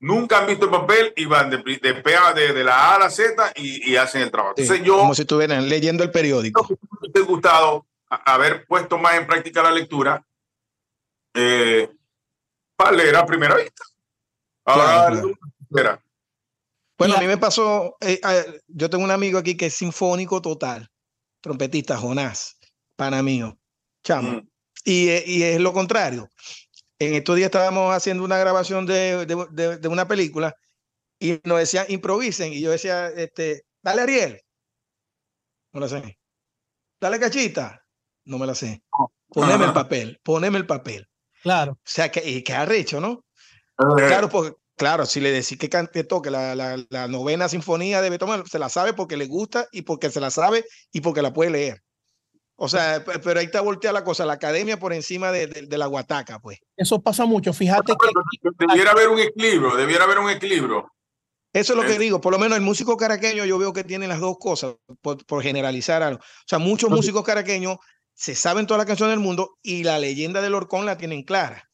nunca 0.00 0.38
han 0.38 0.46
visto 0.46 0.64
el 0.64 0.70
papel 0.70 1.12
y 1.16 1.26
van 1.26 1.50
de, 1.50 1.58
de, 1.58 1.76
de, 1.76 2.52
de 2.52 2.64
la 2.64 2.74
A 2.74 2.94
a 2.96 2.98
la 3.00 3.10
Z 3.10 3.52
y, 3.56 3.90
y 3.92 3.96
hacen 3.96 4.22
el 4.22 4.30
trabajo. 4.30 4.54
Entonces 4.56 4.84
yo, 4.84 4.98
como 4.98 5.14
si 5.14 5.22
estuvieran 5.22 5.68
leyendo 5.68 6.02
el 6.02 6.10
periódico. 6.10 6.66
Me 7.14 7.20
ha 7.20 7.24
gustado 7.24 7.86
haber 8.08 8.66
puesto 8.66 8.98
más 8.98 9.14
en 9.14 9.26
práctica 9.26 9.62
la 9.62 9.70
lectura 9.70 10.24
eh, 11.34 11.90
para 12.76 12.92
leer 12.92 13.16
a 13.16 13.26
primera 13.26 13.56
vista. 13.56 13.84
Claro, 14.64 15.32
Bueno, 16.96 17.16
a 17.16 17.20
mí 17.20 17.26
me 17.26 17.36
pasó, 17.36 17.96
eh, 18.00 18.20
yo 18.68 18.88
tengo 18.88 19.04
un 19.04 19.10
amigo 19.10 19.38
aquí 19.38 19.56
que 19.56 19.66
es 19.66 19.74
sinfónico 19.74 20.40
total, 20.40 20.88
trompetista 21.40 21.96
Jonás, 21.96 22.58
pana 22.96 23.22
mío 23.22 23.58
chamo. 24.02 24.32
Mm. 24.32 24.48
Y, 24.84 25.10
y, 25.26 25.42
es 25.42 25.60
lo 25.60 25.72
contrario. 25.72 26.28
En 26.98 27.14
estos 27.14 27.36
días 27.36 27.46
estábamos 27.46 27.94
haciendo 27.94 28.24
una 28.24 28.38
grabación 28.38 28.86
de, 28.86 29.26
de, 29.26 29.78
de, 29.78 29.88
una 29.88 30.06
película 30.06 30.54
y 31.18 31.40
nos 31.44 31.58
decían 31.58 31.86
improvisen. 31.88 32.52
Y 32.52 32.60
yo 32.60 32.70
decía, 32.70 33.08
este, 33.08 33.64
dale 33.82 34.02
Ariel. 34.02 34.40
No 35.72 35.80
la 35.80 35.88
sé. 35.88 36.18
Dale 37.00 37.18
cachita. 37.18 37.82
No 38.24 38.38
me 38.38 38.46
la 38.46 38.54
sé. 38.54 38.82
Poneme 39.28 39.64
el 39.64 39.72
papel, 39.72 40.20
poneme 40.22 40.58
el 40.58 40.66
papel. 40.66 41.08
Claro. 41.42 41.72
O 41.72 41.78
sea, 41.84 42.10
que, 42.10 42.44
que 42.44 42.52
arrecho, 42.52 43.00
¿no? 43.00 43.24
Claro, 43.76 44.28
porque, 44.28 44.54
claro, 44.76 45.06
si 45.06 45.20
le 45.20 45.32
decís 45.32 45.58
que, 45.58 45.68
cante, 45.68 46.04
toque 46.04 46.30
la, 46.30 46.54
la, 46.54 46.84
la, 46.88 47.08
novena 47.08 47.48
sinfonía 47.48 48.00
de 48.00 48.10
Beethoven, 48.10 48.46
se 48.46 48.58
la 48.58 48.68
sabe 48.68 48.92
porque 48.92 49.16
le 49.16 49.26
gusta 49.26 49.66
y 49.72 49.82
porque 49.82 50.10
se 50.10 50.20
la 50.20 50.30
sabe 50.30 50.64
y 50.92 51.00
porque 51.00 51.22
la 51.22 51.32
puede 51.32 51.50
leer. 51.50 51.82
O 52.56 52.68
sea, 52.68 53.04
pero 53.04 53.40
ahí 53.40 53.46
está 53.46 53.60
volteada 53.60 54.00
la 54.00 54.04
cosa, 54.04 54.26
la 54.26 54.34
academia 54.34 54.78
por 54.78 54.92
encima 54.92 55.32
de, 55.32 55.46
de, 55.46 55.78
la 55.78 55.86
guataca, 55.86 56.38
pues. 56.38 56.58
Eso 56.76 57.00
pasa 57.00 57.24
mucho, 57.24 57.52
fíjate 57.52 57.92
que... 57.92 58.48
Debiera 58.66 58.92
haber 58.92 59.08
un 59.08 59.18
equilibrio, 59.18 59.74
debiera 59.74 60.04
haber 60.04 60.18
un 60.18 60.30
equilibrio. 60.30 60.92
Eso 61.52 61.72
es 61.74 61.78
lo 61.78 61.84
que 61.84 61.98
digo, 61.98 62.20
por 62.20 62.32
lo 62.32 62.38
menos 62.38 62.56
el 62.56 62.64
músico 62.64 62.96
caraqueño 62.96 63.44
yo 63.44 63.58
veo 63.58 63.72
que 63.72 63.84
tiene 63.84 64.06
las 64.06 64.20
dos 64.20 64.38
cosas, 64.38 64.76
por, 65.00 65.24
por 65.26 65.42
generalizar 65.42 66.02
algo. 66.02 66.20
O 66.20 66.46
sea, 66.46 66.58
muchos 66.58 66.88
músicos 66.88 67.24
caraqueños 67.24 67.78
se 68.14 68.34
saben 68.34 68.66
toda 68.66 68.78
la 68.78 68.86
canción 68.86 69.10
del 69.10 69.18
mundo 69.18 69.58
y 69.62 69.84
la 69.84 69.98
leyenda 69.98 70.40
del 70.40 70.54
Orcón 70.54 70.86
la 70.86 70.96
tienen 70.96 71.24
clara. 71.24 71.70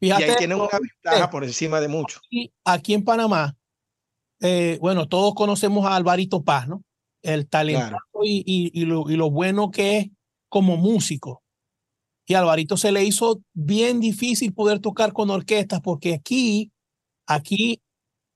Fíjate, 0.00 0.26
y 0.26 0.30
ahí 0.30 0.36
tienen 0.36 0.60
una 0.60 0.78
ventaja 0.78 1.30
por 1.30 1.44
encima 1.44 1.80
de 1.80 1.88
muchos. 1.88 2.20
Aquí, 2.26 2.52
aquí 2.64 2.94
en 2.94 3.04
Panamá, 3.04 3.56
eh, 4.40 4.78
bueno, 4.80 5.08
todos 5.08 5.34
conocemos 5.34 5.86
a 5.86 5.96
Alvarito 5.96 6.42
Paz, 6.42 6.68
¿no? 6.68 6.82
El 7.22 7.48
talento 7.48 7.96
y, 8.22 8.42
y, 8.46 8.80
y, 8.80 8.84
lo, 8.84 9.08
y 9.10 9.16
lo 9.16 9.30
bueno 9.30 9.70
que 9.70 9.98
es 9.98 10.10
como 10.48 10.76
músico. 10.76 11.42
Y 12.26 12.34
a 12.34 12.40
Alvarito 12.40 12.76
se 12.76 12.92
le 12.92 13.04
hizo 13.04 13.40
bien 13.52 14.00
difícil 14.00 14.52
poder 14.52 14.80
tocar 14.80 15.12
con 15.12 15.30
orquestas 15.30 15.80
porque 15.80 16.14
aquí, 16.14 16.72
aquí 17.26 17.80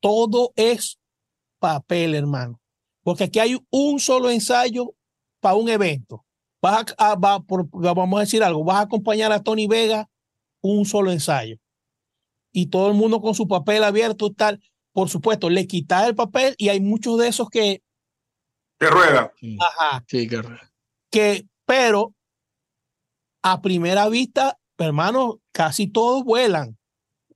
todo 0.01 0.53
es 0.57 0.99
papel, 1.59 2.15
hermano. 2.15 2.61
Porque 3.03 3.25
aquí 3.25 3.39
hay 3.39 3.57
un 3.71 3.99
solo 3.99 4.31
ensayo 4.31 4.95
para 5.41 5.57
un 5.57 5.69
evento. 5.69 6.25
Vas 6.63 6.95
a, 6.99 7.15
va, 7.17 7.41
por, 7.41 7.69
vamos 7.71 8.19
a 8.19 8.21
decir 8.21 8.43
algo, 8.43 8.65
vas 8.65 8.77
a 8.77 8.83
acompañar 8.83 9.33
a 9.33 9.43
Tony 9.43 9.67
Vega, 9.67 10.09
un 10.61 10.85
solo 10.85 11.11
ensayo. 11.11 11.57
Y 12.53 12.67
todo 12.67 12.89
el 12.89 12.95
mundo 12.95 13.21
con 13.21 13.35
su 13.35 13.49
papel 13.49 13.83
abierto 13.83 14.33
tal. 14.33 14.61
Por 14.93 15.09
supuesto, 15.09 15.49
le 15.51 15.67
quitas 15.67 16.09
el 16.09 16.15
papel 16.15 16.55
y 16.59 16.69
hay 16.69 16.81
muchos 16.81 17.19
de 17.19 17.29
esos 17.29 17.49
que... 17.49 17.83
Que 18.81 18.87
ruedan. 18.89 19.31
Ajá. 19.61 20.05
Sí, 20.09 20.27
que 20.27 20.41
ruedan. 20.41 20.71
Que 21.11 21.47
pero 21.67 22.15
a 23.43 23.61
primera 23.61 24.09
vista, 24.09 24.59
hermano, 24.79 25.41
casi 25.53 25.87
todos 25.87 26.25
vuelan. 26.25 26.79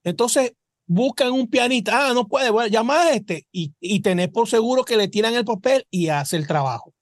Entonces, 0.03 0.55
buscan 0.87 1.33
un 1.33 1.49
pianista, 1.49 2.09
ah, 2.09 2.15
no 2.15 2.27
puede, 2.27 2.51
bueno, 2.51 2.69
llama 2.69 3.01
a 3.01 3.13
este 3.13 3.47
y, 3.53 3.75
y 3.81 4.01
tener 4.01 4.33
por 4.33 4.49
seguro 4.49 4.85
que 4.85 4.97
le 4.97 5.09
tiran 5.09 5.35
el 5.35 5.45
papel 5.45 5.87
y 5.91 6.09
hace 6.09 6.37
el 6.37 6.47
trabajo. 6.47 6.95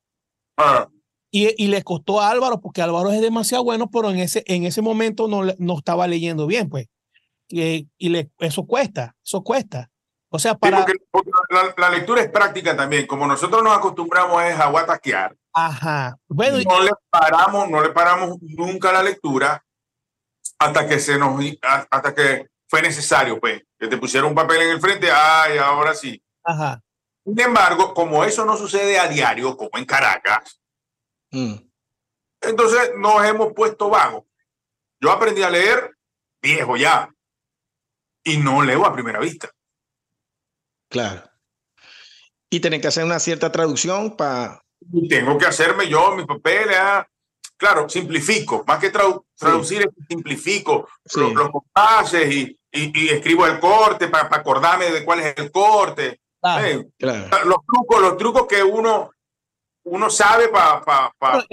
Ah. 0.57 0.89
Y, 1.31 1.49
y, 1.63 1.69
le 1.69 1.83
costó 1.83 2.21
a 2.21 2.29
Álvaro, 2.29 2.61
porque 2.61 2.83
Álvaro 2.83 3.11
es 3.11 3.21
demasiado 3.23 3.65
bueno, 3.65 3.91
pero 3.91 4.11
en 4.11 4.19
ese, 4.19 4.43
en 4.47 4.65
ese 4.65 4.83
momento 4.83 5.29
no, 5.29 5.45
no 5.59 5.79
estaba 5.79 6.07
leyendo 6.07 6.47
bien, 6.47 6.69
pues. 6.69 6.89
Y, 7.49 7.89
y 7.97 8.09
le, 8.11 8.31
eso 8.39 8.67
cuesta, 8.67 9.17
eso 9.25 9.43
cuesta. 9.43 9.91
O 10.35 10.39
sea, 10.39 10.55
para... 10.55 10.87
la, 11.77 11.91
lectura 11.91 12.23
es 12.23 12.31
práctica 12.31 12.75
también. 12.75 13.07
Como 13.07 13.27
nosotros 13.27 13.63
nos 13.63 13.77
acostumbramos 13.77 14.43
es 14.45 14.59
a 14.59 14.71
guataquear. 14.71 15.37
Ajá. 15.53 16.17
Bueno, 16.27 16.59
no 16.65 16.83
le 16.83 16.91
paramos, 17.11 17.69
no 17.69 17.83
le 17.83 17.91
paramos 17.91 18.39
nunca 18.41 18.91
la 18.93 19.03
lectura 19.03 19.63
hasta 20.59 20.89
que 20.89 20.99
se 20.99 21.19
nos, 21.19 21.39
hasta 21.91 22.15
que 22.15 22.49
fue 22.67 22.81
necesario, 22.81 23.39
pues, 23.39 23.61
que 23.79 23.89
te 23.89 23.99
pusieron 23.99 24.31
un 24.31 24.35
papel 24.35 24.63
en 24.63 24.71
el 24.71 24.81
frente, 24.81 25.11
ay, 25.11 25.59
ahora 25.59 25.95
sí. 25.95 26.23
Ajá. 26.45 26.81
Sin 27.27 27.39
embargo, 27.39 27.93
como 27.93 28.25
eso 28.25 28.47
no 28.47 28.57
sucede 28.57 28.99
a 28.99 29.09
diario, 29.09 29.55
como 29.55 29.73
en 29.75 29.85
Caracas, 29.85 30.59
mm. 31.31 31.57
entonces 32.41 32.93
nos 32.97 33.23
hemos 33.27 33.53
puesto 33.53 33.91
vagos. 33.91 34.25
Yo 34.99 35.13
aprendí 35.13 35.43
a 35.43 35.51
leer 35.51 35.95
viejo 36.41 36.79
ya 36.79 37.13
y 38.25 38.39
no 38.39 38.63
leo 38.63 38.87
a 38.87 38.95
primera 38.95 39.21
vista. 39.21 39.51
Claro. 40.93 41.23
Y 42.51 42.61
tienen 42.61 42.83
que 42.83 42.89
hacer 42.89 43.03
una 43.03 43.19
cierta 43.19 43.51
traducción 43.51 44.15
para... 44.15 44.63
Tengo 45.09 45.39
que 45.39 45.47
hacerme 45.47 45.89
yo 45.89 46.15
mi 46.15 46.27
papel. 46.27 46.69
¿eh? 46.71 47.03
Claro, 47.57 47.89
simplifico. 47.89 48.63
Más 48.67 48.79
que 48.79 48.91
traducir, 48.91 49.91
simplifico 50.07 50.87
los, 51.15 51.51
compases 51.51 52.31
y, 52.31 52.59
y, 52.71 53.09
escribo 53.09 53.47
el 53.47 53.59
corte 53.59 54.09
para, 54.09 54.29
acordarme 54.37 54.91
de 54.91 55.03
cuál 55.03 55.21
es 55.21 55.35
el 55.39 55.51
corte. 55.51 56.21
Eh, 56.61 56.85
los, 56.99 57.57
trucos, 57.67 58.03
los 58.03 58.17
trucos 58.19 58.47
que 58.47 58.63
uno, 58.63 59.11
uno 59.85 60.11
sabe 60.11 60.49
para... 60.49 60.83
Pa, 61.19 61.47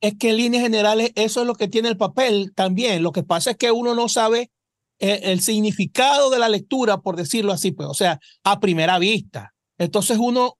es 0.00 0.14
que 0.18 0.30
en 0.30 0.36
líneas 0.36 0.62
generales 0.62 1.12
eso 1.14 1.42
es 1.42 1.46
lo 1.46 1.54
que 1.54 1.68
tiene 1.68 1.88
el 1.88 1.96
papel 1.96 2.52
también. 2.56 3.04
Lo 3.04 3.12
que 3.12 3.22
pasa 3.22 3.52
es 3.52 3.56
que 3.56 3.70
uno 3.70 3.94
no 3.94 4.08
sabe 4.08 4.50
eh, 4.98 5.20
el, 5.24 5.40
significado 5.40 6.30
de 6.30 6.38
la 6.38 6.48
lectura, 6.48 6.98
por 6.98 7.16
decirlo 7.16 7.52
así, 7.52 7.72
pues, 7.72 7.88
o 7.88 7.94
sea, 7.94 8.18
a 8.44 8.60
primera 8.60 8.98
vista. 8.98 9.54
Entonces 9.78 10.16
uno 10.18 10.58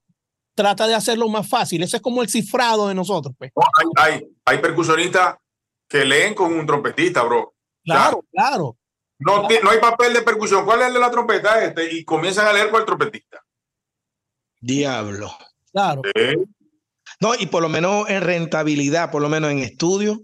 trata 0.53 0.87
de 0.87 0.95
hacerlo 0.95 1.27
más 1.29 1.49
fácil. 1.49 1.83
Ese 1.83 1.97
es 1.97 2.03
como 2.03 2.21
el 2.21 2.29
cifrado 2.29 2.87
de 2.87 2.95
nosotros. 2.95 3.33
Pues. 3.37 3.51
hay, 3.95 4.27
hay, 4.45 4.57
percusionistas 4.59 5.37
que 5.87 6.05
leen 6.05 6.35
con 6.35 6.53
un 6.53 6.65
trompetista, 6.65 7.23
bro. 7.23 7.55
Claro, 7.83 8.23
claro. 8.31 8.77
No, 9.19 9.41
no 9.41 9.69
hay 9.71 9.79
papel 9.79 10.13
de 10.13 10.21
percusión. 10.21 10.65
¿Cuál 10.65 10.81
es 10.81 10.87
el 10.87 10.93
de 10.93 10.99
la 10.99 11.09
trompeta? 11.09 11.63
Este, 11.63 11.91
y 11.93 12.05
comienzan 12.05 12.45
a 12.47 12.53
leer 12.53 12.69
con 12.69 12.81
el 12.81 12.85
trompetista. 12.85 13.43
Diablo. 14.59 15.31
Claro. 15.71 16.01
No, 17.19 17.33
y 17.35 17.47
por 17.47 17.63
lo 17.63 17.69
menos 17.69 18.07
en 18.09 18.21
rentabilidad, 18.21 19.09
por 19.09 19.21
lo 19.21 19.29
menos 19.29 19.51
en 19.51 19.59
estudio, 19.59 20.21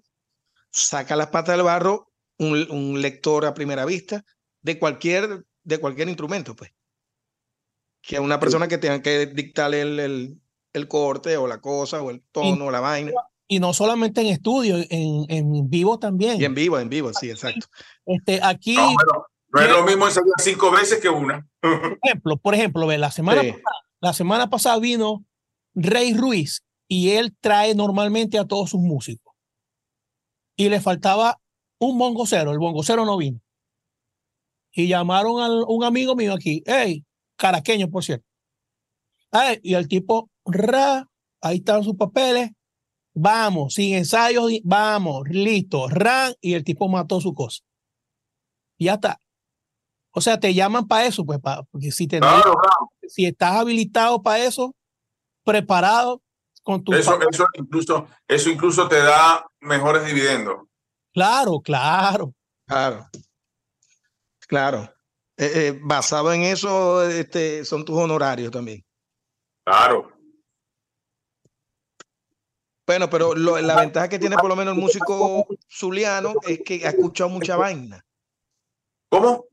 saca 0.71 1.15
las 1.15 1.27
patas 1.27 1.55
del 1.55 1.65
barro 1.65 2.12
un, 2.43 3.01
lector 3.01 3.45
a 3.45 3.53
primera 3.53 3.85
vista 3.85 4.23
de 4.61 4.79
cualquier, 4.79 5.45
de 5.63 5.77
cualquier 5.79 6.07
instrumento, 6.07 6.55
pues. 6.55 6.71
Que 8.01 8.19
una 8.19 8.39
persona 8.39 8.67
que 8.67 8.77
tenga 8.77 9.01
que 9.01 9.25
dictarle 9.27 9.81
el, 9.81 10.39
el, 10.73 10.87
corte 10.87 11.37
o 11.37 11.47
la 11.47 11.61
cosa 11.61 12.01
o 12.01 12.11
el 12.11 12.21
tono 12.31 12.65
o 12.65 12.71
la 12.71 12.81
vaina. 12.81 13.11
Y 13.47 13.59
no 13.59 13.73
solamente 13.73 14.21
en 14.21 14.27
estudio, 14.27 14.77
en, 14.89 15.25
en 15.29 15.69
vivo 15.69 15.99
también. 15.99 16.41
Y 16.41 16.45
en 16.45 16.53
vivo, 16.53 16.79
en 16.79 16.89
vivo, 16.89 17.13
sí, 17.13 17.29
exacto. 17.29 17.67
Este, 18.05 18.39
aquí. 18.43 18.75
No, 18.75 19.61
es 19.61 19.69
lo 19.69 19.83
mismo 19.83 20.07
ensayar 20.07 20.33
cinco 20.39 20.71
veces 20.71 20.99
que 20.99 21.09
una. 21.09 21.47
Por 21.61 21.99
ejemplo, 22.03 22.37
por 22.37 22.55
ejemplo, 22.55 22.97
la 22.97 23.11
semana, 23.11 23.41
pasada, 23.41 23.63
la 24.01 24.13
semana 24.13 24.49
pasada 24.49 24.79
vino 24.79 25.25
Rey 25.75 26.13
Ruiz 26.13 26.63
y 26.87 27.11
él 27.11 27.35
trae 27.39 27.75
normalmente 27.75 28.37
a 28.37 28.45
todos 28.45 28.71
sus 28.71 28.81
músicos. 28.81 29.33
Y 30.55 30.69
le 30.69 30.81
faltaba 30.81 31.39
un 31.87 31.97
bongocero, 31.97 32.51
el 32.51 32.59
bongocero 32.59 33.05
no 33.05 33.17
vino. 33.17 33.39
Y 34.71 34.87
llamaron 34.87 35.41
a 35.41 35.49
un 35.67 35.83
amigo 35.83 36.15
mío 36.15 36.33
aquí, 36.33 36.63
hey, 36.65 37.05
caraqueño, 37.35 37.89
por 37.89 38.03
cierto. 38.03 38.25
y 39.61 39.73
el 39.73 39.87
tipo, 39.87 40.29
ra, 40.45 41.07
ahí 41.41 41.57
están 41.57 41.83
sus 41.83 41.95
papeles, 41.95 42.51
vamos, 43.13 43.75
sin 43.75 43.95
ensayos, 43.95 44.51
vamos, 44.63 45.23
listo, 45.29 45.87
ran, 45.87 46.33
y 46.41 46.53
el 46.53 46.63
tipo 46.63 46.87
mató 46.89 47.21
su 47.21 47.33
cosa. 47.33 47.61
Y 48.77 48.85
ya 48.85 48.95
está. 48.95 49.19
O 50.11 50.21
sea, 50.21 50.39
te 50.39 50.53
llaman 50.53 50.87
para 50.87 51.05
eso, 51.05 51.25
pues, 51.25 51.39
porque 51.71 51.91
si, 51.91 52.07
te 52.07 52.19
si 53.07 53.25
estás 53.25 53.55
habilitado 53.55 54.21
para 54.21 54.43
eso, 54.43 54.75
preparado, 55.43 56.21
eso, 56.93 57.19
eso, 57.29 57.45
incluso, 57.55 58.07
eso 58.27 58.49
incluso 58.49 58.87
te 58.87 58.97
da 58.97 59.45
mejores 59.59 60.05
dividendos. 60.05 60.67
Claro, 61.13 61.61
claro. 61.61 62.33
Claro. 62.67 63.07
Claro. 64.47 64.93
Eh, 65.37 65.51
eh, 65.55 65.79
basado 65.83 66.31
en 66.33 66.43
eso, 66.43 67.07
este, 67.07 67.65
son 67.65 67.85
tus 67.85 67.97
honorarios 67.97 68.51
también. 68.51 68.83
Claro. 69.65 70.11
Bueno, 72.85 73.09
pero 73.09 73.33
la 73.33 73.79
ventaja 73.79 74.09
que 74.09 74.19
tiene 74.19 74.35
por 74.35 74.49
lo 74.49 74.55
menos 74.55 74.75
el 74.75 74.81
músico 74.81 75.47
zuliano 75.71 76.33
es 76.45 76.61
que 76.65 76.85
ha 76.85 76.89
escuchado 76.89 77.29
mucha 77.29 77.55
vaina. 77.55 78.05
¿Cómo? 79.09 79.45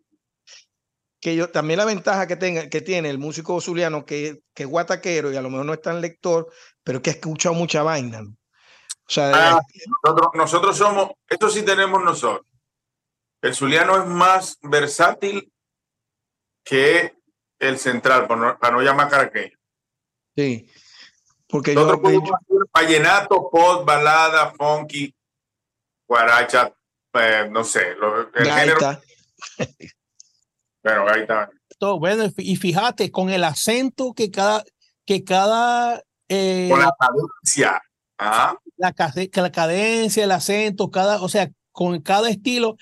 que 1.21 1.37
yo 1.37 1.51
también 1.51 1.79
la 1.79 1.85
ventaja 1.85 2.27
que, 2.27 2.37
tenga, 2.37 2.69
que 2.69 2.81
tiene 2.81 3.11
el 3.11 3.19
músico 3.19 3.61
zuliano, 3.61 4.07
que, 4.07 4.43
que 4.55 4.63
es 4.63 4.69
guataquero 4.69 5.31
y 5.31 5.37
a 5.37 5.43
lo 5.43 5.51
mejor 5.51 5.67
no 5.67 5.75
es 5.75 5.83
tan 5.83 6.01
lector, 6.01 6.51
pero 6.83 7.03
que 7.03 7.11
ha 7.11 7.13
escuchado 7.13 7.55
mucha 7.55 7.83
vaina. 7.83 8.23
O 9.11 9.13
sea, 9.13 9.57
ah, 9.57 9.61
nosotros, 10.35 10.79
somos, 10.79 11.11
esto 11.29 11.51
sí 11.51 11.65
tenemos 11.65 12.01
nosotros. 12.01 12.47
El 13.43 13.57
zuliano 13.57 14.01
es 14.01 14.07
más 14.07 14.57
versátil 14.63 15.53
que 16.63 17.17
el 17.59 17.77
central, 17.81 18.29
para 18.29 18.71
no, 18.71 18.83
llamar 18.83 19.09
caraqueño. 19.09 19.59
Sí. 20.37 20.71
Porque 21.49 21.75
nosotros 21.75 21.97
yo, 21.97 22.03
podemos 22.03 22.31
vallenato, 22.73 23.51
pop, 23.51 23.85
balada, 23.85 24.53
funky, 24.53 25.13
guaracha, 26.07 26.73
eh, 27.15 27.49
no 27.51 27.65
sé, 27.65 27.97
el 28.35 28.53
género. 28.53 28.79
Pero 30.83 31.09
ahí 31.13 31.23
está. 31.23 31.51
Todo, 31.81 31.99
bueno, 31.99 32.27
y 32.37 32.55
fíjate, 32.55 33.11
con 33.11 33.29
el 33.29 33.43
acento 33.43 34.13
que 34.15 34.31
cada, 34.31 34.63
que 35.05 35.25
cada 35.25 36.01
eh, 36.29 36.69
con 36.71 36.79
la 36.79 36.95
cadencia. 36.97 37.83
La, 38.81 38.95
la, 38.97 39.53
cadencia, 39.53 40.25
el 40.25 40.31
acento, 40.33 40.91
cada, 40.91 41.23
o 41.23 41.29
sea, 41.29 41.51
con 41.73 42.01
cada 42.01 42.31
estilo. 42.31 42.77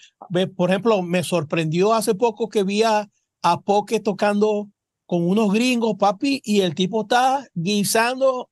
Por 0.57 0.71
ejemplo, 0.71 1.03
me 1.03 1.23
sorprendió 1.23 1.93
hace 1.93 2.15
poco 2.15 2.49
que 2.49 2.63
vi 2.63 2.83
a, 2.85 3.09
a 3.43 3.61
Poque 3.61 4.01
tocando 4.01 4.69
con 5.07 5.27
unos 5.29 5.53
gringos, 5.53 5.97
papi, 5.99 6.41
y 6.45 6.61
el 6.61 6.75
tipo 6.75 7.03
está 7.03 7.47
guisando. 7.55 8.51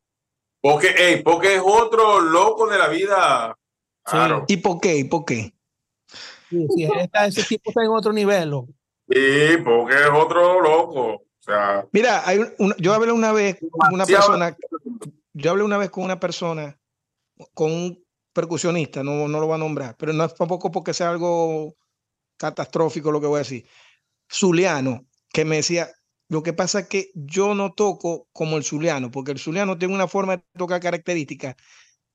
Porque, 0.61 0.94
hey, 0.97 1.22
Poque 1.22 1.55
es 1.55 1.62
otro 1.64 2.20
loco 2.20 2.66
de 2.66 2.78
la 2.78 2.88
vida. 2.88 3.57
Claro. 4.03 4.44
¿Y 4.49 4.57
por 4.59 4.80
qué? 4.80 4.97
¿Y 4.99 5.05
por 5.05 5.24
qué? 5.24 5.53
Sí, 6.49 6.66
sí, 6.74 6.88
ese 7.12 7.42
tipo 7.44 7.70
está 7.70 7.82
en 7.82 7.90
otro 7.90 8.12
nivel. 8.12 8.53
Sí, 9.09 9.57
porque 9.64 9.94
es 9.94 10.11
otro 10.12 10.61
loco. 10.61 11.05
O 11.14 11.24
sea, 11.40 11.86
Mira, 11.92 12.22
hay 12.26 12.40
yo 12.78 12.94
hablé 12.94 13.12
una 13.12 13.32
vez 13.32 13.59
con 13.70 13.94
una 13.94 14.07
persona, 14.07 14.57
yo 15.32 15.51
hablé 15.51 15.62
una 15.62 15.78
vez 15.78 15.90
con 15.90 16.05
una 16.05 16.18
persona, 16.18 16.78
con 17.55 17.72
un 17.72 18.05
percusionista, 18.32 19.03
no, 19.03 19.28
no 19.28 19.41
lo 19.41 19.47
voy 19.47 19.55
a 19.55 19.59
nombrar, 19.59 19.97
pero 19.99 20.12
no 20.12 20.24
es 20.24 20.34
tampoco 20.34 20.70
porque 20.70 20.95
sea 20.95 21.11
algo 21.11 21.74
catastrófico 22.37 23.11
lo 23.11 23.20
que 23.20 23.26
voy 23.26 23.37
a 23.37 23.45
decir. 23.45 23.66
Zuliano, 24.30 25.07
que 25.32 25.45
me 25.45 25.57
decía, 25.57 25.89
lo 26.28 26.43
que 26.43 26.53
pasa 26.53 26.80
es 26.80 26.89
que 26.89 27.11
yo 27.14 27.55
no 27.55 27.72
toco 27.72 28.28
como 28.32 28.57
el 28.57 28.64
zuliano, 28.64 29.11
porque 29.11 29.32
el 29.32 29.39
zuliano 29.39 29.78
tiene 29.78 29.95
una 29.95 30.09
forma 30.09 30.37
de 30.37 30.45
tocar 30.57 30.80
característica 30.80 31.57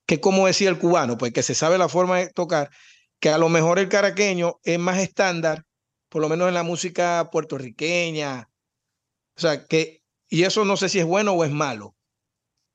que 0.05 0.19
como 0.19 0.47
decía 0.47 0.69
el 0.69 0.77
cubano, 0.77 1.17
pues 1.17 1.31
que 1.31 1.43
se 1.43 1.55
sabe 1.55 1.77
la 1.77 1.89
forma 1.89 2.17
de 2.17 2.29
tocar, 2.29 2.69
que 3.19 3.29
a 3.29 3.37
lo 3.37 3.49
mejor 3.49 3.79
el 3.79 3.89
caraqueño 3.89 4.59
es 4.63 4.77
más 4.77 4.99
estándar 4.99 5.65
por 6.09 6.21
lo 6.21 6.27
menos 6.27 6.49
en 6.49 6.53
la 6.53 6.63
música 6.63 7.29
puertorriqueña. 7.31 8.49
O 9.37 9.39
sea, 9.39 9.65
que, 9.65 10.03
y 10.27 10.43
eso 10.43 10.65
no 10.65 10.75
sé 10.75 10.89
si 10.89 10.99
es 10.99 11.05
bueno 11.05 11.31
o 11.31 11.45
es 11.45 11.51
malo, 11.51 11.95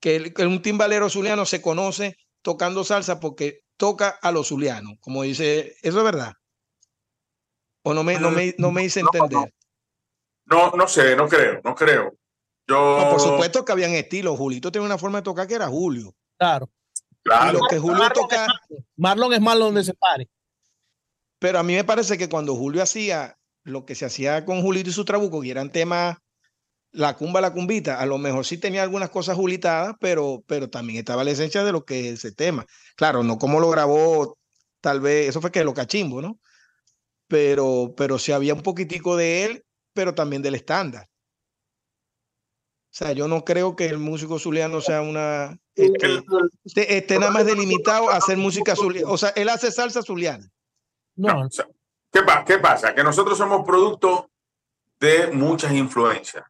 que, 0.01 0.33
un 0.39 0.63
timbalero 0.63 1.11
zuliano 1.11 1.45
se 1.45 1.61
conoce 1.61 2.17
tocando 2.47 2.85
salsa 2.85 3.19
porque 3.19 3.65
toca 3.77 4.09
a 4.09 4.31
los 4.31 4.47
zulianos, 4.47 4.99
como 5.01 5.25
dice, 5.25 5.75
¿eso 5.83 5.99
es 5.99 6.05
verdad? 6.05 6.33
¿O 7.83 7.93
no 7.93 8.05
me, 8.05 8.21
no 8.21 8.31
me, 8.31 8.55
no 8.57 8.71
me 8.71 8.85
hice 8.85 9.01
entender? 9.01 9.53
No, 10.45 10.71
no, 10.71 10.87
sé, 10.87 11.17
no 11.17 11.27
creo, 11.27 11.61
no 11.65 11.75
creo. 11.75 12.17
Yo... 12.69 13.09
por 13.11 13.21
supuesto 13.21 13.65
que 13.65 13.73
habían 13.73 13.91
estilos. 13.95 14.39
Julito 14.39 14.71
tiene 14.71 14.87
una 14.87 14.97
forma 14.97 15.19
de 15.19 15.25
tocar 15.25 15.49
que 15.49 15.57
era 15.57 15.67
Julio. 15.67 16.15
Claro. 16.39 16.71
Claro. 17.25 17.59
que 17.69 17.81
Julio 17.81 18.09
toca. 18.15 18.47
Marlon 18.95 19.33
es 19.33 19.41
malo 19.41 19.65
donde 19.65 19.83
se 19.83 19.95
pare. 19.95 20.31
Pero 21.41 21.59
a 21.59 21.65
mí 21.65 21.75
me 21.75 21.83
parece 21.83 22.17
que 22.17 22.29
cuando 22.29 22.55
Julio 22.55 22.81
hacía 22.81 23.37
lo 23.65 23.85
que 23.85 23.97
se 23.97 24.05
hacía 24.05 24.45
con 24.45 24.63
Julito 24.63 24.91
y 24.91 24.93
su 24.93 25.05
trabuco, 25.05 25.41
que 25.41 25.51
eran 25.51 25.73
temas, 25.73 26.17
la 26.93 27.17
cumba, 27.17 27.41
la 27.41 27.53
cumbita, 27.53 28.01
a 28.01 28.07
lo 28.07 28.19
mejor 28.19 28.45
sí 28.47 28.59
tenía 28.59 28.83
algunas 28.83 29.11
cosas 29.11 29.37
julitadas, 29.37 29.97
pero, 30.01 30.43
pero 30.47 30.71
también 30.71 30.99
estaba 30.99 31.25
la 31.25 31.31
esencia 31.31 31.63
de 31.65 31.73
lo 31.73 31.85
que 31.85 32.09
es 32.09 32.25
ese 32.25 32.33
tema. 32.33 32.67
Claro, 32.97 33.23
no 33.23 33.39
como 33.39 33.61
lo 33.61 33.71
grabó, 33.71 34.39
tal 34.81 35.01
vez, 35.01 35.29
eso 35.29 35.41
fue 35.41 35.53
que 35.53 35.65
lo 35.65 35.75
cachimbo, 35.75 36.23
¿no? 36.23 36.39
Pero, 37.29 37.95
pero 37.97 38.19
si 38.19 38.33
había 38.33 38.55
un 38.55 38.63
poquitico 38.63 39.17
de 39.17 39.45
él 39.45 39.67
pero 39.97 40.15
también 40.15 40.43
del 40.43 40.55
estándar. 40.55 41.09
O 42.69 42.99
sea, 42.99 43.13
yo 43.13 43.27
no 43.27 43.45
creo 43.45 43.75
que 43.75 43.87
el 43.87 43.99
músico 43.99 44.39
zuliano 44.39 44.81
sea 44.81 45.03
una. 45.03 45.59
Este, 45.75 46.97
esté, 46.97 47.19
nada 47.19 47.33
más 47.33 47.45
delimitado 47.45 48.11
a 48.11 48.17
hacer 48.17 48.37
música 48.37 48.77
zuliana. 48.77 49.11
O 49.11 49.19
sea, 49.19 49.31
él 49.31 49.49
hace 49.49 49.73
salsa 49.73 50.03
zuliana. 50.03 50.49
No. 51.17 51.49
¿qué, 52.13 52.21
¿Qué 52.47 52.59
pasa? 52.59 52.95
Que 52.95 53.03
nosotros 53.03 53.37
somos 53.37 53.67
producto 53.67 54.31
de 55.01 55.31
muchas 55.33 55.73
influencias. 55.73 56.45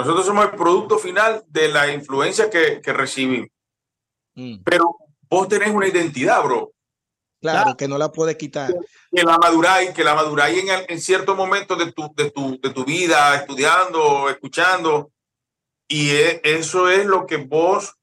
Nosotros 0.00 0.24
somos 0.24 0.46
el 0.46 0.52
producto 0.52 0.98
final 0.98 1.44
de 1.48 1.68
la 1.68 1.92
influencia 1.92 2.48
que, 2.48 2.80
que 2.80 2.92
recibimos. 2.92 3.48
Mm. 4.34 4.62
Pero 4.64 4.96
vos 5.28 5.46
tenés 5.46 5.70
una 5.70 5.86
identidad, 5.86 6.42
bro. 6.42 6.72
Claro, 7.40 7.76
que 7.76 7.86
no 7.86 7.98
la 7.98 8.10
puedes 8.10 8.36
quitar. 8.36 8.74
Que 9.10 9.22
la 9.22 9.36
maduráis, 9.36 9.90
que 9.90 10.04
la 10.04 10.14
maduráis 10.14 10.62
en, 10.62 10.84
en 10.88 11.00
ciertos 11.00 11.36
momentos 11.36 11.78
de 11.78 11.92
tu, 11.92 12.10
de, 12.14 12.30
tu, 12.30 12.58
de 12.60 12.70
tu 12.70 12.84
vida, 12.84 13.34
estudiando, 13.34 14.30
escuchando. 14.30 15.10
Y 15.86 16.10
e, 16.10 16.40
eso 16.44 16.88
es 16.88 17.04
lo 17.04 17.26
que 17.26 17.36
vos 17.36 17.94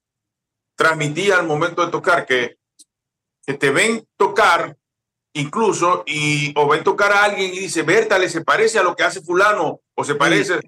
transmitís 0.75 1.31
al 1.31 1.47
momento 1.47 1.83
de 1.83 1.91
tocar, 1.91 2.27
que, 2.27 2.57
que 3.43 3.53
te 3.55 3.71
ven 3.71 4.07
tocar 4.17 4.77
incluso 5.33 6.03
y 6.05 6.53
o 6.55 6.67
ven 6.67 6.83
tocar 6.83 7.11
a 7.11 7.23
alguien 7.23 7.53
y 7.53 7.59
dice, 7.59 7.81
Bertale, 7.81 8.29
se 8.29 8.43
parece 8.43 8.77
a 8.77 8.83
lo 8.83 8.95
que 8.95 9.03
hace 9.03 9.21
fulano 9.21 9.81
o 9.95 10.03
se 10.03 10.15
parece, 10.15 10.59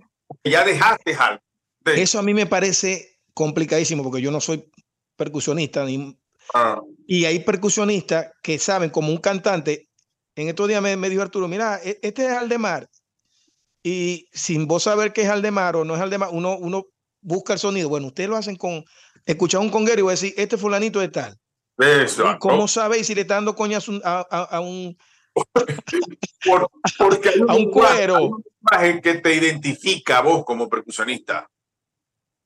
ya 0.43 0.63
dejaste 0.63 1.15
algo. 1.15 1.41
Eso 1.85 2.19
a 2.19 2.21
mí 2.21 2.33
me 2.33 2.45
parece 2.45 3.19
complicadísimo 3.33 4.03
porque 4.03 4.21
yo 4.21 4.31
no 4.31 4.41
soy 4.41 4.69
percusionista 5.15 5.83
ni 5.85 6.17
Ah. 6.53 6.81
Y 7.07 7.25
hay 7.25 7.39
percusionistas 7.39 8.31
que 8.41 8.59
saben, 8.59 8.89
como 8.89 9.09
un 9.09 9.17
cantante, 9.17 9.89
en 10.35 10.49
estos 10.49 10.67
días 10.67 10.81
me, 10.81 11.09
dijo 11.09 11.21
Arturo, 11.21 11.47
mira, 11.47 11.79
e, 11.83 11.99
este 12.01 12.25
es 12.25 12.31
Aldemar. 12.31 12.89
Y 13.83 14.27
sin 14.33 14.67
vos 14.67 14.83
saber 14.83 15.13
qué 15.13 15.21
es 15.21 15.29
Aldemar 15.29 15.75
o 15.75 15.85
no 15.85 15.95
es 15.95 16.01
Aldemar, 16.01 16.29
uno, 16.31 16.57
uno 16.57 16.85
busca 17.21 17.53
el 17.53 17.59
sonido. 17.59 17.89
Bueno, 17.89 18.07
ustedes 18.07 18.29
lo 18.29 18.35
hacen 18.35 18.55
con, 18.55 18.83
escuchar 19.25 19.61
un 19.61 19.69
conguero 19.69 19.99
y 19.99 20.03
voy 20.03 20.11
a 20.11 20.13
decir, 20.13 20.33
este 20.37 20.57
fulanito 20.57 21.01
es 21.01 21.11
tal. 21.11 21.37
¿Cómo 22.39 22.67
sabéis 22.67 23.07
si 23.07 23.15
le 23.15 23.21
está 23.21 23.35
dando 23.35 23.55
coñas 23.55 23.85
a, 24.03 24.19
a, 24.21 24.59
un... 24.59 24.97
porque 26.97 27.29
hay 27.29 27.39
un, 27.39 27.49
a 27.49 27.55
un 27.55 27.71
cuero. 27.71 28.43
Imagen 28.61 29.01
que 29.01 29.15
te 29.15 29.33
identifica 29.35 30.19
a 30.19 30.21
vos 30.21 30.43
como 30.45 30.69
percusionista. 30.69 31.49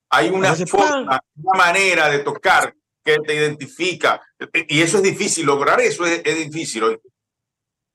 Hay 0.09 0.29
una 0.29 0.53
forma, 0.53 1.19
una 1.35 1.57
manera 1.57 2.09
de 2.09 2.19
tocar 2.19 2.73
que 3.03 3.17
te 3.19 3.33
identifica. 3.33 4.21
Y 4.67 4.81
eso 4.81 4.97
es 4.97 5.03
difícil, 5.03 5.45
lograr 5.45 5.79
eso 5.81 6.05
es, 6.05 6.23
difícil 6.23 6.83
hoy. 6.83 6.99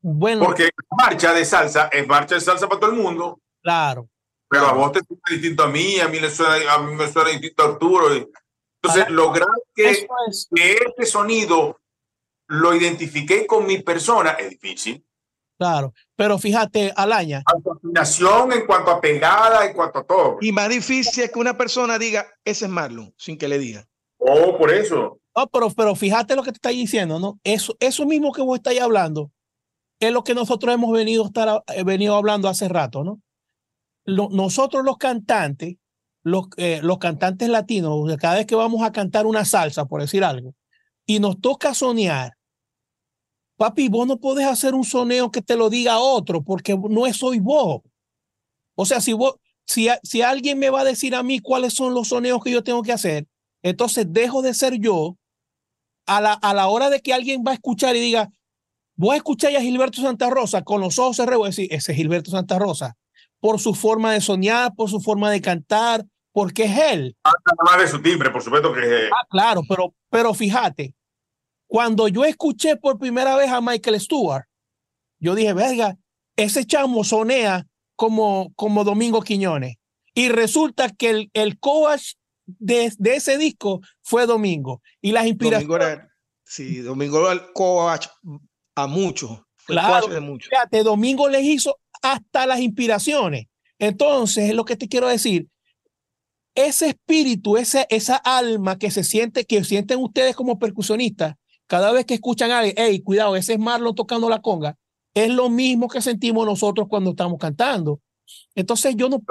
Bueno. 0.01 0.45
Porque 0.45 0.71
marcha 0.97 1.33
de 1.33 1.45
salsa 1.45 1.89
es 1.89 2.07
marcha 2.07 2.35
de 2.37 2.41
salsa 2.41 2.69
para 2.69 2.81
todo 2.81 2.91
el 2.91 2.97
mundo. 2.97 3.41
Claro. 3.63 4.09
Pero 4.49 4.67
a 4.67 4.73
vos 4.73 4.93
te 4.93 5.01
suena 5.01 5.23
distinto 5.31 5.65
a 5.65 5.69
mí, 5.69 6.01
a 6.01 6.09
mí, 6.09 6.21
le 6.21 6.31
suena, 6.31 6.73
a 6.73 6.79
mí 6.79 6.95
me 6.95 7.11
suena 7.11 7.31
distinto 7.31 7.63
a 7.63 7.67
Arturo. 7.67 8.09
Entonces, 8.15 9.11
lograr 9.11 9.49
que, 9.75 10.07
que 10.55 10.73
este 10.73 11.07
sonido 11.07 11.81
lo 12.49 12.75
identifique 12.75 13.47
con 13.47 13.67
mi 13.67 13.83
persona 13.83 14.33
es 14.33 14.51
difícil. 14.51 15.05
Claro, 15.59 15.93
pero 16.15 16.39
fíjate, 16.39 16.93
Alaña. 16.95 17.43
Afinación 17.45 18.53
en 18.53 18.65
cuanto 18.65 18.93
a 18.93 19.01
pegada, 19.01 19.67
en 19.67 19.75
cuanto 19.75 19.99
a 19.99 20.05
todo. 20.05 20.39
Y 20.41 20.53
más 20.53 20.69
difícil 20.69 21.25
es 21.25 21.33
que 21.33 21.39
una 21.39 21.59
persona 21.59 21.99
diga, 21.99 22.27
ese 22.45 22.67
es 22.67 22.71
Marlon, 22.71 23.13
sin 23.19 23.37
que 23.37 23.49
le 23.49 23.59
diga. 23.59 23.85
Oh, 24.19 24.57
por 24.57 24.73
eso. 24.73 25.19
No, 25.37 25.47
pero, 25.49 25.71
pero 25.71 25.95
fíjate 25.97 26.37
lo 26.37 26.45
que 26.45 26.53
te 26.53 26.57
está 26.57 26.69
diciendo, 26.69 27.19
¿no? 27.19 27.41
Eso, 27.43 27.77
eso 27.81 28.07
mismo 28.07 28.33
que 28.33 28.43
vos 28.43 28.57
estáis 28.57 28.81
hablando 28.81 29.33
es 30.01 30.13
lo 30.13 30.23
que 30.23 30.35
nosotros 30.35 30.73
hemos 30.73 30.93
venido, 30.93 31.25
estar, 31.25 31.65
eh, 31.75 31.83
venido 31.83 32.15
hablando 32.15 32.49
hace 32.49 32.69
rato, 32.69 33.05
¿no? 33.05 33.21
nosotros 34.07 34.85
los 34.87 34.97
cantantes, 34.97 35.77
los, 36.23 36.47
eh, 36.57 36.81
los 36.83 36.97
cantantes 36.97 37.47
latinos, 37.51 38.17
cada 38.19 38.37
vez 38.37 38.47
que 38.47 38.55
vamos 38.55 38.83
a 38.83 38.91
cantar 38.91 39.27
una 39.27 39.45
salsa, 39.45 39.85
por 39.85 40.01
decir 40.01 40.25
algo, 40.25 40.55
y 41.05 41.21
nos 41.21 41.39
toca 41.43 41.75
soñar, 41.75 42.38
papi, 43.59 43.89
vos 43.89 44.07
no 44.07 44.19
podés 44.19 44.47
hacer 44.47 44.75
un 44.75 44.85
soneo 44.85 45.31
que 45.31 45.43
te 45.43 45.57
lo 45.57 45.69
diga 45.69 45.99
otro, 45.99 46.43
porque 46.43 46.79
no 46.79 47.07
es 47.07 47.17
soy 47.19 47.41
vos. 47.41 47.83
O 48.77 48.87
sea, 48.87 49.01
si 49.01 49.13
vos, 49.13 49.35
si, 49.67 49.89
si 50.05 50.23
alguien 50.23 50.59
me 50.59 50.71
va 50.71 50.81
a 50.81 50.85
decir 50.85 51.15
a 51.15 51.23
mí 51.23 51.41
cuáles 51.41 51.75
son 51.75 51.93
los 51.93 52.09
soneos 52.09 52.43
que 52.43 52.53
yo 52.53 52.63
tengo 52.63 52.83
que 52.83 52.93
hacer, 52.93 53.27
entonces 53.63 54.07
dejo 54.09 54.41
de 54.41 54.55
ser 54.55 54.79
yo 54.79 55.17
a 56.07 56.21
la, 56.21 56.33
a 56.33 56.55
la 56.55 56.69
hora 56.69 56.89
de 56.89 57.01
que 57.01 57.13
alguien 57.13 57.43
va 57.47 57.51
a 57.51 57.55
escuchar 57.55 57.97
y 57.97 58.01
diga, 58.01 58.31
voy 58.95 59.15
a 59.15 59.17
escuchar 59.17 59.55
a 59.55 59.61
Gilberto 59.61 60.01
Santa 60.01 60.31
Rosa 60.31 60.63
con 60.63 60.81
los 60.81 60.99
ojos 60.99 61.17
cerrados, 61.17 61.39
voy 61.39 61.47
a 61.49 61.51
decir, 61.51 61.69
ese 61.71 61.93
es 61.93 61.99
Gilberto 61.99 62.31
Santa 62.31 62.59
Rosa, 62.61 62.97
por 63.41 63.59
su 63.59 63.75
forma 63.75 64.13
de 64.13 64.21
soñar, 64.21 64.73
por 64.77 64.89
su 64.89 65.01
forma 65.01 65.31
de 65.31 65.41
cantar, 65.41 66.07
porque 66.33 66.65
es 66.65 66.79
él. 66.93 67.17
Más 67.65 67.81
de 67.81 67.89
su 67.89 68.01
timbre, 68.01 68.31
por 68.31 68.43
supuesto 68.43 68.73
que 68.73 68.81
es 68.81 69.11
Ah, 69.13 69.27
claro, 69.29 69.63
pero, 69.69 69.93
pero 70.09 70.33
fíjate, 70.33 70.95
cuando 71.69 72.09
yo 72.09 72.25
escuché 72.25 72.77
por 72.77 72.99
primera 72.99 73.37
vez 73.37 73.51
a 73.51 73.61
Michael 73.61 74.01
Stewart, 74.01 74.45
yo 75.21 75.35
dije, 75.35 75.53
verga, 75.53 75.97
ese 76.35 76.65
chamo 76.65 77.05
sonea 77.05 77.67
como, 77.95 78.53
como 78.57 78.85
Domingo 78.85 79.23
Quiñones. 79.23 79.77
Y 80.15 80.31
resulta 80.31 80.91
que 80.91 81.11
el, 81.11 81.31
el 81.35 81.59
coach 81.61 82.15
de, 82.47 82.91
ese 83.05 83.39
disco 83.39 83.81
fue 84.03 84.27
Domingo. 84.27 84.83
Y 85.01 85.13
las 85.13 85.27
inspiraciones. 85.27 86.01
sí, 86.45 86.79
Domingo 86.79 87.31
el 87.31 87.53
coach 87.53 88.07
a 88.75 88.87
muchos. 88.87 89.43
Claro, 89.67 90.07
de 90.07 90.21
muchos. 90.21 90.49
Fíjate, 90.49 90.83
Domingo 90.83 91.29
les 91.29 91.45
hizo 91.45 91.79
hasta 92.01 92.47
las 92.47 92.61
inspiraciones. 92.61 93.47
Entonces, 93.79 94.55
lo 94.55 94.65
que 94.65 94.77
te 94.77 94.89
quiero 94.89 95.09
decir, 95.09 95.49
ese 96.55 96.89
espíritu, 96.89 97.57
esa, 97.59 97.83
esa 97.91 98.17
alma 98.17 98.79
que 98.79 98.91
se 98.91 99.05
siente, 99.05 99.45
que 99.45 99.63
sienten 99.63 99.99
ustedes 99.99 100.35
como 100.35 100.59
percusionistas, 100.59 101.35
cada 101.69 101.93
vez 101.93 102.05
que 102.07 102.15
escuchan 102.15 102.51
a 102.51 102.59
alguien, 102.59 102.75
hey, 102.77 103.01
cuidado, 103.03 103.37
ese 103.37 103.53
es 103.53 103.59
Marlon 103.59 103.95
tocando 103.95 104.29
la 104.29 104.41
conga, 104.41 104.77
es 105.15 105.31
lo 105.31 105.51
mismo 105.51 105.87
que 105.89 106.03
sentimos 106.03 106.45
nosotros 106.45 106.89
cuando 106.89 107.11
estamos 107.11 107.39
cantando. 107.39 108.01
Entonces 108.55 108.97
yo 108.97 109.09
no, 109.09 109.23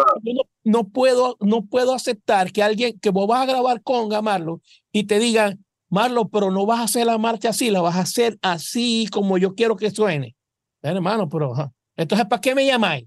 no, 0.63 0.87
puedo, 0.87 1.37
no 1.39 1.65
puedo 1.65 1.93
aceptar 1.93 2.51
que 2.51 2.63
alguien, 2.63 2.97
que 2.99 3.09
vos 3.09 3.27
vas 3.27 3.41
a 3.41 3.45
grabar 3.45 3.81
con 3.83 4.09
Marlon 4.23 4.61
y 4.91 5.03
te 5.03 5.19
digan, 5.19 5.63
Marlon, 5.89 6.29
pero 6.29 6.51
no 6.51 6.65
vas 6.65 6.79
a 6.79 6.83
hacer 6.83 7.05
la 7.05 7.17
marcha 7.17 7.49
así, 7.49 7.69
la 7.69 7.81
vas 7.81 7.95
a 7.95 8.01
hacer 8.01 8.37
así 8.41 9.07
como 9.11 9.37
yo 9.37 9.55
quiero 9.55 9.75
que 9.75 9.91
suene. 9.91 10.35
hermano, 10.81 11.27
pero 11.29 11.53
entonces, 11.95 12.27
¿para 12.27 12.41
qué 12.41 12.53
me 12.53 12.65
llamáis? 12.65 13.05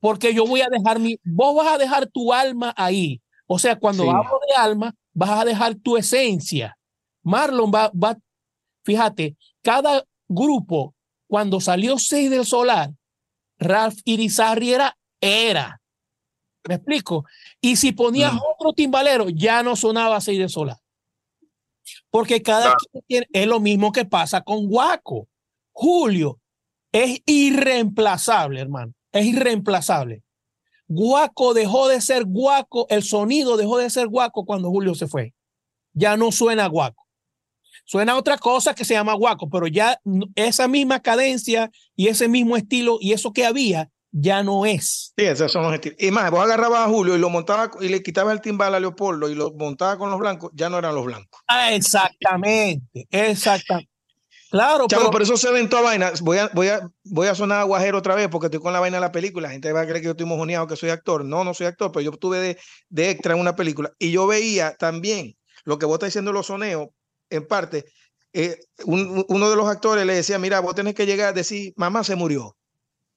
Porque 0.00 0.32
yo 0.32 0.46
voy 0.46 0.62
a 0.62 0.68
dejar 0.70 0.98
mi, 0.98 1.18
vos 1.22 1.54
vas 1.54 1.74
a 1.74 1.78
dejar 1.78 2.06
tu 2.06 2.32
alma 2.32 2.72
ahí. 2.76 3.20
O 3.46 3.58
sea, 3.58 3.78
cuando 3.78 4.10
hablo 4.10 4.38
de 4.48 4.56
alma, 4.56 4.94
vas 5.12 5.30
a 5.30 5.44
dejar 5.44 5.74
tu 5.74 5.96
esencia. 5.96 6.78
Marlon 7.22 7.70
va, 7.74 7.90
va, 7.90 8.16
fíjate, 8.82 9.36
cada 9.62 10.04
grupo, 10.28 10.94
cuando 11.26 11.60
salió 11.60 11.98
seis 11.98 12.30
del 12.30 12.44
solar, 12.44 12.90
Ralph 13.58 13.98
Irizarri 14.04 14.72
era, 14.72 14.96
era. 15.20 15.80
¿Me 16.68 16.74
explico? 16.74 17.24
Y 17.60 17.76
si 17.76 17.92
ponías 17.92 18.32
mm. 18.32 18.40
otro 18.54 18.72
timbalero, 18.72 19.28
ya 19.28 19.62
no 19.62 19.76
sonaba 19.76 20.16
así 20.16 20.36
de 20.36 20.48
sola. 20.48 20.80
Porque 22.10 22.42
cada 22.42 22.74
quien 22.74 23.04
tiene, 23.06 23.26
es 23.32 23.46
lo 23.46 23.60
mismo 23.60 23.92
que 23.92 24.04
pasa 24.04 24.42
con 24.42 24.66
Guaco. 24.66 25.28
Julio 25.72 26.40
es 26.92 27.20
irreemplazable, 27.26 28.60
hermano. 28.60 28.92
Es 29.12 29.26
irreemplazable. 29.26 30.22
Guaco 30.88 31.54
dejó 31.54 31.88
de 31.88 32.00
ser 32.00 32.24
guaco, 32.24 32.86
el 32.88 33.04
sonido 33.04 33.56
dejó 33.56 33.78
de 33.78 33.90
ser 33.90 34.08
guaco 34.08 34.44
cuando 34.44 34.70
Julio 34.70 34.94
se 34.94 35.06
fue. 35.06 35.34
Ya 35.92 36.16
no 36.16 36.32
suena 36.32 36.66
guaco. 36.66 37.06
Suena 37.90 38.16
otra 38.16 38.38
cosa 38.38 38.72
que 38.72 38.84
se 38.84 38.94
llama 38.94 39.14
guaco, 39.14 39.50
pero 39.50 39.66
ya 39.66 40.00
esa 40.36 40.68
misma 40.68 41.00
cadencia 41.00 41.72
y 41.96 42.06
ese 42.06 42.28
mismo 42.28 42.56
estilo 42.56 42.98
y 43.00 43.14
eso 43.14 43.32
que 43.32 43.44
había 43.44 43.90
ya 44.12 44.44
no 44.44 44.64
es. 44.64 45.12
Sí, 45.18 45.24
esos 45.24 45.50
son 45.50 45.64
los 45.64 45.74
estilos. 45.74 45.98
Y 46.00 46.12
más, 46.12 46.30
vos 46.30 46.40
agarrabas 46.40 46.86
a 46.86 46.88
Julio 46.88 47.16
y 47.16 47.18
lo 47.18 47.30
montaba 47.30 47.68
y 47.80 47.88
le 47.88 48.00
quitabas 48.00 48.34
el 48.34 48.40
timbal 48.40 48.76
a 48.76 48.78
Leopoldo 48.78 49.28
y 49.28 49.34
lo 49.34 49.50
montaba 49.54 49.98
con 49.98 50.08
los 50.08 50.20
blancos, 50.20 50.52
ya 50.54 50.70
no 50.70 50.78
eran 50.78 50.94
los 50.94 51.04
blancos. 51.04 51.40
Ah, 51.48 51.72
exactamente, 51.74 53.08
exactamente. 53.10 53.90
Claro, 54.52 54.86
pero... 54.88 55.10
por 55.10 55.22
eso 55.22 55.36
se 55.36 55.50
ven 55.50 55.68
toda 55.68 55.82
vaina. 55.82 56.12
Voy 56.22 56.38
a, 56.38 56.48
voy, 56.54 56.68
a, 56.68 56.88
voy 57.02 57.26
a 57.26 57.34
sonar 57.34 57.66
guajero 57.66 57.98
otra 57.98 58.14
vez 58.14 58.28
porque 58.28 58.46
estoy 58.46 58.60
con 58.60 58.72
la 58.72 58.78
vaina 58.78 58.98
de 58.98 59.00
la 59.00 59.10
película. 59.10 59.48
La 59.48 59.52
gente 59.52 59.72
va 59.72 59.80
a 59.80 59.84
creer 59.84 60.00
que 60.00 60.04
yo 60.04 60.10
estoy 60.12 60.26
mojoneado, 60.26 60.68
que 60.68 60.76
soy 60.76 60.90
actor. 60.90 61.24
No, 61.24 61.42
no 61.42 61.54
soy 61.54 61.66
actor, 61.66 61.90
pero 61.90 62.02
yo 62.02 62.12
estuve 62.12 62.38
de, 62.38 62.58
de 62.88 63.10
extra 63.10 63.34
en 63.34 63.40
una 63.40 63.56
película 63.56 63.90
y 63.98 64.12
yo 64.12 64.28
veía 64.28 64.76
también 64.76 65.36
lo 65.64 65.78
que 65.78 65.86
vos 65.86 65.94
estás 65.94 66.08
diciendo 66.08 66.32
los 66.32 66.46
soneos, 66.46 66.88
en 67.30 67.46
parte, 67.46 67.86
eh, 68.32 68.60
uno 68.84 69.50
de 69.50 69.56
los 69.56 69.68
actores 69.68 70.04
le 70.06 70.14
decía, 70.14 70.38
mira, 70.38 70.60
vos 70.60 70.74
tenés 70.74 70.94
que 70.94 71.06
llegar 71.06 71.28
a 71.28 71.32
decir, 71.32 71.72
mamá 71.76 72.04
se 72.04 72.16
murió, 72.16 72.56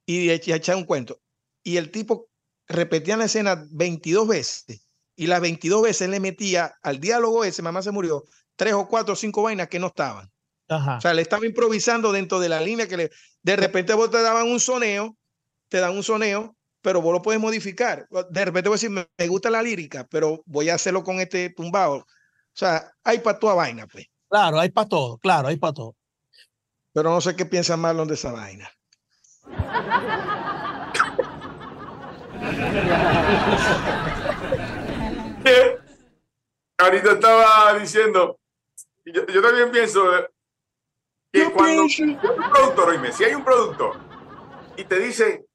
y, 0.05 0.29
echar 0.29 0.75
un 0.75 0.85
cuento. 0.85 1.21
Y 1.63 1.77
el 1.77 1.91
tipo 1.91 2.29
repetía 2.67 3.17
la 3.17 3.25
escena 3.25 3.65
22 3.71 4.27
veces, 4.27 4.87
y 5.15 5.27
las 5.27 5.41
22 5.41 5.81
veces 5.83 6.09
le 6.09 6.19
metía 6.19 6.75
al 6.81 6.99
diálogo 6.99 7.43
ese, 7.43 7.61
mamá 7.61 7.81
se 7.81 7.91
murió, 7.91 8.23
tres 8.55 8.73
o 8.73 8.87
cuatro 8.87 9.13
o 9.13 9.17
cinco 9.17 9.43
vainas 9.43 9.67
que 9.67 9.79
no 9.79 9.87
estaban. 9.87 10.31
O 10.69 11.01
sea, 11.01 11.13
le 11.13 11.21
estaba 11.21 11.45
improvisando 11.45 12.11
dentro 12.11 12.39
de 12.39 12.49
la 12.49 12.59
línea 12.59 12.87
que 12.87 12.97
le, 12.97 13.11
de 13.43 13.55
repente 13.55 13.93
vos 13.93 14.09
te 14.09 14.21
daban 14.21 14.49
un 14.49 14.59
soneo 14.59 15.15
te 15.73 15.79
dan 15.79 15.95
un 15.95 16.03
soneo, 16.03 16.55
pero 16.83 17.01
vos 17.01 17.13
lo 17.13 17.23
puedes 17.23 17.41
modificar. 17.41 18.07
De 18.29 18.45
repente 18.45 18.69
voy 18.69 18.75
a 18.75 18.79
decir, 18.79 18.91
me, 18.91 19.27
gusta 19.27 19.49
la 19.49 19.63
lírica, 19.63 20.05
pero 20.07 20.43
voy 20.45 20.69
a 20.69 20.75
hacerlo 20.75 21.03
con 21.03 21.19
este 21.19 21.49
tumbado. 21.49 22.05
O 22.53 22.55
sea, 22.55 22.93
hay 23.03 23.19
para 23.19 23.39
toda 23.39 23.55
vaina, 23.55 23.87
pues. 23.87 24.05
Claro, 24.29 24.59
hay 24.59 24.69
para 24.69 24.87
todo, 24.87 25.17
claro, 25.17 25.47
hay 25.47 25.57
para 25.57 25.73
todo. 25.73 25.95
Pero 26.93 27.09
no 27.09 27.19
sé 27.19 27.35
qué 27.35 27.45
piensa 27.45 27.75
Marlon 27.75 28.07
de 28.07 28.13
esa 28.13 28.31
vaina. 28.31 28.71
Ahorita 36.77 37.13
estaba 37.13 37.77
diciendo, 37.79 38.39
yo, 39.05 39.41
también 39.41 39.71
pienso 39.71 40.17
eh, 40.17 40.29
que 41.31 41.51
cuando 41.51 41.83
hay 41.83 41.89
un 42.03 42.19
productor, 42.19 43.13
si 43.13 43.23
hay 43.23 43.35
un 43.35 43.43
productor 43.43 43.99
y 44.75 44.83
te 44.83 44.99
dice 44.99 45.45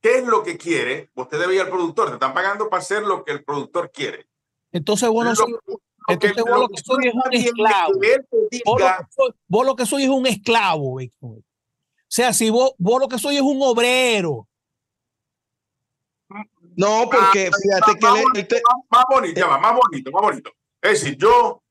qué 0.00 0.18
es 0.18 0.26
lo 0.26 0.42
que 0.42 0.58
quiere, 0.58 1.10
usted 1.14 1.38
debe 1.38 1.54
ir 1.54 1.62
al 1.62 1.70
productor, 1.70 2.08
te 2.08 2.14
están 2.14 2.34
pagando 2.34 2.68
para 2.68 2.82
hacer 2.82 3.02
lo 3.02 3.24
que 3.24 3.32
el 3.32 3.44
productor 3.44 3.90
quiere. 3.90 4.26
Entonces, 4.74 5.08
bueno, 5.08 5.32
entonces 6.08 6.44
vos 6.44 6.58
lo 6.58 6.68
que 6.68 6.82
soy 6.82 7.06
es 7.06 7.14
un 7.14 7.32
esclavo. 7.32 8.00
Vos 9.46 9.66
lo 9.66 9.76
que 9.76 9.86
soy 9.86 10.02
es 10.02 10.08
un 10.08 10.26
esclavo, 10.26 10.98
O 11.20 11.42
sea, 12.08 12.32
si 12.32 12.50
vos, 12.50 12.74
vos 12.76 13.00
lo 13.00 13.08
que 13.08 13.20
soy 13.20 13.36
es 13.36 13.42
un 13.42 13.62
obrero. 13.62 14.48
No, 16.76 17.08
porque 17.08 17.50
ah, 17.52 17.56
fíjate 17.62 17.98
que... 18.00 18.60
Más, 18.90 19.04
bonito, 19.08 19.48
más 19.48 19.76
bonito, 19.76 20.10
más 20.10 20.22
bonito. 20.22 20.50
Es 20.82 21.00
decir, 21.00 21.16
yo, 21.16 21.62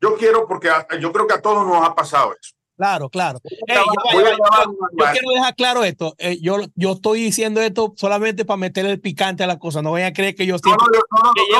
yo 0.00 0.16
quiero, 0.16 0.46
porque 0.46 0.70
yo 1.00 1.12
creo 1.12 1.26
que 1.26 1.34
a 1.34 1.42
todos 1.42 1.66
nos 1.66 1.84
ha 1.84 1.92
pasado 1.92 2.36
eso. 2.40 2.54
Claro, 2.82 3.10
claro. 3.10 3.38
yo, 3.44 5.04
quiero 5.12 5.30
dejar 5.32 5.54
claro 5.54 5.84
esto. 5.84 6.16
Eh, 6.18 6.40
yo, 6.40 6.56
yo 6.74 6.94
estoy 6.94 7.22
diciendo 7.22 7.60
esto 7.60 7.94
solamente 7.96 8.44
para 8.44 8.56
meter 8.56 8.84
el 8.86 9.00
picante 9.00 9.44
a 9.44 9.46
la 9.46 9.60
cosa. 9.60 9.82
No 9.82 9.92
vayan 9.92 10.08
a 10.08 10.12
creer 10.12 10.34
que 10.34 10.46
yo 10.46 10.56
estoy. 10.56 10.72
No, 10.72 10.78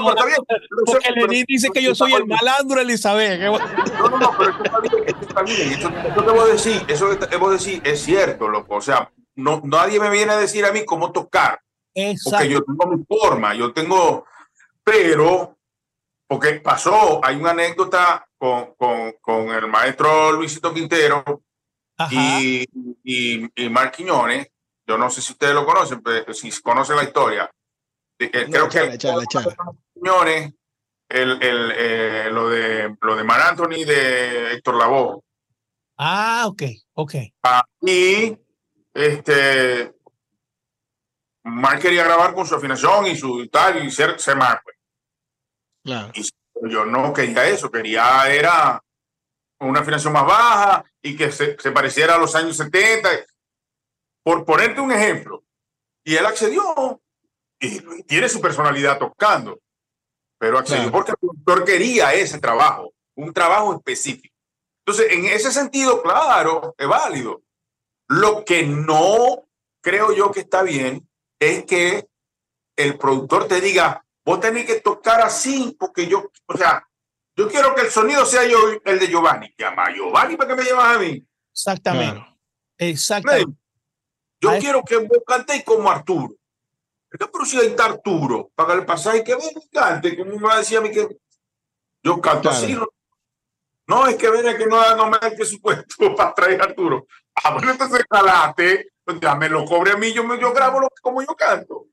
no, 0.00 0.14
no, 0.14 0.24
Porque 0.84 1.12
Lenín 1.12 1.44
dice 1.46 1.68
que 1.72 1.80
yo 1.80 1.94
soy 1.94 2.14
el 2.14 2.26
malandro 2.26 2.80
Elizabeth. 2.80 3.40
No, 3.40 4.08
no, 4.08 4.18
no, 4.18 4.34
pero 4.36 4.50
eso 4.50 5.20
está 5.20 5.42
bien. 5.42 5.72
Eso, 5.72 5.90
te 5.90 6.30
voy 6.32 6.40
a 6.40 6.52
decir, 6.52 6.82
eso 6.88 7.06
a 7.06 7.52
decir 7.52 7.80
es 7.84 8.02
cierto, 8.02 8.48
loco. 8.48 8.74
O 8.74 8.80
sea, 8.80 9.12
no, 9.36 9.62
nadie 9.64 10.00
me 10.00 10.10
viene 10.10 10.32
a 10.32 10.38
decir 10.38 10.64
a 10.64 10.72
mí 10.72 10.84
cómo 10.84 11.12
tocar. 11.12 11.60
Exacto. 11.94 12.38
Porque 12.38 12.52
yo 12.52 12.64
tengo 12.64 12.96
mi 12.96 13.04
forma, 13.04 13.54
yo 13.54 13.72
tengo. 13.72 14.24
Pero 14.82 15.56
porque 16.26 16.54
pasó, 16.54 17.20
hay 17.22 17.36
una 17.36 17.50
anécdota 17.50 18.26
con, 18.42 18.74
con, 18.74 19.12
con 19.20 19.50
el 19.50 19.68
maestro 19.68 20.32
Luisito 20.32 20.74
Quintero 20.74 21.44
y, 22.10 22.64
y, 23.04 23.48
y 23.54 23.68
Mark 23.68 23.92
Quiñones. 23.92 24.48
Yo 24.84 24.98
no 24.98 25.08
sé 25.10 25.22
si 25.22 25.30
ustedes 25.30 25.54
lo 25.54 25.64
conocen, 25.64 26.02
pero 26.02 26.34
si 26.34 26.50
conocen 26.60 26.96
la 26.96 27.04
historia. 27.04 27.48
creo 28.18 28.68
que 28.68 28.98
Quiñones, 28.98 30.54
el, 31.08 31.40
el, 31.40 31.72
eh, 31.76 32.30
lo 32.32 32.48
de 32.48 32.96
lo 33.00 33.14
de 33.14 33.22
Mar 33.22 33.42
Anthony 33.42 33.84
de 33.86 34.54
Héctor 34.54 34.74
Lavoe. 34.74 35.20
Ah, 35.98 36.46
ok, 36.48 36.62
ok. 36.94 37.14
Ah, 37.44 37.64
y 37.80 38.36
este 38.92 39.94
Mark 41.44 41.80
quería 41.80 42.02
grabar 42.02 42.34
con 42.34 42.44
su 42.44 42.56
afinación 42.56 43.06
y 43.06 43.14
su 43.14 43.46
tal 43.46 43.84
y 43.84 43.90
ser, 43.92 44.18
ser 44.18 44.36
Mark. 44.36 44.62
Pues. 44.64 46.10
Y 46.14 46.41
yo 46.68 46.84
no 46.84 47.12
quería 47.12 47.46
eso, 47.46 47.70
quería 47.70 48.32
era 48.32 48.82
una 49.60 49.80
afinación 49.80 50.12
más 50.12 50.26
baja 50.26 50.84
y 51.00 51.16
que 51.16 51.30
se, 51.32 51.54
pareciera 51.72 52.16
a 52.16 52.18
los 52.18 52.34
años 52.34 52.56
70. 52.56 53.08
Por 54.24 54.44
ponerte 54.44 54.80
un 54.80 54.92
ejemplo. 54.92 55.44
Y 56.04 56.16
él 56.16 56.26
accedió 56.26 57.00
y 57.60 57.80
tiene 58.04 58.28
su 58.28 58.40
personalidad 58.40 58.98
tocando, 58.98 59.60
pero 60.38 60.58
accedió 60.58 60.90
porque 60.90 61.12
el 61.12 61.16
productor 61.16 61.64
quería 61.64 62.12
ese 62.14 62.38
trabajo, 62.38 62.92
un 63.16 63.32
trabajo 63.32 63.74
específico. 63.74 64.34
Entonces, 64.84 65.12
en 65.12 65.26
ese 65.26 65.52
sentido, 65.52 66.02
claro, 66.02 66.74
es 66.76 66.88
válido. 66.88 67.42
Lo 68.08 68.44
que 68.44 68.64
no 68.64 69.46
creo 69.80 70.12
yo 70.12 70.32
que 70.32 70.40
está 70.40 70.62
bien 70.62 71.08
es 71.38 71.64
que 71.64 72.08
el 72.76 72.98
productor 72.98 73.46
te 73.46 73.60
diga, 73.60 74.04
vos 74.24 74.40
tenés 74.40 74.66
que 74.66 74.80
tocar 74.80 75.20
así, 75.20 75.76
porque 75.78 76.06
yo, 76.06 76.30
o 76.46 76.56
sea, 76.56 76.86
yo 77.36 77.48
quiero 77.48 77.74
que 77.74 77.82
el 77.82 77.90
sonido 77.90 78.24
sea 78.26 78.46
yo 78.46 78.58
el 78.84 78.98
de 78.98 79.08
Giovanni. 79.08 79.54
Llama 79.56 79.84
a 79.84 79.92
Giovanni 79.92 80.36
para 80.36 80.50
que 80.50 80.56
me 80.56 80.64
llevas 80.64 80.96
a 80.96 80.98
mí. 80.98 81.26
Exactamente. 81.50 82.22
Exactamente. 82.78 83.52
Yo 84.40 84.58
quiero 84.58 84.82
que 84.82 84.96
vos 84.98 85.22
cantéis 85.26 85.64
como 85.64 85.90
Arturo. 85.90 86.34
Pero 87.08 87.44
si 87.44 87.58
hay 87.58 87.74
Arturo, 87.78 88.50
para 88.54 88.74
el 88.74 88.84
pasaje 88.84 89.22
que 89.22 89.34
ven 89.34 89.50
cante, 89.70 90.16
como 90.16 90.36
me 90.36 90.42
va 90.42 90.54
a 90.54 90.58
a 90.60 90.80
mí 90.80 90.90
que 90.90 91.08
yo 92.02 92.20
canto 92.20 92.50
así. 92.50 92.76
No, 93.86 94.06
es 94.06 94.16
que 94.16 94.30
ven 94.30 94.56
que 94.56 94.66
no, 94.66 94.96
no 94.96 95.10
me 95.10 95.18
da 95.18 95.28
el 95.28 95.36
presupuesto 95.36 96.14
para 96.16 96.34
traer 96.34 96.60
a 96.60 96.64
Arturo. 96.64 97.06
Ah, 97.34 97.52
bueno, 97.52 97.70
entonces 97.70 98.04
calate, 98.08 98.92
pues 99.04 99.20
ya 99.20 99.34
me 99.34 99.48
lo 99.48 99.64
cobre 99.64 99.92
a 99.92 99.96
mí, 99.96 100.12
yo, 100.12 100.22
yo 100.36 100.52
grabo 100.52 100.80
lo, 100.80 100.88
como 101.00 101.22
yo 101.22 101.34
canto. 101.36 101.86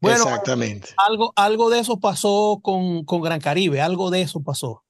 Bueno, 0.00 0.24
Exactamente. 0.24 0.88
Algo, 0.96 1.32
algo 1.36 1.70
de 1.70 1.80
eso 1.80 1.98
pasó 1.98 2.60
con, 2.62 3.04
con 3.04 3.22
Gran 3.22 3.40
Caribe, 3.40 3.80
algo 3.80 4.10
de 4.10 4.22
eso 4.22 4.42
pasó. 4.42 4.84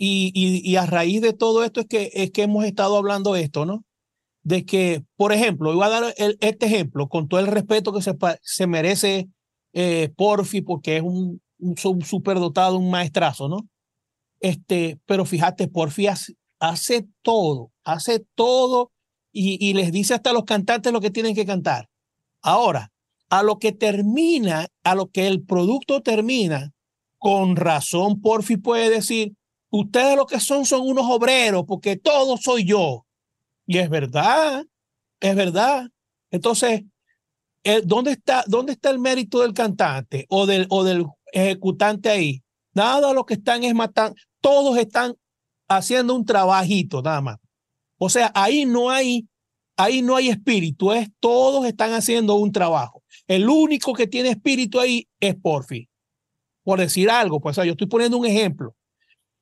Y, 0.00 0.32
y, 0.34 0.76
a 0.76 0.86
raíz 0.86 1.20
de 1.20 1.32
todo 1.32 1.64
esto 1.64 1.80
es 1.80 1.86
que, 1.86 2.10
es 2.14 2.30
que 2.30 2.42
hemos 2.42 2.64
estado 2.64 2.96
hablando 2.96 3.34
esto, 3.34 3.66
¿no? 3.66 3.84
De 4.44 4.64
que, 4.64 5.02
por 5.16 5.32
ejemplo, 5.32 5.74
iba 5.74 5.86
a 5.86 5.88
dar 5.88 6.14
este 6.16 6.66
ejemplo 6.66 7.08
con 7.08 7.26
todo 7.26 7.40
el 7.40 7.48
respeto 7.48 7.92
que 7.92 8.00
se, 8.00 8.14
se 8.42 8.66
merece 8.68 9.28
eh, 9.72 10.12
Porfi, 10.16 10.60
porque 10.60 10.98
es 10.98 11.02
un, 11.02 11.42
un, 11.58 11.76
superdotado, 11.76 12.78
un 12.78 12.90
maestrazo, 12.90 13.48
¿no? 13.48 13.68
Este, 14.38 15.00
pero 15.04 15.24
fíjate, 15.24 15.66
Porfi 15.66 16.06
hace, 16.06 16.34
hace 16.60 17.08
todo, 17.22 17.72
hace 17.82 18.24
todo 18.36 18.92
y, 19.32 19.58
y 19.60 19.74
les 19.74 19.90
dice 19.90 20.14
hasta 20.14 20.30
a 20.30 20.32
los 20.32 20.44
cantantes 20.44 20.92
lo 20.92 21.00
que 21.00 21.10
tienen 21.10 21.34
que 21.34 21.44
cantar. 21.44 21.88
Ahora, 22.40 22.92
a 23.30 23.42
lo 23.42 23.58
que 23.58 23.72
termina, 23.72 24.68
a 24.84 24.94
lo 24.94 25.10
que 25.10 25.26
el 25.26 25.44
producto 25.44 26.02
termina, 26.02 26.72
con 27.18 27.56
razón 27.56 28.20
Porfi 28.20 28.56
puede 28.56 28.90
decir, 28.90 29.34
ustedes 29.70 30.16
lo 30.16 30.26
que 30.26 30.40
son 30.40 30.64
son 30.64 30.88
unos 30.88 31.06
obreros, 31.08 31.64
porque 31.66 31.96
todo 31.96 32.36
soy 32.36 32.64
yo. 32.64 33.04
Y 33.66 33.78
es 33.78 33.90
verdad, 33.90 34.64
es 35.20 35.36
verdad. 35.36 35.88
Entonces, 36.30 36.82
¿dónde, 37.84 38.12
está, 38.12 38.44
¿dónde 38.46 38.72
está 38.72 38.90
el 38.90 38.98
mérito 38.98 39.40
del 39.40 39.52
cantante 39.52 40.26
o 40.28 40.46
del, 40.46 40.66
o 40.70 40.84
del 40.84 41.06
ejecutante 41.32 42.08
ahí? 42.08 42.42
Nada, 42.72 43.12
lo 43.12 43.26
que 43.26 43.34
están 43.34 43.64
es 43.64 43.74
matando, 43.74 44.16
todos 44.40 44.78
están 44.78 45.14
haciendo 45.68 46.14
un 46.14 46.24
trabajito, 46.24 47.02
nada 47.02 47.20
más. 47.20 47.36
O 47.98 48.08
sea, 48.08 48.30
ahí 48.34 48.64
no 48.64 48.90
hay, 48.90 49.28
ahí 49.76 50.02
no 50.02 50.16
hay 50.16 50.28
espíritu, 50.28 50.92
es 50.92 51.10
todos 51.20 51.66
están 51.66 51.92
haciendo 51.92 52.36
un 52.36 52.52
trabajo. 52.52 53.02
El 53.28 53.48
único 53.48 53.92
que 53.92 54.06
tiene 54.06 54.30
espíritu 54.30 54.80
ahí 54.80 55.06
es 55.20 55.36
Porfi. 55.36 55.88
Por 56.64 56.80
decir 56.80 57.10
algo, 57.10 57.40
pues 57.40 57.56
yo 57.56 57.62
estoy 57.62 57.86
poniendo 57.86 58.18
un 58.18 58.26
ejemplo. 58.26 58.74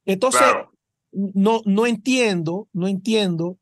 Entonces, 0.04 0.42
no, 1.12 1.62
no 1.64 1.86
entiendo, 1.86 2.68
no 2.72 2.88
entiendo. 2.88 3.58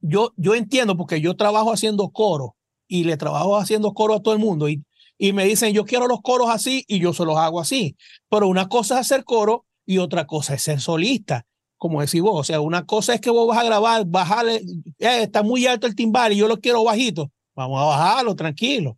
Yo, 0.00 0.32
yo 0.36 0.54
entiendo 0.54 0.96
porque 0.96 1.20
yo 1.20 1.36
trabajo 1.36 1.72
haciendo 1.72 2.10
coro 2.10 2.56
y 2.88 3.04
le 3.04 3.16
trabajo 3.16 3.56
haciendo 3.56 3.94
coro 3.94 4.14
a 4.14 4.22
todo 4.22 4.34
el 4.34 4.40
mundo 4.40 4.68
y, 4.68 4.82
y 5.16 5.32
me 5.32 5.44
dicen, 5.44 5.72
yo 5.72 5.84
quiero 5.84 6.08
los 6.08 6.20
coros 6.22 6.50
así 6.50 6.84
y 6.88 6.98
yo 6.98 7.12
se 7.12 7.24
los 7.24 7.36
hago 7.36 7.60
así. 7.60 7.96
Pero 8.28 8.48
una 8.48 8.68
cosa 8.68 8.94
es 8.94 9.02
hacer 9.02 9.24
coro 9.24 9.64
y 9.86 9.98
otra 9.98 10.26
cosa 10.26 10.54
es 10.54 10.62
ser 10.62 10.80
solista 10.80 11.46
como 11.82 12.00
decís 12.00 12.22
vos. 12.22 12.38
O 12.38 12.44
sea, 12.44 12.60
una 12.60 12.86
cosa 12.86 13.12
es 13.12 13.20
que 13.20 13.28
vos 13.28 13.48
vas 13.48 13.58
a 13.58 13.64
grabar, 13.64 14.04
bajarle, 14.06 14.62
eh, 15.00 15.22
está 15.22 15.42
muy 15.42 15.66
alto 15.66 15.88
el 15.88 15.96
timbal 15.96 16.32
y 16.32 16.36
yo 16.36 16.46
lo 16.46 16.60
quiero 16.60 16.84
bajito. 16.84 17.32
Vamos 17.56 17.82
a 17.82 17.86
bajarlo, 17.86 18.36
tranquilo. 18.36 18.96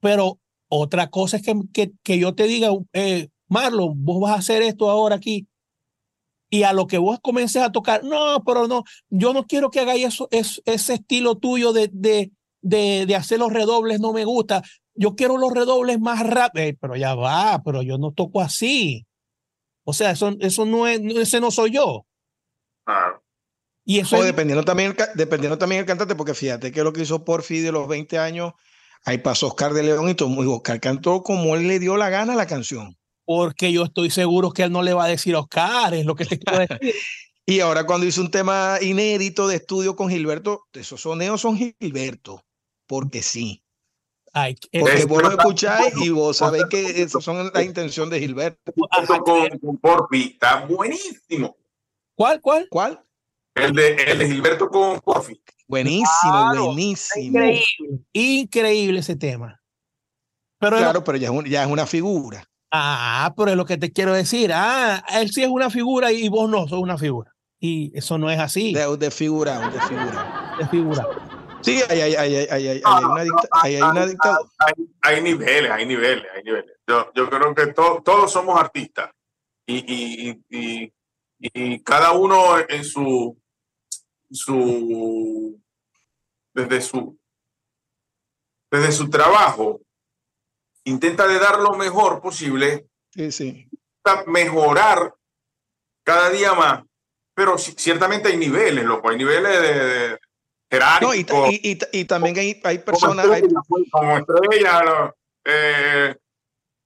Pero 0.00 0.38
otra 0.68 1.08
cosa 1.08 1.38
es 1.38 1.42
que, 1.42 1.54
que, 1.72 1.92
que 2.02 2.18
yo 2.18 2.34
te 2.34 2.44
diga, 2.44 2.68
eh, 2.92 3.28
Marlon, 3.48 4.04
vos 4.04 4.20
vas 4.20 4.32
a 4.32 4.38
hacer 4.38 4.62
esto 4.62 4.90
ahora 4.90 5.16
aquí. 5.16 5.46
Y 6.50 6.62
a 6.62 6.72
lo 6.72 6.86
que 6.86 6.98
vos 6.98 7.18
comences 7.20 7.62
a 7.62 7.72
tocar, 7.72 8.04
no, 8.04 8.42
pero 8.44 8.68
no, 8.68 8.84
yo 9.10 9.34
no 9.34 9.44
quiero 9.44 9.70
que 9.70 9.80
hagáis 9.80 10.06
eso, 10.06 10.28
ese 10.30 10.94
estilo 10.94 11.36
tuyo 11.36 11.72
de, 11.72 11.90
de, 11.92 12.30
de, 12.62 13.04
de, 13.06 13.16
hacer 13.16 13.38
los 13.38 13.52
redobles, 13.52 14.00
no 14.00 14.14
me 14.14 14.24
gusta. 14.24 14.62
Yo 14.94 15.14
quiero 15.14 15.36
los 15.36 15.52
redobles 15.52 16.00
más 16.00 16.26
rápido, 16.26 16.76
pero 16.80 16.96
ya 16.96 17.14
va, 17.14 17.62
pero 17.62 17.82
yo 17.82 17.98
no 17.98 18.12
toco 18.12 18.40
así. 18.40 19.06
O 19.84 19.92
sea, 19.92 20.12
eso, 20.12 20.34
eso 20.40 20.64
no 20.64 20.86
es, 20.86 21.00
ese 21.00 21.40
no 21.40 21.50
soy 21.50 21.72
yo. 21.72 22.06
Y 23.84 24.00
eso 24.00 24.22
dependiendo, 24.22 24.64
también, 24.64 24.94
dependiendo 25.14 25.56
también 25.58 25.80
el 25.80 25.86
cantante, 25.86 26.14
porque 26.14 26.34
fíjate 26.34 26.72
que 26.72 26.82
lo 26.82 26.92
que 26.92 27.02
hizo 27.02 27.24
Porfi 27.24 27.60
de 27.60 27.72
los 27.72 27.88
20 27.88 28.18
años 28.18 28.52
Ahí 29.04 29.18
pasó 29.18 29.48
Oscar 29.48 29.72
de 29.72 29.82
León 29.82 30.08
y 30.08 30.14
todo, 30.14 30.28
Oscar 30.52 30.80
cantó 30.80 31.22
como 31.22 31.56
él 31.56 31.66
le 31.66 31.78
dio 31.78 31.96
la 31.96 32.10
gana 32.10 32.34
a 32.34 32.36
la 32.36 32.46
canción. 32.46 32.96
Porque 33.24 33.72
yo 33.72 33.84
estoy 33.84 34.10
seguro 34.10 34.50
que 34.52 34.62
él 34.62 34.72
no 34.72 34.82
le 34.82 34.94
va 34.94 35.04
a 35.04 35.08
decir 35.08 35.34
a 35.34 35.40
Oscar, 35.40 35.94
es 35.94 36.06
lo 36.06 36.14
que 36.14 36.24
te 36.24 36.38
quiero 36.38 36.58
decir. 36.68 36.94
Y 37.46 37.60
ahora 37.60 37.86
cuando 37.86 38.06
hizo 38.06 38.20
un 38.20 38.30
tema 38.30 38.76
inédito 38.82 39.48
de 39.48 39.56
estudio 39.56 39.96
con 39.96 40.10
Gilberto, 40.10 40.64
esos 40.74 41.00
soneos 41.00 41.40
son 41.40 41.56
Gilberto, 41.56 42.44
porque 42.86 43.22
sí. 43.22 43.62
Ay, 44.34 44.54
porque 44.70 45.04
vos 45.06 45.22
lo 45.22 45.30
escucháis 45.30 45.94
y 45.96 46.10
vos 46.10 46.36
sabéis 46.36 46.66
que 46.66 46.80
esas 47.02 47.24
son 47.24 47.50
la 47.52 47.62
intención 47.62 48.10
de 48.10 48.20
Gilberto. 48.20 48.72
Con, 49.24 49.78
Porfi, 49.78 50.32
está 50.32 50.66
buenísimo. 50.66 51.56
¿Cuál, 52.14 52.40
cuál? 52.42 52.66
¿Cuál? 52.68 53.02
El 53.54 53.72
de, 53.72 53.94
el 53.94 54.18
de 54.18 54.26
Gilberto 54.26 54.68
con 54.68 55.00
Porfi. 55.00 55.40
Buenísimo, 55.68 56.64
buenísimo. 56.64 57.38
Increíble, 57.38 57.64
increíble 58.12 59.00
ese 59.00 59.16
tema. 59.16 59.60
Pero 60.58 60.78
claro, 60.78 61.04
pero 61.04 61.18
ya 61.18 61.28
es, 61.28 61.44
ya 61.44 61.62
es 61.62 61.70
una 61.70 61.86
figura. 61.86 62.42
Ah, 62.70 63.32
pero 63.36 63.50
es 63.50 63.56
lo 63.56 63.64
que 63.64 63.76
te 63.76 63.92
quiero 63.92 64.12
decir. 64.12 64.50
Ah, 64.52 65.04
él 65.14 65.30
sí 65.30 65.42
es 65.42 65.48
una 65.48 65.70
figura 65.70 66.10
y 66.10 66.28
vos 66.28 66.50
no 66.50 66.66
sos 66.66 66.80
una 66.80 66.98
figura. 66.98 67.32
Y 67.60 67.96
eso 67.96 68.18
no 68.18 68.30
es 68.30 68.38
así. 68.38 68.72
De, 68.72 68.96
de 68.96 69.10
figura, 69.10 69.70
de 69.70 69.80
figura. 69.80 70.56
De 70.58 70.68
figura. 70.68 71.06
Sí, 71.60 71.80
hay, 71.88 72.00
hay, 72.00 72.14
hay, 72.14 72.36
hay, 72.36 72.68
hay, 72.68 72.82
una, 73.82 74.04
dictadura. 74.06 74.50
Hay, 75.02 75.22
niveles, 75.22 75.70
hay 75.70 75.86
niveles, 75.86 76.24
hay 76.34 76.42
niveles. 76.44 76.76
Yo, 76.86 77.10
yo 77.14 77.28
creo 77.28 77.54
que 77.54 77.72
todos 77.72 78.30
somos 78.30 78.58
artistas 78.58 79.10
y, 79.66 79.76
y, 79.76 80.42
y, 80.48 80.92
y, 81.40 81.82
cada 81.82 82.12
uno 82.12 82.58
en 82.68 82.84
su, 82.84 83.36
su, 84.30 85.60
desde 86.54 86.80
su, 86.80 87.18
desde 88.70 88.92
su 88.92 89.10
trabajo 89.10 89.80
intenta 90.84 91.26
de 91.26 91.38
dar 91.38 91.60
lo 91.60 91.74
mejor 91.74 92.20
posible. 92.20 92.88
Sí, 93.10 93.32
sí. 93.32 93.68
Mejorar 94.26 95.14
cada 96.04 96.30
día 96.30 96.54
más. 96.54 96.84
Pero 97.34 97.56
ciertamente 97.58 98.28
hay 98.30 98.36
niveles, 98.36 98.84
loco, 98.84 99.10
hay 99.10 99.16
niveles 99.16 99.62
de, 99.62 100.18
no, 101.00 101.14
y, 101.14 101.26
y, 101.62 101.78
y, 101.92 102.04
también 102.04 102.38
hay, 102.38 102.60
hay 102.62 102.78
personas. 102.78 103.26
Como 103.90 104.18
estrella, 104.18 105.14
eh, 105.44 106.14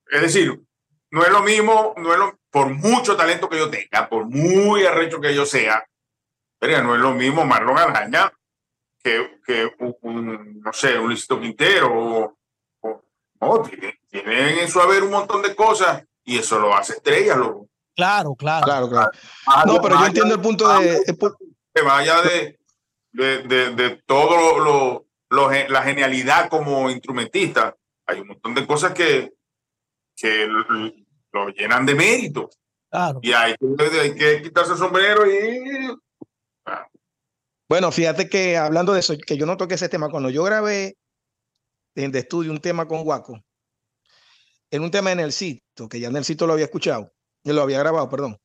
es 0.07 0.23
decir, 0.23 0.61
no 1.11 1.25
es 1.25 1.33
lo 1.33 1.43
mismo, 1.43 1.95
no 1.97 2.13
es 2.13 2.19
lo, 2.19 2.39
por 2.51 2.71
mucho 2.71 3.17
talento 3.17 3.49
que 3.49 3.59
yo 3.59 3.69
tenga, 3.69 4.09
por 4.09 4.27
muy 4.27 4.85
arrecho 4.85 5.21
que 5.21 5.35
yo 5.35 5.45
sea, 5.45 5.85
pero 6.63 6.81
no 6.81 6.95
es 6.95 7.01
lo 7.01 7.13
mismo 7.13 7.45
Marlon 7.45 7.77
Araña 7.77 8.33
que, 9.03 9.41
que 9.45 9.69
un, 9.81 10.61
no 10.61 10.73
sé, 10.73 10.97
un 10.97 11.09
Luisito 11.09 11.41
Quintero. 11.41 12.37
O, 12.83 13.03
no, 13.41 13.63
tienen 14.09 14.59
en 14.61 14.69
su 14.69 14.81
haber 14.81 15.03
un 15.03 15.11
montón 15.11 15.43
de 15.43 15.57
cosas 15.57 16.05
y 16.23 16.39
eso 16.39 16.61
lo 16.61 16.73
hace 16.73 16.93
estrella, 16.93 17.35
loco. 17.35 17.69
Claro, 17.97 18.37
claro. 18.37 18.65
Claro, 18.65 18.89
claro. 18.89 19.11
No, 19.67 19.83
pero 19.83 19.99
yo 19.99 20.07
entiendo 20.07 20.37
el 20.37 20.41
punto 20.41 20.69
de. 20.79 21.03
Que 21.75 21.83
vaya 21.83 22.23
de, 22.23 22.61
de, 23.11 23.43
de, 23.43 23.75
de 23.75 23.91
todo 24.07 24.61
lo, 24.61 25.05
lo, 25.31 25.51
la 25.51 25.83
genialidad 25.83 26.49
como 26.49 26.89
instrumentista. 26.91 27.77
Hay 28.07 28.21
un 28.21 28.29
montón 28.29 28.55
de 28.55 28.65
cosas 28.69 28.93
que, 28.93 29.33
que 30.15 30.47
lo, 30.47 31.49
llenan 31.49 31.85
de 31.85 31.97
mérito. 31.97 32.51
Claro. 32.89 33.19
Y 33.21 33.33
hay, 33.33 33.57
hay, 34.01 34.15
que 34.15 34.43
quitarse 34.43 34.75
el 34.75 34.79
sombrero 34.79 35.27
y... 35.27 35.91
Bueno, 37.73 37.91
fíjate 37.91 38.29
que 38.29 38.59
hablando 38.59 38.93
de 38.93 39.01
eso, 39.01 39.15
que 39.17 39.39
yo 39.39 39.47
no 39.47 39.57
toqué 39.57 39.77
ese 39.77 39.89
tema, 39.89 40.11
cuando 40.11 40.29
yo 40.29 40.45
grabé 40.45 40.99
en 41.95 42.13
de 42.13 42.19
estudio 42.19 42.53
un 42.53 42.61
tema 42.61 42.87
con 42.87 43.03
Guaco, 43.03 43.41
en 44.71 44.83
un 44.83 44.91
tema 44.91 45.11
en 45.11 45.21
el 45.21 45.33
sitio, 45.33 45.89
que 45.89 45.99
ya 45.99 46.09
en 46.09 46.17
el 46.17 46.27
sitio 46.27 46.47
lo 46.47 46.53
había 46.53 46.67
escuchado, 46.67 47.11
lo 47.45 47.63
había 47.63 47.79
grabado, 47.79 48.11
perdón. 48.11 48.37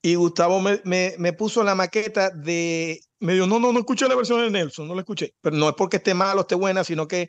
Y 0.00 0.14
Gustavo 0.14 0.62
me, 0.62 0.80
me, 0.82 1.14
me 1.18 1.34
puso 1.34 1.62
la 1.62 1.74
maqueta 1.74 2.30
de 2.30 3.02
me 3.18 3.34
dijo, 3.34 3.46
no, 3.46 3.60
no, 3.60 3.70
no 3.70 3.80
escuché 3.80 4.08
la 4.08 4.16
versión 4.16 4.40
de 4.40 4.50
Nelson, 4.50 4.88
no 4.88 4.94
la 4.94 5.02
escuché. 5.02 5.34
Pero 5.42 5.56
no 5.56 5.68
es 5.68 5.74
porque 5.74 5.98
esté 5.98 6.14
malo, 6.14 6.40
esté 6.40 6.54
buena, 6.54 6.84
sino 6.84 7.06
que 7.06 7.28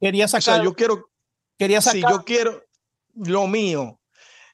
quería 0.00 0.28
sacar. 0.28 0.40
O 0.40 0.56
sea, 0.56 0.64
yo 0.64 0.72
quiero. 0.72 1.10
Quería 1.58 1.82
sacar. 1.82 2.00
Si 2.00 2.00
yo 2.00 2.24
quiero 2.24 2.64
lo 3.16 3.46
mío, 3.48 4.00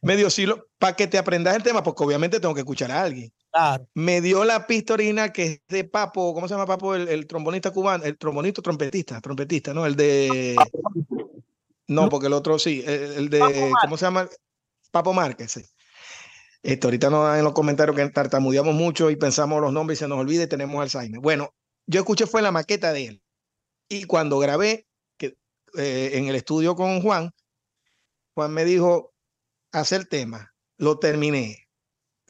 me 0.00 0.16
dio 0.16 0.28
sí, 0.28 0.44
para 0.80 0.96
que 0.96 1.06
te 1.06 1.18
aprendas 1.18 1.54
el 1.54 1.62
tema, 1.62 1.84
porque 1.84 2.02
obviamente 2.02 2.40
tengo 2.40 2.52
que 2.52 2.62
escuchar 2.62 2.90
a 2.90 3.02
alguien. 3.02 3.32
Claro. 3.52 3.86
Me 3.94 4.20
dio 4.22 4.44
la 4.44 4.66
pista 4.66 4.94
original 4.94 5.30
que 5.30 5.44
es 5.44 5.60
de 5.68 5.84
Papo, 5.84 6.32
¿cómo 6.32 6.48
se 6.48 6.54
llama 6.54 6.66
Papo? 6.66 6.94
El, 6.94 7.26
trombonista 7.26 7.70
cubano, 7.70 8.02
el 8.04 8.16
trombonista 8.16 8.62
trompetista, 8.62 9.20
trompetista, 9.20 9.74
¿no? 9.74 9.86
El 9.86 9.96
de. 9.96 10.56
No, 11.88 12.08
porque 12.08 12.28
el 12.28 12.32
otro 12.32 12.58
sí, 12.58 12.82
el, 12.86 13.28
de. 13.28 13.70
¿Cómo 13.82 13.98
se 13.98 14.06
llama? 14.06 14.26
Papo 14.90 15.12
Márquez, 15.12 15.52
sí. 15.52 15.62
Esto, 16.62 16.86
ahorita 16.86 17.10
nos 17.10 17.36
en 17.36 17.44
los 17.44 17.52
comentarios 17.52 17.96
que 17.96 18.08
tartamudeamos 18.08 18.74
mucho 18.74 19.10
y 19.10 19.16
pensamos 19.16 19.60
los 19.60 19.72
nombres 19.72 19.98
y 19.98 20.00
se 20.00 20.08
nos 20.08 20.18
olvida 20.18 20.44
y 20.44 20.46
tenemos 20.46 20.80
Alzheimer. 20.80 21.20
Bueno, 21.20 21.52
yo 21.86 22.00
escuché 22.00 22.26
fue 22.26 22.40
la 22.40 22.52
maqueta 22.52 22.92
de 22.92 23.06
él. 23.06 23.22
Y 23.88 24.04
cuando 24.04 24.38
grabé 24.38 24.86
que, 25.18 25.36
eh, 25.76 26.12
en 26.14 26.28
el 26.28 26.36
estudio 26.36 26.76
con 26.76 27.02
Juan, 27.02 27.32
Juan 28.34 28.52
me 28.52 28.64
dijo, 28.64 29.12
hace 29.72 29.96
el 29.96 30.08
tema, 30.08 30.54
lo 30.78 30.98
terminé. 30.98 31.61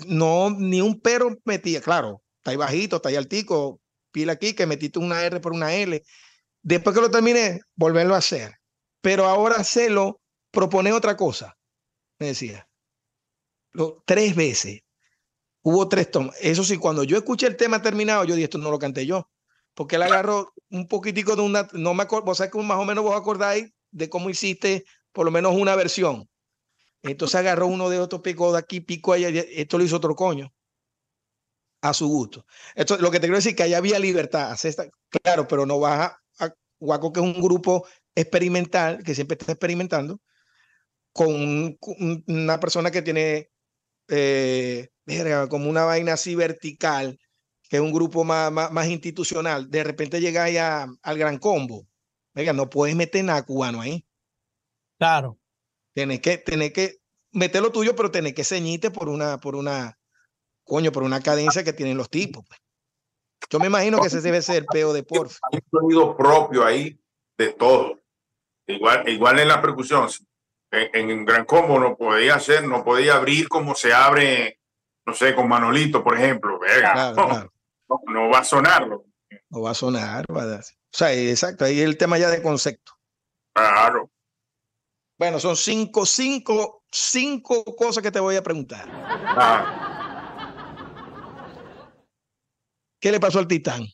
No, 0.06 0.50
ni 0.50 0.80
un 0.80 1.00
pero 1.00 1.36
metía, 1.44 1.80
claro, 1.80 2.22
está 2.38 2.50
ahí 2.52 2.56
bajito, 2.56 2.96
está 2.96 3.08
ahí 3.08 3.16
altico, 3.16 3.80
pila 4.10 4.32
aquí, 4.32 4.54
que 4.54 4.66
metiste 4.66 4.98
una 4.98 5.24
R 5.24 5.40
por 5.40 5.52
una 5.52 5.74
L. 5.74 6.02
Después 6.62 6.94
que 6.94 7.02
lo 7.02 7.10
terminé, 7.10 7.60
volverlo 7.74 8.14
a 8.14 8.18
hacer. 8.18 8.54
Pero 9.00 9.26
ahora 9.26 9.56
hacerlo, 9.56 10.20
propone 10.50 10.92
otra 10.92 11.16
cosa, 11.16 11.56
me 12.18 12.28
decía 12.28 12.68
tres 14.04 14.34
veces. 14.34 14.80
Hubo 15.62 15.88
tres 15.88 16.10
tomas. 16.10 16.36
Eso 16.40 16.64
sí, 16.64 16.76
cuando 16.76 17.04
yo 17.04 17.16
escuché 17.16 17.46
el 17.46 17.56
tema 17.56 17.82
terminado, 17.82 18.24
yo 18.24 18.34
dije, 18.34 18.44
esto 18.44 18.58
no 18.58 18.70
lo 18.70 18.78
canté 18.78 19.06
yo. 19.06 19.28
Porque 19.74 19.96
él 19.96 20.02
agarró 20.02 20.52
un 20.70 20.88
poquitico 20.88 21.36
de 21.36 21.42
una, 21.42 21.68
no 21.72 21.94
me 21.94 22.02
acuerdo, 22.02 22.26
vos 22.26 22.38
sabés 22.38 22.52
que 22.52 22.58
más 22.58 22.78
o 22.78 22.84
menos 22.84 23.04
vos 23.04 23.16
acordáis 23.16 23.70
de 23.90 24.08
cómo 24.08 24.28
hiciste 24.28 24.84
por 25.12 25.24
lo 25.24 25.30
menos 25.30 25.54
una 25.54 25.76
versión. 25.76 26.28
Entonces 27.02 27.34
agarró 27.34 27.66
uno 27.66 27.88
de 27.90 27.98
otro, 27.98 28.22
picó 28.22 28.52
de 28.52 28.58
aquí, 28.58 28.80
picó 28.80 29.12
allá, 29.12 29.28
esto 29.28 29.78
lo 29.78 29.84
hizo 29.84 29.96
otro 29.96 30.14
coño. 30.14 30.52
A 31.80 31.92
su 31.92 32.06
gusto. 32.06 32.46
Esto, 32.76 32.96
lo 32.98 33.10
que 33.10 33.18
te 33.18 33.26
quiero 33.26 33.36
decir 33.36 33.56
que 33.56 33.64
allá 33.64 33.78
había 33.78 33.98
libertad. 33.98 34.56
claro, 35.10 35.48
pero 35.48 35.66
no 35.66 35.80
vas 35.80 36.12
a, 36.38 36.54
Guaco, 36.78 37.12
que 37.12 37.20
es 37.20 37.26
un 37.26 37.40
grupo 37.40 37.86
experimental, 38.14 39.02
que 39.02 39.14
siempre 39.14 39.36
está 39.38 39.52
experimentando, 39.52 40.20
con 41.12 41.76
una 42.26 42.60
persona 42.60 42.90
que 42.90 43.02
tiene 43.02 43.50
eh, 44.08 44.90
como 45.48 45.68
una 45.68 45.84
vaina 45.84 46.14
así 46.14 46.34
vertical, 46.34 47.18
que 47.68 47.76
es 47.76 47.82
un 47.82 47.92
grupo 47.92 48.24
más, 48.24 48.52
más, 48.52 48.86
institucional, 48.88 49.70
de 49.70 49.84
repente 49.84 50.20
llegáis 50.20 50.58
al 50.58 51.18
gran 51.18 51.38
combo. 51.38 51.86
Venga, 52.34 52.52
no 52.52 52.70
puedes 52.70 52.94
meter 52.94 53.24
nada 53.24 53.44
cubano 53.44 53.80
ahí. 53.80 54.04
Claro. 54.98 55.38
Tienes 55.94 56.20
que, 56.20 56.38
tenés 56.38 56.72
que 56.72 56.98
meter 57.32 57.62
lo 57.62 57.72
tuyo, 57.72 57.94
pero 57.94 58.10
tenés 58.10 58.34
que 58.34 58.44
ceñirte 58.44 58.90
por 58.90 59.08
una, 59.08 59.38
por 59.38 59.56
una, 59.56 59.98
coño, 60.64 60.92
por 60.92 61.02
una 61.02 61.20
cadencia 61.20 61.64
que 61.64 61.72
tienen 61.72 61.96
los 61.96 62.10
tipos. 62.10 62.44
Pues. 62.46 62.60
Yo 63.50 63.58
me 63.58 63.66
imagino 63.66 64.00
que 64.00 64.06
ese 64.06 64.20
debe 64.20 64.40
ser 64.42 64.56
el 64.56 64.66
peo 64.66 64.92
de 64.92 65.02
por 65.02 65.28
Hay 65.50 65.60
un 65.70 65.80
sonido 65.80 66.16
propio 66.16 66.64
ahí 66.64 66.98
de 67.36 67.52
todo. 67.52 68.00
Igual, 68.66 69.08
igual 69.08 69.40
en 69.40 69.48
la 69.48 69.60
percusión 69.60 70.08
en, 70.72 71.10
en 71.10 71.24
Gran 71.24 71.44
Combo 71.44 71.78
no 71.78 71.96
podía 71.96 72.36
hacer, 72.36 72.66
no 72.66 72.84
podía 72.84 73.14
abrir 73.14 73.48
como 73.48 73.74
se 73.74 73.92
abre, 73.92 74.58
no 75.06 75.14
sé, 75.14 75.34
con 75.34 75.48
Manolito, 75.48 76.02
por 76.02 76.16
ejemplo. 76.16 76.58
no, 78.06 78.28
va 78.30 78.38
a 78.38 78.44
sonarlo. 78.44 79.04
No 79.50 79.62
va 79.62 79.70
a 79.70 79.74
sonar, 79.74 80.24
va 80.34 80.44
O 80.44 80.60
sea, 80.90 81.12
exacto, 81.12 81.64
ahí 81.64 81.80
el 81.80 81.98
tema 81.98 82.18
ya 82.18 82.30
de 82.30 82.42
concepto. 82.42 82.92
Claro. 83.54 84.10
Bueno, 85.22 85.38
son 85.38 85.54
cinco, 85.54 86.04
cinco, 86.04 86.82
cinco 86.90 87.62
cosas 87.76 88.02
que 88.02 88.10
te 88.10 88.18
voy 88.18 88.34
a 88.34 88.42
preguntar. 88.42 88.88
Ah. 88.90 89.68
¿Qué 93.00 93.12
le 93.12 93.20
pasó 93.20 93.38
al 93.38 93.46
Titán? 93.46 93.86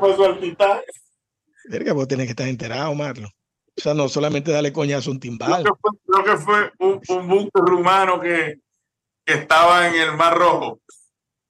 pasó 0.00 0.24
al 0.24 0.40
titán. 0.40 0.80
Verga, 1.66 1.92
vos 1.92 2.08
tenés 2.08 2.26
que 2.26 2.30
estar 2.30 2.48
enterado, 2.48 2.92
Marlo. 2.96 3.28
O 3.28 3.80
sea, 3.80 3.94
no 3.94 4.08
solamente 4.08 4.50
darle 4.50 4.72
coñazo 4.72 5.10
a 5.10 5.12
un 5.12 5.20
timbal. 5.20 5.62
Creo 5.62 6.24
que 6.24 6.36
fue, 6.36 6.72
un, 6.80 7.00
un 7.10 7.28
buque 7.28 7.60
rumano 7.64 8.20
que, 8.20 8.58
que, 9.24 9.34
estaba 9.34 9.86
en 9.86 9.94
el 9.94 10.16
Mar 10.16 10.36
Rojo 10.36 10.80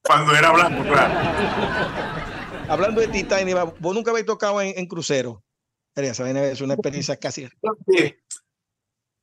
cuando 0.03 0.35
era 0.35 0.53
blanco, 0.53 0.83
claro. 0.83 2.20
Hablando 2.71 3.01
de 3.01 3.09
Titán, 3.09 3.49
vos 3.81 3.95
nunca 3.95 4.13
habéis 4.13 4.27
tocado 4.27 4.63
en, 4.63 4.87
crucero. 4.87 5.43
Es 5.97 6.61
una 6.61 6.75
experiencia 6.75 7.17
casi. 7.17 7.49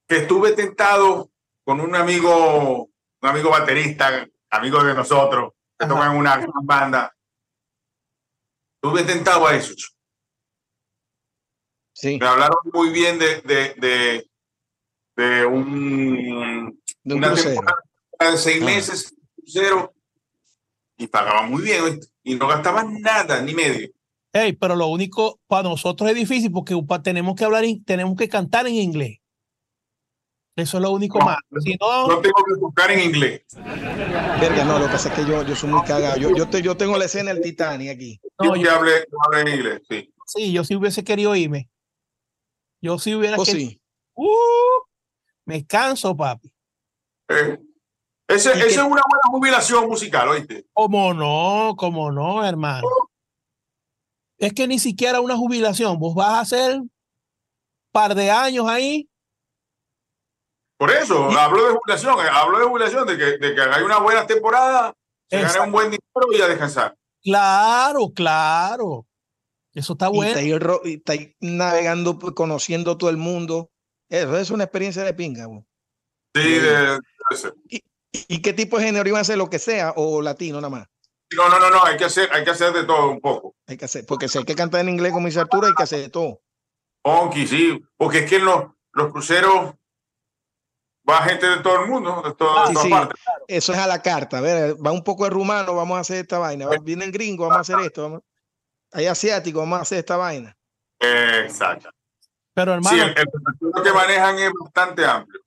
Que 0.05 0.17
estuve 0.17 0.51
tentado 0.51 1.31
con 1.63 1.79
un 1.79 1.95
amigo, 1.95 2.89
un 3.21 3.29
amigo 3.29 3.49
baterista, 3.49 4.27
amigo 4.49 4.83
de 4.83 4.93
nosotros, 4.93 5.53
que 5.79 5.85
toca 5.85 6.11
en 6.11 6.17
una 6.17 6.45
banda 6.63 7.13
Tuve 8.81 9.03
tentado 9.03 9.47
a 9.47 9.55
eso. 9.55 9.73
Sí. 11.93 12.17
Me 12.19 12.27
hablaron 12.27 12.59
muy 12.73 12.89
bien 12.89 13.17
de, 13.17 13.41
de, 13.41 14.29
de 15.15 15.45
un, 15.45 16.81
de 17.01 17.15
una 17.15 17.33
temporada 17.33 17.81
de 18.19 18.37
seis 18.37 18.61
meses, 18.61 19.15
crucero, 19.35 19.93
y 20.97 21.07
pagaban 21.07 21.49
muy 21.51 21.61
bien 21.61 21.99
y 22.23 22.35
no 22.35 22.47
gastaban 22.47 23.01
nada, 23.01 23.41
ni 23.41 23.53
medio. 23.53 23.89
Hey, 24.33 24.53
pero 24.53 24.75
lo 24.75 24.87
único 24.87 25.39
para 25.47 25.69
nosotros 25.69 26.09
es 26.09 26.15
difícil 26.15 26.51
porque 26.51 26.75
tenemos 27.03 27.35
que 27.35 27.45
hablar, 27.45 27.63
tenemos 27.85 28.15
que 28.17 28.27
cantar 28.27 28.67
en 28.67 28.75
inglés. 28.75 29.19
Eso 30.55 30.77
es 30.77 30.81
lo 30.81 30.91
único 30.91 31.19
más. 31.19 31.37
Si 31.63 31.75
no, 31.79 32.07
no, 32.07 32.19
tengo 32.19 32.43
que 32.43 32.59
tocar 32.59 32.91
en 32.91 32.99
inglés. 33.01 33.43
Verga, 34.41 34.65
no, 34.65 34.79
lo 34.79 34.85
que 34.87 34.91
pasa 34.91 35.09
es 35.09 35.15
que 35.15 35.21
yo, 35.21 35.43
yo 35.43 35.55
soy 35.55 35.69
muy 35.69 35.83
cagado. 35.83 36.17
Yo, 36.17 36.35
yo, 36.35 36.49
te, 36.49 36.63
yo 36.63 36.75
tengo 36.75 36.97
la 36.97 37.05
escena 37.05 37.31
del 37.31 37.43
Titanic 37.43 37.91
aquí. 37.91 38.19
No, 38.39 38.55
yo, 38.55 38.71
hablé, 38.71 39.05
en 39.39 39.47
inglés, 39.47 39.81
sí. 39.87 40.11
Sí, 40.25 40.51
yo 40.51 40.63
sí 40.63 40.75
hubiese 40.75 41.03
querido 41.03 41.35
irme. 41.35 41.69
Yo 42.81 42.97
sí 42.97 43.13
hubiera 43.13 43.37
oh, 43.37 43.45
querido. 43.45 43.69
Sí. 43.69 43.81
Uh, 44.15 44.25
me 45.45 45.63
canso, 45.65 46.17
papi. 46.17 46.51
Eh, 47.29 47.59
esa 48.27 48.53
es 48.53 48.77
una 48.77 48.87
buena 48.87 49.29
jubilación 49.29 49.87
musical, 49.87 50.29
¿oíste? 50.29 50.65
¿Cómo 50.73 51.13
no? 51.13 51.75
¿Cómo 51.77 52.11
no, 52.11 52.45
hermano? 52.45 52.87
Es 54.37 54.53
que 54.53 54.67
ni 54.67 54.79
siquiera 54.79 55.21
una 55.21 55.35
jubilación. 55.35 55.97
Vos 55.97 56.13
vas 56.13 56.29
a 56.29 56.39
hacer 56.41 56.75
un 56.77 56.91
par 57.91 58.13
de 58.13 58.29
años 58.29 58.67
ahí 58.67 59.09
por 60.77 60.91
eso, 60.91 61.31
hablo 61.31 61.65
de 61.65 61.73
jubilación, 61.73 62.19
eh, 62.19 62.29
hablo 62.31 62.59
de 62.59 62.65
jubilación, 62.65 63.07
de 63.07 63.17
que, 63.17 63.37
de 63.39 63.55
que 63.55 63.61
hay 63.61 63.83
una 63.83 63.97
buena 63.97 64.27
temporada, 64.27 64.93
se 65.27 65.41
gane 65.41 65.59
un 65.61 65.71
buen 65.71 65.85
dinero 65.85 66.31
y 66.31 66.41
a 66.41 66.47
descansar. 66.47 66.95
Claro, 67.23 68.11
claro. 68.13 69.07
Eso 69.73 69.93
está 69.93 70.07
bueno. 70.07 70.39
Y 70.83 70.93
está, 70.93 71.13
navegando, 71.39 72.19
pues, 72.19 72.33
conociendo 72.33 72.95
todo 72.97 73.09
el 73.09 73.17
mundo. 73.17 73.71
Eso 74.07 74.37
es 74.37 74.51
una 74.51 74.65
experiencia 74.65 75.03
de 75.03 75.13
pinga. 75.15 75.47
Sí, 76.35 76.59
de, 76.59 76.99
¿Y, 77.69 77.83
¿Y, 78.27 78.41
qué 78.41 78.53
tipo 78.53 78.77
de 78.77 78.85
género 78.85 79.07
iba 79.07 79.19
a 79.19 79.23
ser 79.23 79.37
lo 79.37 79.49
que 79.49 79.59
sea 79.59 79.93
o 79.95 80.21
latino 80.21 80.57
nada 80.57 80.69
más? 80.69 80.87
No, 81.35 81.49
no, 81.49 81.59
no, 81.59 81.69
no, 81.69 81.83
hay 81.83 81.97
que 81.97 82.05
hacer, 82.05 82.29
hay 82.31 82.43
que 82.43 82.51
hacer 82.51 82.71
de 82.73 82.83
todo 82.85 83.09
un 83.09 83.19
poco. 83.19 83.55
Hay 83.67 83.77
que 83.77 83.85
hacer, 83.85 84.05
porque 84.05 84.29
si 84.29 84.37
hay 84.37 84.45
que 84.45 84.55
cantar 84.55 84.81
en 84.81 84.89
inglés 84.89 85.11
como 85.11 85.27
dice 85.27 85.39
Arturo, 85.39 85.67
hay 85.67 85.73
que 85.73 85.83
hacer 85.83 85.99
de 85.99 86.09
todo. 86.09 86.41
Onky, 87.03 87.47
sí, 87.47 87.83
porque 87.97 88.19
es 88.19 88.29
que 88.29 88.39
los, 88.39 88.65
los 88.93 89.11
cruceros 89.11 89.73
va 91.09 91.21
gente 91.23 91.47
de 91.47 91.57
todo 91.57 91.83
el 91.83 91.89
mundo, 91.89 92.21
de 92.23 92.33
todas, 92.35 92.73
partes. 92.89 93.19
Eso 93.47 93.73
es 93.73 93.79
a 93.79 93.87
la 93.87 94.01
carta. 94.01 94.39
A 94.39 94.41
ver, 94.41 94.75
va 94.85 94.91
un 94.91 95.03
poco 95.03 95.23
de 95.23 95.29
rumano, 95.29 95.75
vamos 95.75 95.97
a 95.97 96.01
hacer 96.01 96.17
esta 96.17 96.39
vaina. 96.39 96.67
Vienen 96.81 97.11
gringos, 97.11 97.47
vamos 97.47 97.69
a 97.69 97.73
hacer 97.73 97.85
esto. 97.85 98.23
Hay 98.91 99.05
asiáticos, 99.05 99.61
vamos 99.61 99.79
a 99.79 99.81
hacer 99.83 99.99
esta 99.99 100.17
vaina. 100.17 100.55
Exacto. 100.99 101.89
Pero 102.53 102.73
hermano. 102.73 102.97
Sí, 102.97 103.01
el, 103.03 103.83
que 103.83 103.93
manejan 103.93 104.39
es 104.39 104.51
bastante 104.59 105.05
amplio. 105.05 105.41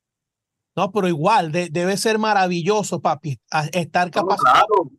No, 0.77 0.93
pero 0.93 1.09
igual, 1.09 1.53
debe 1.53 1.97
ser 1.97 2.19
maravilloso, 2.19 3.01
papi, 3.01 3.41
estar 3.73 4.11
capacitado. 4.11 4.67
claro. 4.67 4.91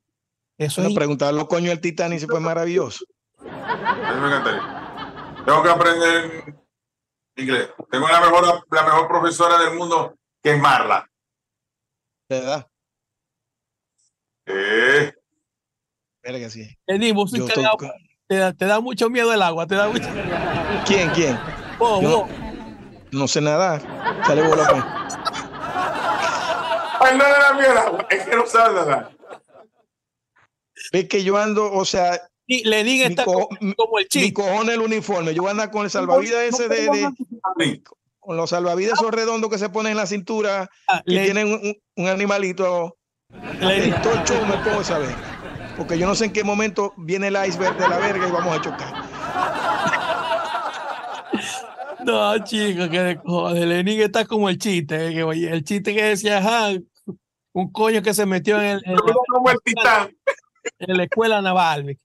Eso 0.58 0.84
es. 0.84 0.94
Preguntar 0.94 1.34
los 1.34 1.48
coños 1.48 1.70
del 1.70 1.82
Titanic 1.82 2.20
si 2.20 2.28
fue 2.28 2.40
maravilloso. 2.40 3.04
Eso 3.40 4.22
me 4.22 4.28
encantaría. 4.28 5.44
Tengo 5.44 5.64
que 5.64 5.70
aprender 5.70 6.56
inglés. 7.36 7.70
Tengo 7.90 8.08
la 8.08 8.22
mejor, 8.22 8.66
la 8.70 8.84
mejor 8.84 9.08
profesora 9.08 9.58
del 9.58 9.76
mundo 9.76 10.16
que 10.44 10.54
es 10.54 10.62
Marla. 10.62 11.10
¿Verdad? 12.30 12.68
Eh. 14.46 15.14
Verga, 16.22 16.50
sí. 16.50 16.78
Eddie, 16.86 17.14
vos 17.14 17.32
te, 17.32 17.40
da, 17.40 17.48
te, 18.28 18.36
da, 18.36 18.54
te, 18.54 18.66
da, 18.66 18.80
mucho 18.80 19.10
miedo 19.10 19.34
el 19.34 19.42
agua, 19.42 19.66
te 19.66 19.74
da 19.74 19.90
mucho... 19.90 20.08
¿Quién, 20.86 21.10
quién? 21.10 21.40
Vos, 21.80 22.04
vos. 22.04 22.30
No 23.12 23.28
sé 23.28 23.42
nadar. 23.42 23.82
Sale 24.26 24.48
bola 24.48 24.68
pues. 24.70 25.31
No 27.18 27.24
le 27.24 27.32
da 27.32 27.54
miedo 27.54 27.72
el 27.72 27.78
agua, 27.78 28.08
es 28.10 28.24
que 28.24 28.36
no 28.36 28.46
sabe 28.46 28.76
nadar. 28.76 29.12
Ves 30.92 31.08
que 31.08 31.24
yo 31.24 31.38
ando, 31.38 31.72
o 31.72 31.86
sea, 31.86 32.20
y 32.48 32.68
le 32.68 32.84
diga 32.84 33.08
está 33.08 33.24
como, 33.24 33.48
como, 33.78 34.00
el 34.00 34.08
chico. 34.10 34.26
Mi 34.26 34.34
cojones 34.34 34.76
el 34.76 34.82
uniforme. 34.82 35.34
Yo 35.34 35.42
voy 35.44 35.50
a 35.50 35.52
andar 35.52 35.72
con 35.72 35.86
el 35.86 35.90
salvavidas 35.90 36.42
ese 36.42 36.68
de, 36.68 37.14
de, 37.58 37.82
con 38.20 38.36
los 38.36 38.50
salvavidas 38.50 39.00
esos 39.00 39.12
redondos 39.12 39.50
que 39.50 39.58
se 39.58 39.70
ponen 39.70 39.92
en 39.92 39.98
la 39.98 40.06
cintura, 40.06 40.70
ah, 40.88 41.02
que 41.06 41.24
tienen 41.24 41.78
un, 41.96 42.08
animalito. 42.08 42.98
Le, 43.62 43.94
todo 44.02 44.14
el 44.14 44.48
me 44.48 44.58
pongo 44.66 44.82
esa 44.82 45.00
verga. 45.00 45.74
Porque 45.78 45.98
yo 45.98 46.06
no 46.06 46.14
sé 46.14 46.26
en 46.26 46.34
qué 46.34 46.44
momento 46.44 46.94
viene 46.98 47.30
el 47.30 47.38
iceberg 47.48 47.78
de 47.78 47.88
la 47.88 47.98
verga 47.98 48.28
y 48.28 48.32
vamos 48.32 48.58
a 48.58 48.62
chocar. 48.62 48.94
No, 52.04 52.36
chicos, 52.44 52.90
que 52.90 53.00
de 53.00 53.16
cojones. 53.18 53.64
Lenin 53.64 54.02
está 54.02 54.26
como 54.26 54.50
el 54.50 54.58
chiste, 54.58 55.10
eh, 55.10 55.50
el 55.52 55.64
chiste 55.64 55.94
que 55.94 56.04
decía, 56.04 56.40
ajá, 56.40 56.72
un 57.54 57.72
coño 57.72 58.02
que 58.02 58.14
se 58.14 58.26
metió 58.26 58.62
en, 58.62 58.68
el, 58.68 58.82
en, 58.86 58.96
la, 59.84 60.12
en 60.80 60.98
la 60.98 61.04
escuela 61.04 61.42
naval. 61.42 61.98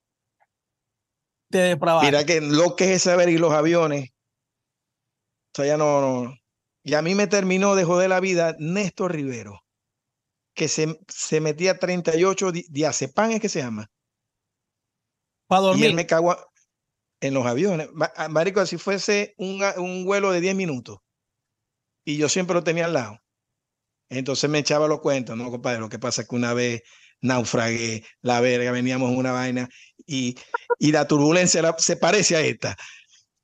Mira 1.50 2.24
que 2.24 2.40
lo 2.40 2.74
que 2.76 2.94
es 2.94 3.02
saber 3.02 3.28
y 3.28 3.38
los 3.38 3.52
aviones 3.52 4.10
sea, 5.56 5.66
ya 5.66 5.76
no, 5.76 6.34
Y 6.82 6.94
a 6.94 7.02
mí 7.02 7.14
me 7.14 7.26
terminó 7.26 7.74
de 7.74 7.84
joder 7.84 8.10
la 8.10 8.20
vida 8.20 8.54
Néstor 8.58 9.12
Rivero, 9.12 9.62
que 10.54 10.68
se, 10.68 11.00
se 11.08 11.40
metía 11.40 11.78
38 11.78 12.52
diazepam, 12.68 13.32
¿es 13.32 13.40
que 13.40 13.48
se 13.48 13.60
llama? 13.60 13.90
Para 15.46 15.62
dormir. 15.62 15.84
Y 15.84 15.88
él 15.88 15.94
me 15.94 16.06
cagó 16.06 16.36
en 17.20 17.34
los 17.34 17.46
aviones. 17.46 17.88
Ah, 18.16 18.28
marico, 18.28 18.64
si 18.66 18.76
fuese 18.76 19.34
un, 19.38 19.62
un 19.78 20.04
vuelo 20.04 20.30
de 20.30 20.40
10 20.40 20.54
minutos. 20.54 20.98
Y 22.04 22.18
yo 22.18 22.28
siempre 22.28 22.54
lo 22.54 22.62
tenía 22.62 22.84
al 22.84 22.92
lado. 22.92 23.20
Entonces 24.08 24.48
me 24.48 24.58
echaba 24.58 24.88
los 24.88 25.00
cuentos, 25.00 25.36
¿no, 25.36 25.50
compadre? 25.50 25.80
Lo 25.80 25.88
que 25.88 25.98
pasa 25.98 26.22
es 26.22 26.28
que 26.28 26.36
una 26.36 26.54
vez 26.54 26.82
naufragué, 27.20 28.04
la 28.22 28.40
verga, 28.40 28.70
veníamos 28.70 29.10
en 29.10 29.18
una 29.18 29.32
vaina 29.32 29.68
y, 30.06 30.36
y 30.78 30.92
la 30.92 31.06
turbulencia 31.08 31.74
se 31.78 31.96
parece 31.96 32.36
a 32.36 32.40
esta. 32.40 32.76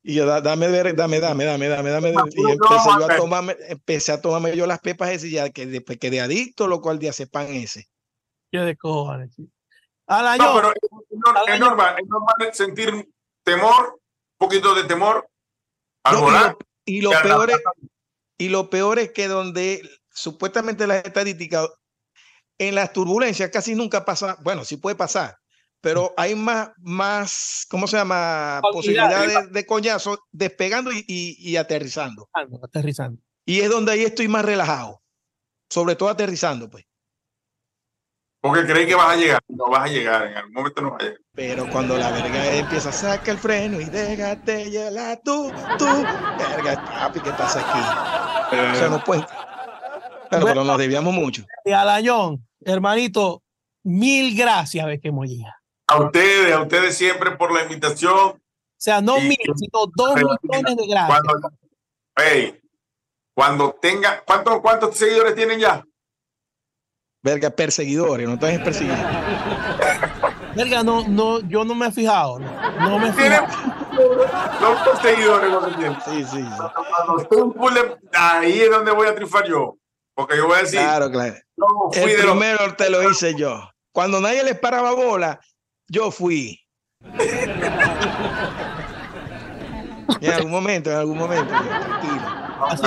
Y 0.04 0.14
yo, 0.14 0.26
dame, 0.26 0.68
dame, 0.68 0.92
dame, 0.92 1.20
dame, 1.20 1.68
dame, 1.68 1.90
dame. 1.90 2.10
Y 2.10 2.50
empecé 2.50 2.88
yo 2.98 3.10
a 3.10 3.16
tomarme, 3.16 3.56
empecé 3.68 4.12
a 4.12 4.20
tomarme 4.20 4.56
yo 4.56 4.66
las 4.66 4.80
pepas 4.80 5.10
ese 5.10 5.30
ya 5.30 5.50
que 5.50 5.66
después 5.66 5.98
quedé 5.98 6.20
adicto, 6.20 6.66
lo 6.66 6.80
cual 6.80 6.98
día 6.98 7.12
sepan 7.12 7.46
ese. 7.48 7.88
Qué 8.50 8.58
de 8.58 8.76
cojones. 8.76 9.30
No, 9.38 10.54
pero 10.54 10.72
es, 10.72 11.60
normal, 11.60 11.96
es 11.98 12.06
normal 12.08 12.50
sentir 12.52 13.08
temor, 13.44 14.00
un 14.38 14.48
poquito 14.48 14.74
de 14.74 14.84
temor 14.84 15.26
al 16.02 16.16
volar. 16.16 16.56
Y 16.84 17.00
lo, 17.00 17.10
peor 17.22 17.50
es, 17.50 17.60
y 18.38 18.48
lo 18.48 18.68
peor 18.68 18.98
es 18.98 19.12
que 19.12 19.28
donde 19.28 19.88
supuestamente 20.12 20.86
las 20.86 21.04
estadísticas 21.04 21.68
en 22.58 22.74
las 22.74 22.92
turbulencias 22.92 23.50
casi 23.50 23.74
nunca 23.74 24.04
pasa, 24.04 24.36
bueno, 24.42 24.64
sí 24.64 24.76
puede 24.76 24.96
pasar, 24.96 25.36
pero 25.80 26.14
hay 26.16 26.34
más, 26.34 26.70
más 26.78 27.66
¿cómo 27.68 27.86
se 27.86 27.96
llama? 27.96 28.60
Posibilidades 28.72 29.52
de, 29.52 29.66
coñazo 29.66 30.18
despegando 30.30 30.92
y, 30.92 31.04
y, 31.06 31.56
aterrizando. 31.56 32.28
Aterrizando. 32.62 33.20
Y 33.44 33.60
es 33.60 33.70
donde 33.70 33.92
ahí 33.92 34.02
estoy 34.02 34.28
más 34.28 34.44
relajado, 34.44 35.02
sobre 35.68 35.96
todo 35.96 36.08
aterrizando, 36.08 36.70
pues. 36.70 36.84
Porque 38.40 38.64
crees 38.64 38.88
que 38.88 38.94
vas 38.94 39.16
a 39.16 39.16
llegar, 39.16 39.40
no 39.48 39.68
vas 39.70 39.88
a 39.88 39.92
llegar, 39.92 40.26
en 40.26 40.36
algún 40.36 40.52
momento 40.52 40.82
no 40.82 40.90
vas 40.92 41.00
a 41.00 41.04
llegar. 41.04 41.20
Pero 41.32 41.70
cuando 41.70 41.96
la 41.96 42.10
verga 42.10 42.54
empieza 42.54 42.88
a 42.88 42.92
sacar 42.92 43.30
el 43.30 43.38
freno 43.38 43.80
y 43.80 43.84
déjate 43.84 44.70
llevar 44.70 45.20
tú, 45.24 45.52
tú, 45.78 45.86
verga, 46.38 46.84
papi, 46.84 47.20
¿qué 47.20 47.30
pasa 47.30 47.60
aquí? 47.60 48.72
o 48.72 48.74
sea, 48.74 48.88
no 48.88 49.02
Pero, 50.32 50.46
pero 50.46 50.64
nos 50.64 50.78
debíamos 50.78 51.12
mucho. 51.12 51.44
Y 51.64 51.72
Alañón, 51.72 52.46
hermanito, 52.64 53.42
mil 53.82 54.34
gracias, 54.34 54.86
ve 54.86 54.98
que 54.98 55.12
mollía. 55.12 55.54
A 55.86 55.98
ustedes, 56.00 56.54
a 56.54 56.62
ustedes 56.62 56.96
siempre 56.96 57.32
por 57.32 57.52
la 57.52 57.62
invitación. 57.62 58.30
O 58.30 58.40
sea, 58.78 59.02
no 59.02 59.20
mil, 59.20 59.36
sino 59.36 59.86
dos 59.94 60.14
millones 60.14 60.76
de 60.76 60.86
gracias. 60.86 61.20
Cuando, 61.22 61.50
hey, 62.16 62.58
cuando 63.34 63.78
tenga, 63.80 64.22
¿cuántos, 64.24 64.60
¿cuántos 64.60 64.96
seguidores 64.96 65.34
tienen 65.34 65.60
ya? 65.60 65.84
Verga, 67.22 67.50
perseguidores, 67.50 68.26
no 68.26 68.34
estás 68.34 68.58
perseguido. 68.60 68.96
Verga, 70.56 70.82
no, 70.82 71.06
no, 71.06 71.40
yo 71.40 71.64
no 71.64 71.74
me 71.74 71.88
he 71.88 71.92
fijado. 71.92 72.38
No, 72.38 72.98
me 72.98 73.10
he 73.10 73.12
fijado. 73.12 73.46
Los 74.60 74.98
seguidores 75.00 75.50
lo 75.50 75.66
que 75.66 75.74
tienen. 75.74 75.98
Sí, 76.04 76.24
sí. 76.24 76.44
ahí 78.12 78.60
es 78.60 78.70
donde 78.70 78.92
voy 78.92 79.08
a 79.08 79.14
triunfar 79.14 79.46
yo. 79.46 79.76
Porque 80.22 80.36
yo 80.36 80.46
voy 80.46 80.56
a 80.56 80.62
decir. 80.62 80.78
Claro, 80.78 81.10
claro. 81.10 81.34
el 81.94 82.16
primero 82.16 82.76
te 82.76 82.88
lo 82.88 83.10
hice 83.10 83.34
yo. 83.34 83.60
Cuando 83.92 84.20
nadie 84.20 84.44
les 84.44 84.56
paraba 84.56 84.94
bola, 84.94 85.40
yo 85.88 86.12
fui. 86.12 86.60
en 90.20 90.32
algún 90.32 90.52
momento, 90.52 90.92
en 90.92 90.96
algún 90.96 91.18
momento. 91.18 91.52
Así, 92.68 92.84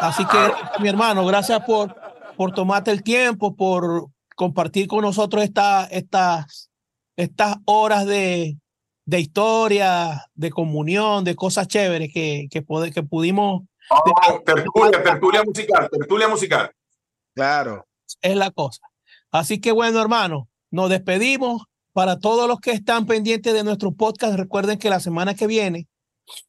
Así 0.00 0.24
que, 0.26 0.38
mi 0.80 0.88
hermano, 0.88 1.26
gracias 1.26 1.64
por, 1.64 1.96
por 2.36 2.52
tomarte 2.52 2.92
el 2.92 3.02
tiempo, 3.02 3.56
por 3.56 4.06
compartir 4.36 4.86
con 4.86 5.00
nosotros 5.02 5.42
esta, 5.42 5.86
estas, 5.86 6.70
estas 7.16 7.56
horas 7.64 8.06
de, 8.06 8.56
de 9.04 9.20
historia, 9.20 10.26
de 10.34 10.50
comunión, 10.50 11.24
de 11.24 11.34
cosas 11.34 11.66
chéveres 11.66 12.12
que, 12.14 12.46
que, 12.52 12.64
que 12.92 13.02
pudimos 13.02 13.62
Oh, 13.90 14.40
tertulia, 14.44 15.02
tertulia 15.02 15.44
musical, 15.44 15.88
tertulia 15.90 16.28
musical. 16.28 16.70
Claro. 17.34 17.86
Es 18.22 18.36
la 18.36 18.50
cosa. 18.50 18.80
Así 19.30 19.60
que 19.60 19.72
bueno, 19.72 20.00
hermano, 20.00 20.48
nos 20.70 20.90
despedimos. 20.90 21.62
Para 21.92 22.18
todos 22.18 22.48
los 22.48 22.58
que 22.58 22.72
están 22.72 23.06
pendientes 23.06 23.54
de 23.54 23.62
nuestro 23.62 23.92
podcast, 23.92 24.36
recuerden 24.36 24.80
que 24.80 24.90
la 24.90 24.98
semana 24.98 25.36
que 25.36 25.46
viene 25.46 25.86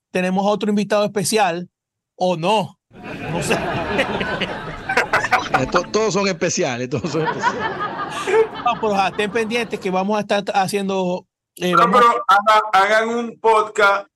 tenemos 0.10 0.44
otro 0.48 0.70
invitado 0.70 1.06
especial 1.06 1.70
o 2.16 2.36
no. 2.36 2.80
No 2.90 3.44
sé. 3.44 3.56
todos 5.92 6.14
son 6.16 6.28
especiales, 6.28 6.90
todos 6.90 7.12
son 7.12 7.28
especiales. 7.28 7.62
No, 8.64 8.82
pero 8.82 9.06
estén 9.08 9.32
pendientes 9.32 9.80
que 9.80 9.92
vamos 9.92 10.18
a 10.18 10.22
estar 10.22 10.44
haciendo. 10.54 11.28
Eh, 11.58 11.74
pero 11.76 12.26
hagan, 12.74 13.10
un 13.10 13.40
podcast 13.40 14.08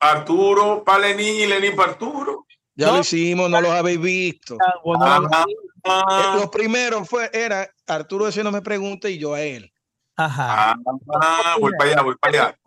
Arturo 0.00 0.82
para 0.82 1.08
Lenín 1.08 1.36
y 1.36 1.46
Lenín 1.46 1.76
para 1.76 1.92
Arturo. 1.92 2.46
Ya 2.74 2.92
lo 2.92 3.00
hicimos, 3.00 3.50
no 3.50 3.60
los 3.60 3.70
habéis 3.70 4.00
visto. 4.00 4.56
Ah, 5.00 5.44
ah. 5.84 6.36
Los 6.36 6.48
primeros 6.48 7.08
fue, 7.08 7.30
era 7.32 7.68
Arturo 7.86 8.26
ese 8.26 8.42
no 8.42 8.50
me 8.50 8.62
pregunte 8.62 9.10
y 9.10 9.18
yo 9.18 9.34
a 9.34 9.42
él. 9.42 9.70
Ajá. 10.16 10.74
Ah, 11.14 11.56
voy 11.60 11.72
para 11.78 11.90
allá, 11.90 12.02
voy 12.02 12.16
para 12.16 12.44
allá. 12.44 12.58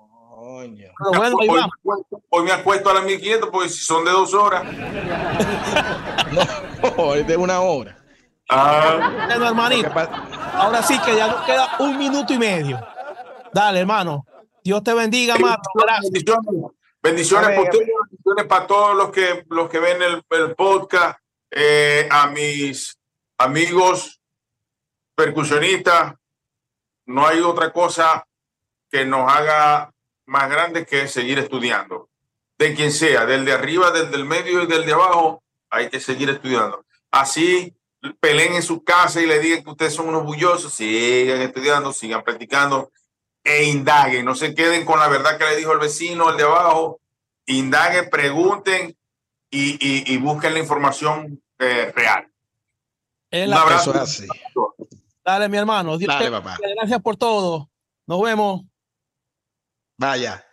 hoy, 2.29 2.43
me 2.43 2.51
acuesto 2.51 2.89
a 2.89 2.95
las 2.95 3.03
1500 3.03 3.49
porque 3.49 3.69
si 3.69 3.79
son 3.79 4.05
de 4.05 4.11
dos 4.11 4.33
horas. 4.33 4.63
no, 6.97 7.15
es 7.15 7.25
de 7.25 7.37
una 7.37 7.61
hora. 7.61 7.97
Ah. 8.49 9.27
hermanito. 9.29 9.89
Ahora 10.53 10.83
sí 10.83 10.99
que 10.99 11.15
ya 11.15 11.27
nos 11.27 11.45
queda 11.45 11.69
un 11.79 11.97
minuto 11.97 12.33
y 12.33 12.37
medio. 12.37 12.79
Dale, 13.51 13.79
hermano. 13.79 14.25
Dios 14.63 14.83
te 14.83 14.93
bendiga, 14.93 15.35
hermano. 15.35 15.61
Bendiciones, 17.03 17.49
bendiciones, 17.49 17.89
bendiciones 18.09 18.45
para 18.47 18.65
todos 18.65 18.95
los 18.95 19.11
que, 19.11 19.43
los 19.49 19.69
que 19.69 19.79
ven 19.79 20.01
el, 20.01 20.23
el 20.29 20.55
podcast, 20.55 21.19
eh, 21.51 22.07
a 22.09 22.27
mis 22.27 22.97
amigos 23.37 24.21
percusionistas, 25.13 26.15
no 27.05 27.27
hay 27.27 27.41
otra 27.41 27.73
cosa 27.73 28.25
que 28.89 29.03
nos 29.03 29.29
haga 29.29 29.91
más 30.27 30.49
grandes 30.49 30.87
que 30.87 31.09
seguir 31.09 31.39
estudiando. 31.39 32.09
De 32.57 32.73
quien 32.73 32.93
sea, 32.93 33.25
del 33.25 33.43
de 33.43 33.51
arriba, 33.51 33.91
del 33.91 34.09
del 34.09 34.23
medio 34.23 34.63
y 34.63 34.67
del 34.67 34.85
de 34.85 34.93
abajo, 34.93 35.43
hay 35.69 35.89
que 35.89 35.99
seguir 35.99 36.29
estudiando. 36.29 36.85
Así 37.11 37.75
peleen 38.21 38.53
en 38.53 38.63
su 38.63 38.81
casa 38.81 39.21
y 39.21 39.25
le 39.25 39.39
digan 39.39 39.61
que 39.61 39.71
ustedes 39.71 39.93
son 39.93 40.07
unos 40.07 40.23
bullosos, 40.23 40.73
sigan 40.73 41.41
estudiando, 41.41 41.91
sigan 41.91 42.23
practicando 42.23 42.93
e 43.43 43.63
indaguen. 43.65 44.25
No 44.25 44.35
se 44.35 44.55
queden 44.55 44.85
con 44.85 44.99
la 44.99 45.07
verdad 45.07 45.37
que 45.37 45.45
le 45.45 45.57
dijo 45.57 45.71
el 45.73 45.79
vecino, 45.79 46.29
el 46.29 46.37
de 46.37 46.43
abajo. 46.43 46.99
Indaguen, 47.45 48.09
pregunten 48.09 48.95
y, 49.49 50.17
busquen 50.17 50.53
la 50.53 50.59
información 50.59 51.41
eh, 51.59 51.91
real. 51.95 52.27
Un 53.31 53.53
abrazo. 53.53 53.93
Dale, 55.23 55.49
mi 55.49 55.57
hermano. 55.57 55.97
Dale, 55.97 56.31
papá. 56.31 56.57
Gracias 56.75 57.01
por 57.01 57.17
todo. 57.17 57.69
Nos 58.05 58.21
vemos. 58.21 58.61
Vaya. 59.97 60.43